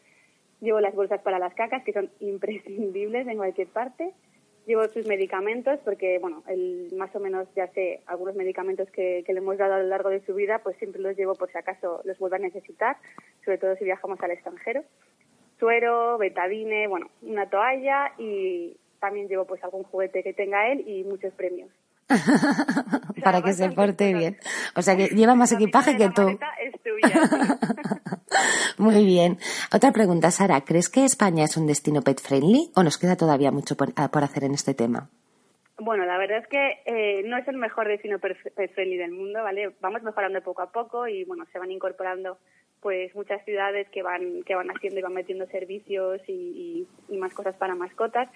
Llevo 0.61 0.79
las 0.79 0.93
bolsas 0.93 1.21
para 1.21 1.39
las 1.39 1.53
cacas 1.53 1.83
que 1.83 1.93
son 1.93 2.09
imprescindibles 2.19 3.27
en 3.27 3.37
cualquier 3.37 3.67
parte. 3.67 4.13
Llevo 4.65 4.87
sus 4.89 5.07
medicamentos 5.07 5.79
porque, 5.83 6.19
bueno, 6.19 6.43
el, 6.47 6.89
más 6.95 7.15
o 7.15 7.19
menos 7.19 7.47
ya 7.55 7.67
sé 7.67 8.01
algunos 8.05 8.35
medicamentos 8.35 8.89
que, 8.91 9.23
que 9.25 9.33
le 9.33 9.39
hemos 9.39 9.57
dado 9.57 9.73
a 9.75 9.79
lo 9.79 9.87
largo 9.87 10.09
de 10.09 10.23
su 10.25 10.35
vida, 10.35 10.59
pues 10.59 10.77
siempre 10.77 11.01
los 11.01 11.17
llevo 11.17 11.33
por 11.33 11.51
si 11.51 11.57
acaso 11.57 12.01
los 12.03 12.19
vuelva 12.19 12.37
a 12.37 12.39
necesitar, 12.39 12.97
sobre 13.43 13.57
todo 13.57 13.75
si 13.77 13.85
viajamos 13.85 14.21
al 14.21 14.31
extranjero. 14.31 14.83
Suero, 15.57 16.17
betadine, 16.17 16.87
bueno, 16.87 17.09
una 17.21 17.49
toalla 17.49 18.13
y 18.17 18.77
también 18.99 19.27
llevo 19.27 19.45
pues 19.45 19.63
algún 19.63 19.83
juguete 19.83 20.23
que 20.23 20.33
tenga 20.33 20.71
él 20.71 20.87
y 20.87 21.03
muchos 21.03 21.33
premios. 21.33 21.69
Para 23.23 23.41
que 23.41 23.53
se 23.53 23.69
porte 23.71 24.13
bien. 24.13 24.37
O 24.75 24.81
sea 24.81 24.95
que 24.95 25.07
lleva 25.07 25.35
más 25.35 25.51
equipaje 25.51 25.95
que 25.97 26.09
tú. 26.09 26.23
maleta 26.23 26.49
es 26.63 26.73
tuya. 26.81 27.49
Muy 28.77 29.05
bien. 29.05 29.37
Otra 29.73 29.91
pregunta, 29.91 30.31
Sara. 30.31 30.61
¿Crees 30.61 30.89
que 30.89 31.03
España 31.05 31.43
es 31.43 31.57
un 31.57 31.67
destino 31.67 32.01
pet 32.01 32.19
friendly 32.21 32.71
o 32.75 32.83
nos 32.83 32.97
queda 32.97 33.15
todavía 33.15 33.51
mucho 33.51 33.75
por, 33.75 33.89
ah, 33.95 34.09
por 34.09 34.23
hacer 34.23 34.43
en 34.43 34.53
este 34.53 34.73
tema? 34.73 35.09
Bueno, 35.77 36.05
la 36.05 36.17
verdad 36.17 36.39
es 36.39 36.47
que 36.47 36.79
eh, 36.85 37.23
no 37.25 37.37
es 37.37 37.47
el 37.47 37.55
mejor 37.57 37.87
destino 37.87 38.19
pet 38.19 38.37
friendly 38.73 38.97
del 38.97 39.11
mundo, 39.11 39.41
¿vale? 39.43 39.73
Vamos 39.81 40.03
mejorando 40.03 40.41
poco 40.41 40.61
a 40.61 40.71
poco 40.71 41.07
y 41.07 41.23
bueno, 41.25 41.45
se 41.51 41.59
van 41.59 41.71
incorporando 41.71 42.37
pues 42.81 43.13
muchas 43.13 43.43
ciudades 43.43 43.87
que 43.89 44.03
van 44.03 44.41
que 44.45 44.55
van 44.55 44.69
haciendo 44.71 44.99
y 44.99 45.03
van 45.03 45.13
metiendo 45.13 45.45
servicios 45.47 46.21
y, 46.27 46.31
y- 47.09 47.13
y 47.13 47.17
más 47.17 47.33
cosas 47.33 47.55
para 47.55 47.75
mascotas. 47.75 48.29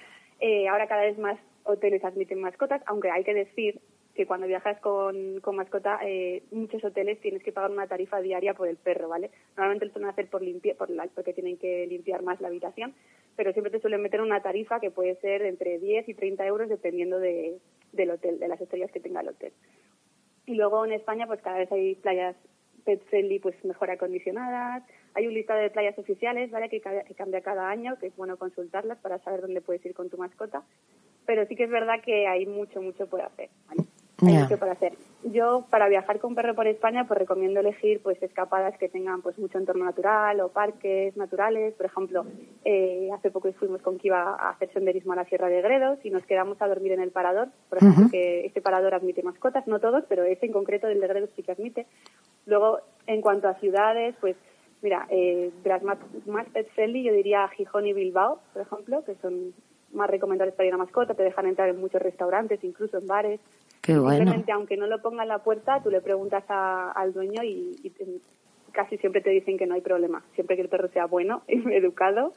Eh, 0.46 0.68
ahora 0.68 0.88
cada 0.88 1.04
vez 1.04 1.18
más 1.18 1.40
hoteles 1.64 2.04
admiten 2.04 2.42
mascotas, 2.42 2.82
aunque 2.86 3.10
hay 3.10 3.24
que 3.24 3.34
decir 3.34 3.80
que 4.14 4.26
cuando 4.28 4.46
viajas 4.46 4.78
con, 4.82 5.40
con 5.40 5.56
mascota, 5.56 6.00
eh, 6.04 6.44
muchos 6.52 6.84
hoteles 6.84 7.22
tienes 7.22 7.42
que 7.42 7.54
pagar 7.54 7.72
una 7.72 7.88
tarifa 7.88 8.20
diaria 8.20 8.54
por 8.54 8.68
el 8.68 8.76
perro, 8.76 9.08
¿vale? 9.08 9.32
Normalmente 9.56 9.86
lo 9.86 9.94
suelen 9.94 10.10
hacer 10.10 10.28
por 10.28 10.42
limpia, 10.42 10.76
por 10.76 10.90
la- 10.90 11.08
porque 11.16 11.32
tienen 11.34 11.58
que 11.58 11.88
limpiar 11.88 12.24
más 12.24 12.42
la 12.42 12.50
habitación, 12.50 12.94
pero 13.38 13.54
siempre 13.54 13.72
te 13.72 13.80
suelen 13.80 14.02
meter 14.02 14.20
una 14.20 14.42
tarifa 14.42 14.82
que 14.82 14.92
puede 14.92 15.16
ser 15.22 15.44
entre 15.44 15.80
10 15.80 16.10
y 16.10 16.14
30 16.14 16.46
euros 16.46 16.68
dependiendo 16.68 17.20
de, 17.20 17.58
del 17.94 18.12
hotel, 18.12 18.38
de 18.38 18.50
las 18.50 18.60
estrellas 18.60 18.92
que 18.92 19.00
tenga 19.00 19.22
el 19.22 19.30
hotel. 19.30 19.54
Y 20.46 20.56
luego 20.56 20.84
en 20.86 20.92
España, 20.92 21.26
pues 21.26 21.42
cada 21.42 21.60
vez 21.60 21.72
hay 21.72 21.96
playas 21.96 22.36
pet 22.84 23.02
friendly, 23.06 23.40
pues 23.40 23.56
mejor 23.64 23.90
acondicionadas. 23.92 24.84
Hay 25.16 25.28
un 25.28 25.34
listado 25.34 25.60
de 25.60 25.70
playas 25.70 25.98
oficiales, 25.98 26.50
¿vale? 26.52 26.70
Que, 26.70 26.82
que 26.82 27.14
cambia 27.16 27.42
cada 27.42 27.70
año, 27.70 27.98
que 28.00 28.08
es 28.08 28.16
bueno 28.16 28.38
consultarlas 28.38 28.98
para 29.00 29.20
saber 29.20 29.42
dónde 29.42 29.62
puedes 29.62 29.86
ir 29.86 29.94
con 29.94 30.10
tu 30.10 30.18
mascota. 30.18 30.64
Pero 31.26 31.46
sí 31.48 31.56
que 31.56 31.64
es 31.66 31.70
verdad 31.70 32.02
que 32.04 32.28
hay 32.28 32.46
mucho, 32.46 32.82
mucho 32.82 33.08
por 33.08 33.22
hacer, 33.22 33.50
¿vale? 33.68 33.84
Hay 34.26 34.34
Ya. 34.34 34.44
mucho 34.44 34.58
por 34.58 34.70
hacer. 34.70 34.94
Yo, 35.24 35.66
para 35.70 35.88
viajar 35.90 36.20
con 36.20 36.36
perro 36.36 36.54
por 36.54 36.68
España, 36.68 37.06
pues 37.08 37.18
recomiendo 37.18 37.60
elegir 37.62 38.02
pues 38.02 38.22
escapadas 38.22 38.78
que 38.78 38.88
tengan 38.90 39.22
pues 39.22 39.38
mucho 39.40 39.58
entorno 39.58 39.86
natural 39.86 40.40
o 40.42 40.50
parques 40.50 41.16
naturales. 41.18 41.74
Por 41.76 41.86
ejemplo, 41.86 42.26
eh, 42.64 43.10
hace 43.14 43.32
poco 43.32 43.52
fuimos 43.54 43.82
con 43.82 43.98
Kiva 43.98 44.36
a 44.40 44.52
hacer 44.52 44.72
senderismo 44.74 45.14
a 45.14 45.18
la 45.18 45.26
Sierra 45.26 45.48
de 45.50 45.62
Gredos 45.62 46.00
y 46.04 46.10
nos 46.10 46.26
quedamos 46.26 46.62
a 46.62 46.68
dormir 46.68 46.92
en 46.92 47.02
el 47.02 47.12
parador. 47.12 47.50
Por 47.70 47.80
ejemplo, 47.80 48.04
Ujú. 48.04 48.12
que 48.12 48.46
este 48.46 48.62
parador 48.62 48.94
admite 48.94 49.24
mascotas, 49.24 49.66
no 49.68 49.80
todos, 49.80 50.04
pero 50.08 50.24
ese 50.24 50.46
en 50.46 50.54
concreto 50.54 50.88
del 50.88 51.02
de 51.02 51.08
Gredos 51.08 51.30
sí 51.36 51.44
que 51.44 51.54
admite. 51.54 51.88
Luego, 52.46 52.80
en 53.08 53.22
cuanto 53.22 53.48
a 53.48 53.56
ciudades, 53.56 54.16
pues 54.22 54.36
mira, 54.84 55.08
eh, 55.10 55.50
de 55.64 55.70
las 55.70 55.82
más, 55.82 55.98
más 56.28 56.48
pet 56.50 56.68
friendly, 56.76 57.04
yo 57.04 57.14
diría 57.14 57.48
Gijón 57.50 57.88
y 57.88 57.94
Bilbao, 57.94 58.40
por 58.54 58.62
ejemplo, 58.62 59.04
que 59.04 59.16
son 59.16 59.54
más 59.94 60.10
recomendables 60.10 60.54
para 60.56 60.68
ir 60.68 60.74
a 60.74 60.78
mascota, 60.78 61.14
te 61.14 61.24
dejan 61.24 61.48
entrar 61.48 61.70
en 61.70 61.80
muchos 61.80 62.02
restaurantes, 62.02 62.64
incluso 62.64 62.98
en 62.98 63.08
bares. 63.08 63.40
Qué 63.82 63.98
bueno. 63.98 64.18
Simplemente, 64.18 64.52
aunque 64.52 64.78
no 64.78 64.88
lo 64.88 65.02
ponga 65.02 65.24
en 65.24 65.30
la 65.30 65.40
puerta, 65.40 65.82
tú 65.84 65.90
le 65.90 66.02
preguntas 66.02 66.44
a- 66.50 66.92
al 66.92 67.14
dueño 67.14 67.44
y, 67.44 67.76
y 67.84 67.92
casi 68.72 68.98
siempre 68.98 69.22
te 69.22 69.30
dicen 69.30 69.58
que 69.58 69.68
no 69.68 69.76
hay 69.76 69.82
problema. 69.82 70.24
Siempre 70.36 70.56
que 70.56 70.64
el 70.64 70.70
perro 70.70 70.88
sea 70.90 71.06
bueno 71.06 71.44
y 71.48 71.54
educado, 71.74 72.34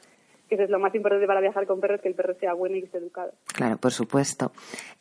que 0.47 0.55
eso 0.55 0.63
es 0.63 0.69
lo 0.69 0.79
más 0.79 0.93
importante 0.95 1.27
para 1.27 1.41
viajar 1.41 1.65
con 1.67 1.79
perros, 1.79 2.01
que 2.01 2.09
el 2.09 2.15
perro 2.15 2.33
sea 2.39 2.53
bueno 2.53 2.77
y 2.77 2.81
que 2.81 2.85
esté 2.87 2.97
educado. 2.97 3.31
Claro, 3.53 3.77
por 3.77 3.91
supuesto. 3.91 4.51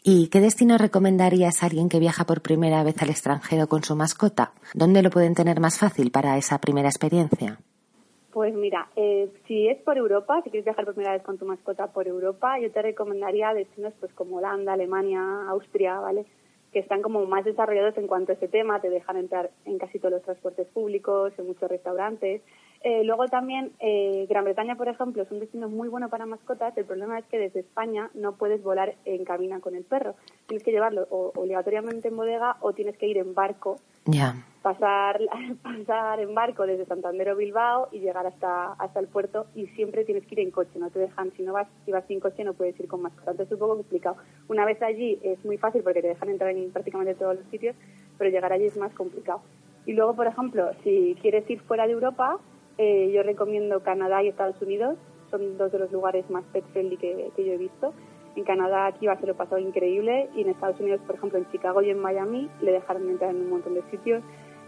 ¿Y 0.02 0.28
qué 0.28 0.40
destino 0.40 0.78
recomendarías 0.78 1.62
a 1.62 1.66
alguien 1.66 1.88
que 1.88 2.00
viaja 2.00 2.24
por 2.24 2.42
primera 2.42 2.82
vez 2.82 3.00
al 3.02 3.10
extranjero 3.10 3.66
con 3.66 3.82
su 3.82 3.96
mascota? 3.96 4.52
¿Dónde 4.74 5.02
lo 5.02 5.10
pueden 5.10 5.34
tener 5.34 5.60
más 5.60 5.78
fácil 5.78 6.10
para 6.10 6.36
esa 6.36 6.58
primera 6.58 6.88
experiencia? 6.88 7.58
Pues 8.36 8.54
mira, 8.54 8.90
eh, 8.96 9.30
si 9.46 9.66
es 9.66 9.78
por 9.78 9.96
Europa, 9.96 10.42
si 10.44 10.50
quieres 10.50 10.66
viajar 10.66 10.84
por 10.84 10.92
primera 10.92 11.14
vez 11.14 11.22
con 11.22 11.38
tu 11.38 11.46
mascota 11.46 11.86
por 11.86 12.06
Europa, 12.06 12.58
yo 12.60 12.70
te 12.70 12.82
recomendaría 12.82 13.54
destinos 13.54 13.94
pues 13.98 14.12
como 14.12 14.36
Holanda, 14.36 14.74
Alemania, 14.74 15.22
Austria, 15.48 15.98
¿vale? 16.00 16.26
Que 16.70 16.80
están 16.80 17.00
como 17.00 17.24
más 17.24 17.46
desarrollados 17.46 17.96
en 17.96 18.06
cuanto 18.06 18.32
a 18.32 18.34
ese 18.34 18.48
tema, 18.48 18.78
te 18.82 18.90
dejan 18.90 19.16
entrar 19.16 19.50
en 19.64 19.78
casi 19.78 19.98
todos 19.98 20.12
los 20.12 20.22
transportes 20.22 20.66
públicos, 20.68 21.32
en 21.38 21.46
muchos 21.46 21.70
restaurantes. 21.70 22.42
Eh, 22.88 23.02
luego 23.02 23.26
también 23.26 23.72
eh, 23.80 24.26
Gran 24.28 24.44
Bretaña, 24.44 24.76
por 24.76 24.86
ejemplo, 24.86 25.20
es 25.24 25.30
un 25.32 25.40
destino 25.40 25.68
muy 25.68 25.88
bueno 25.88 26.08
para 26.08 26.24
mascotas. 26.24 26.76
El 26.78 26.84
problema 26.84 27.18
es 27.18 27.24
que 27.26 27.36
desde 27.36 27.58
España 27.58 28.10
no 28.14 28.36
puedes 28.36 28.62
volar 28.62 28.94
en 29.04 29.24
cabina 29.24 29.58
con 29.58 29.74
el 29.74 29.82
perro. 29.82 30.14
Tienes 30.46 30.62
que 30.62 30.70
llevarlo 30.70 31.04
o- 31.10 31.32
obligatoriamente 31.34 32.06
en 32.06 32.16
bodega 32.16 32.58
o 32.60 32.74
tienes 32.74 32.96
que 32.96 33.08
ir 33.08 33.18
en 33.18 33.34
barco 33.34 33.80
Ya. 34.04 34.36
pasar, 34.62 35.18
pasar 35.64 36.20
en 36.20 36.32
barco 36.32 36.64
desde 36.64 36.86
Santander 36.86 37.30
o 37.30 37.34
Bilbao 37.36 37.88
y 37.90 37.98
llegar 37.98 38.24
hasta, 38.24 38.74
hasta 38.74 39.00
el 39.00 39.08
puerto 39.08 39.46
y 39.56 39.66
siempre 39.74 40.04
tienes 40.04 40.24
que 40.24 40.36
ir 40.36 40.40
en 40.46 40.52
coche, 40.52 40.78
no 40.78 40.88
te 40.90 41.00
dejan, 41.00 41.32
si 41.32 41.42
no 41.42 41.52
vas, 41.54 41.66
si 41.84 41.90
vas 41.90 42.04
sin 42.06 42.20
coche 42.20 42.44
no 42.44 42.54
puedes 42.54 42.78
ir 42.78 42.86
con 42.86 43.02
mascota, 43.02 43.32
entonces 43.32 43.48
es 43.50 43.52
un 43.54 43.58
poco 43.66 43.78
complicado. 43.78 44.16
Una 44.46 44.64
vez 44.64 44.80
allí 44.82 45.18
es 45.24 45.44
muy 45.44 45.58
fácil 45.58 45.82
porque 45.82 46.02
te 46.02 46.08
dejan 46.14 46.28
entrar 46.28 46.50
en 46.52 46.70
prácticamente 46.70 47.16
todos 47.16 47.34
los 47.34 47.46
sitios, 47.46 47.74
pero 48.16 48.30
llegar 48.30 48.52
allí 48.52 48.66
es 48.66 48.76
más 48.76 48.94
complicado. 48.94 49.40
Y 49.86 49.92
luego, 49.92 50.14
por 50.14 50.28
ejemplo, 50.28 50.70
si 50.84 51.16
quieres 51.20 51.48
ir 51.50 51.60
fuera 51.62 51.86
de 51.88 51.92
Europa, 51.92 52.38
eh, 52.78 53.10
yo 53.14 53.22
recomiendo 53.22 53.80
Canadá 53.80 54.22
y 54.22 54.28
Estados 54.28 54.60
Unidos, 54.60 54.96
son 55.30 55.56
dos 55.58 55.72
de 55.72 55.78
los 55.78 55.90
lugares 55.92 56.28
más 56.30 56.44
pet 56.52 56.64
friendly 56.72 56.96
que, 56.96 57.30
que 57.34 57.44
yo 57.44 57.52
he 57.52 57.56
visto. 57.56 57.92
En 58.36 58.44
Canadá 58.44 58.86
aquí 58.86 59.06
va 59.06 59.14
a 59.14 59.18
ser 59.18 59.28
lo 59.28 59.36
pasado 59.36 59.58
increíble 59.58 60.28
y 60.34 60.42
en 60.42 60.50
Estados 60.50 60.78
Unidos, 60.78 61.00
por 61.06 61.16
ejemplo, 61.16 61.38
en 61.38 61.50
Chicago 61.50 61.80
y 61.80 61.90
en 61.90 61.98
Miami 61.98 62.50
le 62.60 62.72
dejaron 62.72 63.08
entrar 63.08 63.30
en 63.30 63.40
un 63.40 63.50
montón 63.50 63.74
de 63.74 63.82
sitios 63.90 64.22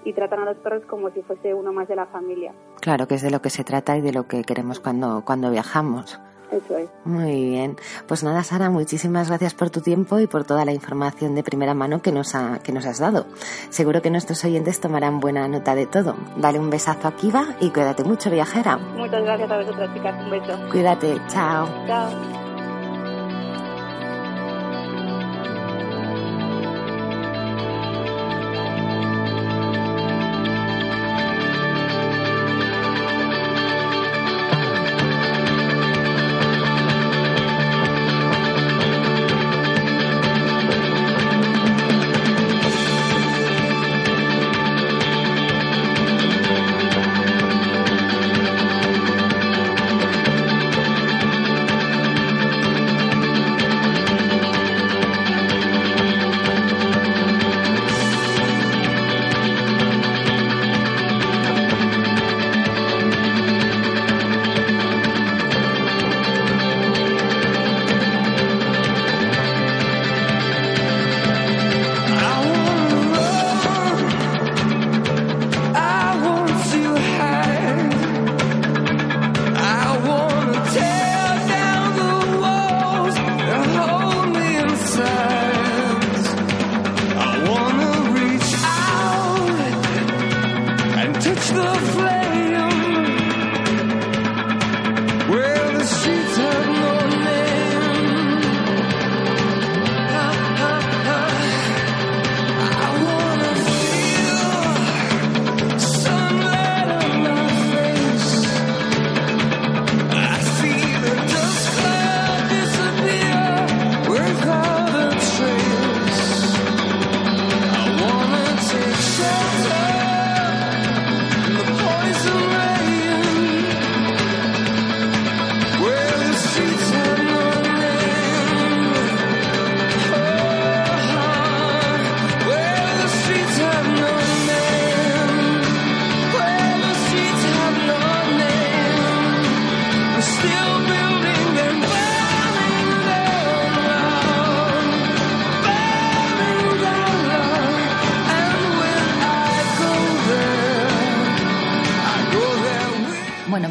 y 0.05 0.13
tratan 0.15 0.41
a 0.41 0.47
los 0.47 0.57
perros 0.59 0.85
como 0.87 1.11
si 1.11 1.23
fuese 1.23 1.53
uno 1.53 1.73
más 1.73 1.87
de 1.87 1.97
la 1.97 2.07
familia. 2.07 2.55
Claro 2.81 3.07
que 3.07 3.17
es 3.17 3.23
de 3.23 3.31
lo 3.31 3.43
que 3.43 3.51
se 3.51 3.65
trata 3.65 3.97
y 3.97 4.01
de 4.01 4.13
lo 4.13 4.27
que 4.27 4.43
queremos 4.43 4.81
cuando, 4.81 5.23
cuando 5.25 5.51
viajamos. 5.51 6.19
Eso 6.51 6.79
es. 6.79 6.89
Muy 7.05 7.45
bien. 7.51 7.77
Pues 8.07 8.23
nada, 8.23 8.43
Sara, 8.43 8.71
muchísimas 8.71 9.29
gracias 9.29 9.55
por 9.55 9.71
tu 9.71 9.81
tiempo 9.81 10.19
y 10.19 10.27
por 10.27 10.45
toda 10.45 10.65
la 10.65 10.73
información 10.73 11.35
de 11.35 11.43
primera 11.43 11.75
mano 11.75 12.01
que 12.01 12.11
nos, 12.13 12.35
ha- 12.35 12.59
que 12.63 12.73
nos 12.73 12.87
has 12.87 12.99
dado. 12.99 13.27
Seguro 13.71 14.01
que 14.03 14.11
nuestros 14.11 14.45
oyentes 14.45 14.81
tomarán 14.81 15.21
buena 15.21 15.47
nota 15.49 15.75
de 15.75 15.87
todo. 15.87 16.17
Dale 16.37 16.59
un 16.59 16.71
besazo 16.71 17.09
a 17.09 17.17
Kiva 17.17 17.45
y 17.61 17.71
cuídate 17.71 18.05
mucho, 18.05 18.31
viajera. 18.31 18.79
Muchas 18.79 19.23
gracias 19.23 19.51
a 19.51 19.57
vosotras, 19.59 19.95
chicas. 19.95 20.25
Un 20.25 20.31
beso. 20.31 20.59
Cuídate, 20.71 21.21
chao. 21.29 21.69
Chao. 21.87 22.48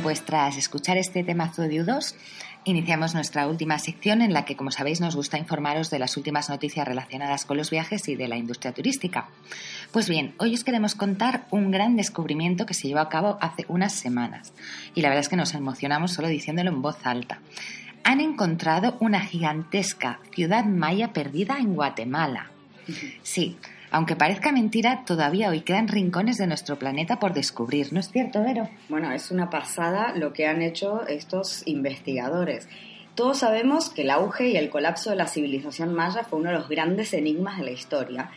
Pues 0.01 0.25
tras 0.25 0.57
escuchar 0.57 0.97
este 0.97 1.23
temazo 1.23 1.61
de 1.61 1.85
U2, 1.85 2.15
iniciamos 2.63 3.13
nuestra 3.13 3.47
última 3.47 3.77
sección 3.77 4.23
en 4.23 4.33
la 4.33 4.43
que, 4.43 4.55
como 4.55 4.71
sabéis, 4.71 5.01
nos 5.01 5.15
gusta 5.15 5.37
informaros 5.37 5.91
de 5.91 5.99
las 5.99 6.17
últimas 6.17 6.49
noticias 6.49 6.87
relacionadas 6.87 7.45
con 7.45 7.57
los 7.57 7.69
viajes 7.69 8.07
y 8.07 8.15
de 8.15 8.27
la 8.27 8.37
industria 8.37 8.73
turística. 8.73 9.29
Pues 9.91 10.09
bien, 10.09 10.33
hoy 10.39 10.55
os 10.55 10.63
queremos 10.63 10.95
contar 10.95 11.45
un 11.51 11.69
gran 11.69 11.95
descubrimiento 11.95 12.65
que 12.65 12.73
se 12.73 12.87
llevó 12.87 13.01
a 13.01 13.09
cabo 13.09 13.37
hace 13.39 13.65
unas 13.67 13.93
semanas. 13.93 14.51
Y 14.95 15.01
la 15.01 15.09
verdad 15.09 15.21
es 15.21 15.29
que 15.29 15.35
nos 15.35 15.53
emocionamos 15.53 16.11
solo 16.11 16.27
diciéndolo 16.27 16.71
en 16.71 16.81
voz 16.81 16.97
alta. 17.03 17.39
Han 18.03 18.19
encontrado 18.19 18.97
una 18.99 19.21
gigantesca 19.21 20.19
ciudad 20.33 20.65
maya 20.65 21.13
perdida 21.13 21.57
en 21.59 21.75
Guatemala. 21.75 22.51
Sí, 23.21 23.57
aunque 23.97 24.15
parezca 24.15 24.51
mentira, 24.51 25.03
todavía 25.05 25.49
hoy 25.49 25.61
quedan 25.61 25.87
rincones 25.87 26.37
de 26.37 26.45
nuestro 26.47 26.77
planeta 26.77 27.19
por 27.19 27.33
descubrir, 27.33 27.91
¿no 27.93 27.99
es 27.99 28.09
cierto, 28.11 28.43
Vero? 28.43 28.69
Bueno, 28.89 29.11
es 29.11 29.31
una 29.31 29.49
pasada 29.49 30.13
lo 30.15 30.33
que 30.33 30.45
han 30.47 30.61
hecho 30.61 31.05
estos 31.07 31.63
investigadores. 31.67 32.69
Todos 33.15 33.39
sabemos 33.39 33.89
que 33.89 34.03
el 34.03 34.11
auge 34.11 34.49
y 34.49 34.57
el 34.57 34.69
colapso 34.69 35.09
de 35.09 35.15
la 35.15 35.25
civilización 35.27 35.93
maya 35.95 36.23
fue 36.23 36.39
uno 36.39 36.49
de 36.51 36.57
los 36.57 36.69
grandes 36.69 37.13
enigmas 37.13 37.57
de 37.57 37.63
la 37.65 37.71
historia, 37.71 38.29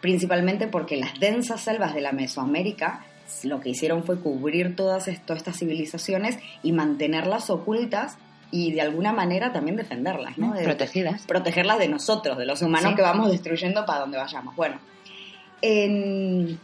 principalmente 0.00 0.66
porque 0.66 0.96
las 0.96 1.18
densas 1.20 1.60
selvas 1.60 1.94
de 1.94 2.00
la 2.00 2.12
Mesoamérica 2.12 3.04
lo 3.44 3.60
que 3.60 3.70
hicieron 3.70 4.04
fue 4.04 4.18
cubrir 4.20 4.76
todas, 4.76 5.08
est- 5.08 5.24
todas 5.24 5.38
estas 5.38 5.58
civilizaciones 5.58 6.38
y 6.62 6.72
mantenerlas 6.72 7.48
ocultas 7.50 8.18
y 8.50 8.72
de 8.72 8.82
alguna 8.82 9.12
manera 9.12 9.52
también 9.52 9.76
defenderlas, 9.76 10.36
¿no? 10.38 10.52
De- 10.52 10.64
Protegidas. 10.64 11.22
protegerlas 11.26 11.78
de 11.78 11.88
nosotros, 11.88 12.36
de 12.36 12.44
los 12.46 12.60
humanos 12.62 12.90
Sí. 12.90 12.96
que 12.96 13.02
vamos 13.02 13.30
destruyendo 13.30 13.86
para 13.86 14.00
donde 14.00 14.18
vayamos. 14.18 14.54
Bueno, 14.56 14.76
en- 15.62 16.58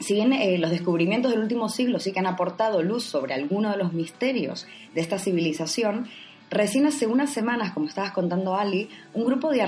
si 0.00 0.14
bien 0.14 0.32
eh, 0.32 0.58
los 0.58 0.70
descubrimientos 0.70 1.30
del 1.32 1.40
último 1.40 1.68
siglo 1.68 1.98
sí 1.98 2.12
que 2.12 2.20
han 2.20 2.26
aportado 2.26 2.82
luz 2.82 3.04
sobre 3.04 3.34
algunos 3.34 3.72
de 3.72 3.78
los 3.78 3.92
misterios 3.92 4.66
de 4.94 5.00
esta 5.00 5.18
civilización, 5.18 6.08
recién 6.50 6.86
hace 6.86 7.06
unas 7.06 7.30
semanas, 7.32 7.72
como 7.72 7.86
estabas 7.88 8.12
contando 8.12 8.54
Ali, 8.56 8.88
un 9.12 9.24
grupo 9.24 9.50
de, 9.50 9.62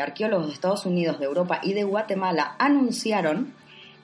arqueólogos 0.00 0.46
de 0.46 0.52
Estados 0.52 0.86
Unidos, 0.86 1.18
de 1.18 1.26
Europa 1.26 1.60
y 1.62 1.72
de 1.72 1.84
Guatemala 1.84 2.54
anunciaron 2.58 3.52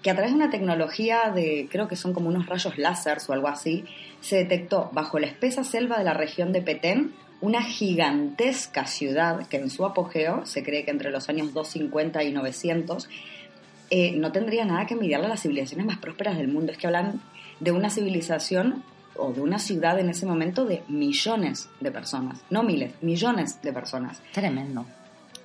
que 0.02 0.10
a 0.10 0.14
través 0.14 0.32
de 0.32 0.36
una 0.36 0.50
tecnología 0.50 1.30
de, 1.32 1.68
creo 1.70 1.86
que 1.86 1.94
son 1.94 2.12
como 2.12 2.28
unos 2.28 2.46
rayos 2.46 2.76
láseres 2.76 3.28
o 3.30 3.32
algo 3.32 3.46
así, 3.46 3.84
se 4.20 4.36
detectó 4.36 4.90
bajo 4.92 5.20
la 5.20 5.28
espesa 5.28 5.62
selva 5.62 5.96
de 5.96 6.04
la 6.04 6.12
región 6.12 6.52
de 6.52 6.60
Petén 6.60 7.12
una 7.40 7.62
gigantesca 7.62 8.86
ciudad 8.86 9.46
que 9.46 9.56
en 9.58 9.70
su 9.70 9.84
apogeo, 9.84 10.44
se 10.44 10.62
cree 10.64 10.84
que 10.84 10.90
entre 10.90 11.10
los 11.10 11.28
años 11.28 11.52
250 11.54 12.22
y 12.24 12.32
900, 12.32 13.08
eh, 13.94 14.12
no 14.16 14.32
tendría 14.32 14.64
nada 14.64 14.86
que 14.86 14.94
envidiarle 14.94 15.26
a 15.26 15.28
las 15.28 15.42
civilizaciones 15.42 15.84
más 15.84 15.98
prósperas 15.98 16.38
del 16.38 16.48
mundo. 16.48 16.72
Es 16.72 16.78
que 16.78 16.86
hablan 16.86 17.20
de 17.60 17.72
una 17.72 17.90
civilización 17.90 18.82
o 19.16 19.34
de 19.34 19.42
una 19.42 19.58
ciudad 19.58 19.98
en 19.98 20.08
ese 20.08 20.24
momento 20.24 20.64
de 20.64 20.82
millones 20.88 21.68
de 21.78 21.90
personas, 21.90 22.40
no 22.48 22.62
miles, 22.62 22.94
millones 23.02 23.60
de 23.60 23.70
personas. 23.70 24.22
Tremendo. 24.32 24.86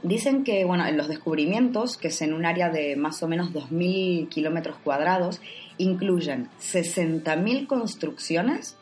Dicen 0.02 0.46
que, 0.46 0.64
bueno, 0.64 0.88
en 0.88 0.96
los 0.96 1.10
descubrimientos, 1.10 1.98
que 1.98 2.08
es 2.08 2.22
en 2.22 2.34
un 2.34 2.46
área 2.46 2.70
de 2.70 2.96
más 2.96 3.22
o 3.22 3.28
menos 3.28 3.52
2.000 3.52 4.30
kilómetros 4.30 4.78
cuadrados, 4.78 5.42
incluyen 5.78 6.48
60.000 6.62 7.68
construcciones, 7.68 8.78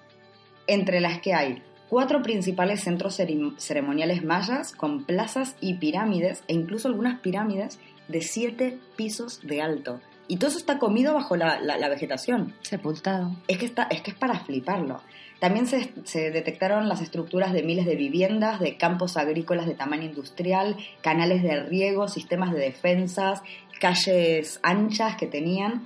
entre 0.68 1.00
las 1.00 1.22
que 1.22 1.34
hay 1.34 1.64
cuatro 1.90 2.22
principales 2.22 2.82
centros 2.82 3.20
ceremoniales 3.58 4.24
mayas 4.24 4.74
con 4.74 5.06
plazas 5.06 5.56
y 5.60 5.74
pirámides, 5.76 6.44
e 6.48 6.54
incluso 6.54 6.88
algunas 6.88 7.20
pirámides 7.22 7.80
de 8.08 8.22
siete 8.22 8.78
pisos 8.96 9.42
de 9.44 9.62
alto. 9.62 10.00
Y 10.28 10.38
todo 10.38 10.50
eso 10.50 10.58
está 10.60 10.80
comido 10.80 11.14
bajo 11.14 11.36
la, 11.36 11.60
la- 11.60 11.78
la 11.78 11.90
vegetación. 11.90 12.54
Sepultado. 12.62 13.32
Es 13.48 13.58
que, 13.60 13.66
está, 13.66 13.84
es 13.84 14.02
que 14.02 14.12
es 14.12 14.18
para 14.18 14.40
fliparlo. 14.40 15.02
También 15.40 15.68
se, 15.68 15.92
se 16.06 16.32
detectaron 16.32 16.88
las 16.90 17.02
estructuras 17.02 17.54
de 17.54 17.62
miles 17.62 17.86
de 17.86 17.96
viviendas, 17.96 18.60
de 18.60 18.78
campos 18.78 19.18
agrícolas 19.18 19.68
de 19.68 19.76
tamaño 19.76 20.04
industrial, 20.06 20.78
canales 21.02 21.44
de 21.44 21.62
riego, 21.64 22.08
sistemas 22.08 22.54
de 22.54 22.60
defensas, 22.60 23.42
calles 23.80 24.60
anchas 24.64 25.16
que 25.18 25.28
tenían. 25.28 25.84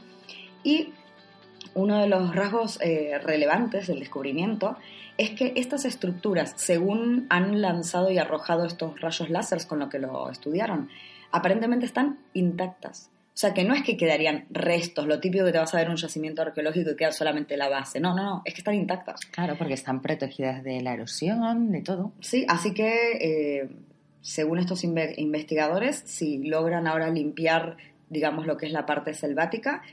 Y 0.63 0.93
uno 1.73 1.99
de 1.99 2.07
los 2.07 2.33
rasgos 2.35 2.79
eh, 2.81 3.17
relevantes 3.23 3.87
del 3.87 3.99
descubrimiento 3.99 4.77
es 5.17 5.31
que 5.31 5.51
estas 5.57 5.83
estructuras, 5.83 6.53
según 6.55 7.25
han 7.29 7.59
lanzado 7.61 8.09
y 8.09 8.17
arrojado 8.19 8.65
estos 8.65 9.01
rayos 9.01 9.29
láseres 9.29 9.65
con 9.65 9.79
lo 9.79 9.89
que 9.89 9.99
lo 9.99 10.29
estudiaron, 10.29 10.89
aparentemente 11.31 11.85
están 11.85 12.19
intactas. 12.33 13.09
O 13.33 13.37
sea, 13.39 13.53
que 13.53 13.63
no 13.63 13.73
es 13.73 13.83
que 13.83 13.95
quedarían 13.95 14.45
restos, 14.49 15.05
lo 15.07 15.21
típico 15.21 15.45
que 15.45 15.53
te 15.53 15.59
vas 15.59 15.73
a 15.73 15.77
ver 15.77 15.85
en 15.85 15.91
un 15.91 15.97
yacimiento 15.97 16.41
arqueológico 16.41 16.91
y 16.91 16.95
queda 16.97 17.13
solamente 17.13 17.55
la 17.55 17.69
base. 17.69 18.01
No, 18.01 18.13
no, 18.13 18.23
no, 18.23 18.41
es 18.43 18.53
que 18.53 18.59
están 18.59 18.73
intactas. 18.75 19.21
Claro, 19.27 19.55
porque 19.57 19.75
están 19.75 20.01
protegidas 20.01 20.61
de 20.63 20.81
la 20.81 20.93
erosión, 20.93 21.71
de 21.71 21.81
todo. 21.81 22.11
Sí, 22.19 22.45
así 22.49 22.73
que 22.73 23.13
eh, 23.21 23.69
según 24.21 24.59
estos 24.59 24.83
inve- 24.83 25.13
investigadores, 25.17 26.03
si 26.05 26.39
logran 26.39 26.85
ahora 26.85 27.09
limpiar, 27.11 27.77
digamos, 28.09 28.45
lo 28.45 28.57
que 28.57 28.65
es 28.65 28.73
la 28.73 28.85
parte 28.85 29.13
selvática, 29.13 29.83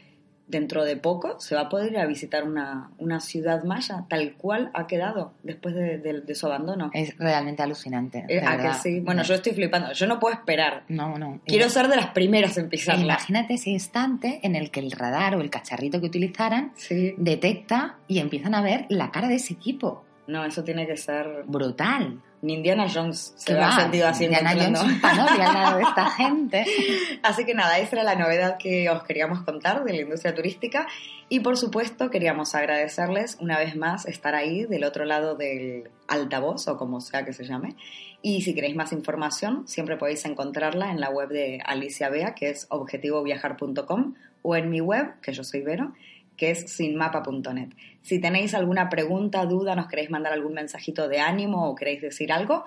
dentro 0.49 0.84
de 0.84 0.97
poco 0.97 1.40
se 1.40 1.55
va 1.55 1.62
a 1.62 1.68
poder 1.68 1.92
ir 1.92 1.99
a 1.99 2.07
visitar 2.07 2.44
una, 2.44 2.90
una 2.99 3.20
ciudad 3.20 3.64
maya 3.64 4.05
tal 4.09 4.34
cual 4.36 4.70
ha 4.74 4.86
quedado 4.86 5.32
después 5.42 5.74
de, 5.74 5.99
de- 5.99 6.20
de 6.20 6.34
su 6.34 6.47
abandono. 6.47 6.90
Es 6.94 7.16
realmente 7.18 7.62
alucinante. 7.62 8.24
Eh, 8.28 8.40
de 8.40 8.47
¿A 8.47 8.57
que 8.57 8.72
sí? 8.74 9.01
Bueno, 9.01 9.22
yo 9.24 9.34
estoy 9.34 9.53
flipando. 9.53 9.92
Yo 9.92 10.07
no 10.07 10.20
puedo 10.20 10.34
esperar. 10.34 10.84
No, 10.88 11.18
no. 11.18 11.40
Quiero 11.47 11.66
Eh, 11.66 11.70
ser 11.70 11.88
de 11.88 11.97
las 11.97 12.09
primeras 12.09 12.57
en 12.59 12.68
pisarla. 12.68 13.03
Imagínate 13.05 13.55
ese 13.55 13.70
instante 13.70 14.40
en 14.42 14.55
el 14.57 14.70
que 14.70 14.80
el 14.80 14.92
radar 14.92 15.34
o 15.36 15.40
el 15.40 15.51
cacharrito 15.51 16.01
que 16.01 16.07
utilizaran 16.07 16.72
Sí. 16.76 17.14
detecta 17.18 17.97
y 18.09 18.18
empiezan 18.20 18.55
a 18.55 18.62
ver 18.62 18.86
la 18.88 19.11
cara 19.11 19.28
de 19.28 19.34
ese 19.36 19.55
equipo. 19.55 20.05
No, 20.27 20.45
eso 20.45 20.64
tiene 20.64 20.87
que 20.87 20.97
ser... 20.97 21.45
Brutal. 21.47 22.20
Ni 22.43 22.55
Indiana 22.55 22.87
Jones 22.93 23.35
se 23.37 23.55
¿Qué 23.55 23.61
ha 23.61 23.72
sentido 23.72 24.09
así 24.09 24.24
Indiana. 24.24 24.53
Jones 24.55 24.83
un 24.83 25.01
al 25.05 25.39
lado 25.39 25.77
de 25.79 25.83
esta 25.83 26.11
gente. 26.11 26.66
Así 27.22 27.45
que 27.45 27.55
nada, 27.55 27.79
esa 27.79 27.97
era 27.97 28.05
la 28.05 28.14
novedad 28.14 28.57
que 28.59 28.91
os 28.91 29.03
queríamos 29.05 29.41
contar 29.41 29.83
de 29.85 29.93
la 29.93 30.03
industria 30.03 30.35
turística 30.35 30.87
y 31.29 31.41
por 31.41 31.57
supuesto 31.57 32.11
queríamos 32.11 32.55
agradecerles 32.55 33.39
una 33.41 33.59
vez 33.59 33.74
más 33.74 34.07
estar 34.07 34.35
ahí 34.35 34.64
del 34.64 34.85
otro 34.85 35.05
lado 35.05 35.35
del 35.35 35.91
altavoz 36.09 36.68
o 36.68 36.77
como 36.77 37.01
sea 37.01 37.24
que 37.24 37.33
se 37.33 37.45
llame. 37.45 37.74
Y 38.22 38.43
si 38.43 38.55
queréis 38.55 38.77
más 38.77 38.93
información, 38.93 39.66
siempre 39.66 39.97
podéis 39.97 40.24
encontrarla 40.24 40.91
en 40.91 41.01
la 41.01 41.11
web 41.11 41.29
de 41.29 41.61
Alicia 41.64 42.09
Bea, 42.11 42.35
que 42.35 42.51
es 42.51 42.66
objetivoviajar.com, 42.70 44.14
o 44.43 44.57
en 44.57 44.70
mi 44.70 44.81
web, 44.81 45.20
que 45.20 45.33
yo 45.33 45.43
soy 45.43 45.62
Vero, 45.62 45.93
que 46.37 46.51
es 46.51 46.70
sinmapa.net. 46.70 47.70
Si 48.03 48.20
tenéis 48.20 48.55
alguna 48.55 48.89
pregunta, 48.89 49.45
duda, 49.47 49.74
nos 49.74 49.89
queréis 49.89 50.11
mandar 50.11 50.32
algún 50.32 50.55
mensajito 50.55 51.09
de 51.09 51.20
ánimo 51.20 51.68
o 51.68 51.74
queréis 51.74 52.03
decir 52.03 52.32
algo, 52.32 52.64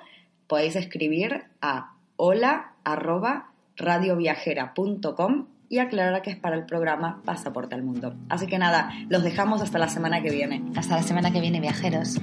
podéis 0.47 0.75
escribir 0.75 1.45
a 1.61 1.95
hola 2.17 2.73
arroba 2.83 3.51
radioviajera.com 3.77 5.47
y 5.69 5.77
aclarar 5.77 6.21
que 6.21 6.31
es 6.31 6.37
para 6.37 6.55
el 6.55 6.65
programa 6.65 7.21
Pasaporte 7.23 7.75
al 7.75 7.83
Mundo. 7.83 8.15
Así 8.27 8.47
que 8.47 8.57
nada, 8.57 8.91
los 9.07 9.23
dejamos 9.23 9.61
hasta 9.61 9.77
la 9.77 9.87
semana 9.87 10.21
que 10.21 10.31
viene. 10.31 10.63
Hasta 10.75 10.95
la 10.95 11.03
semana 11.03 11.31
que 11.31 11.39
viene, 11.39 11.61
viajeros. 11.61 12.19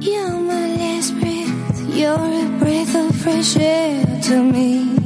You're 0.00 0.40
my 0.40 0.76
last 0.76 1.14
breath. 1.20 1.96
You're 1.96 2.12
a 2.12 2.58
breath 2.58 2.94
of 2.96 3.14
fresh 3.16 3.56
air 3.56 4.04
to 4.22 4.42
me. 4.42 4.97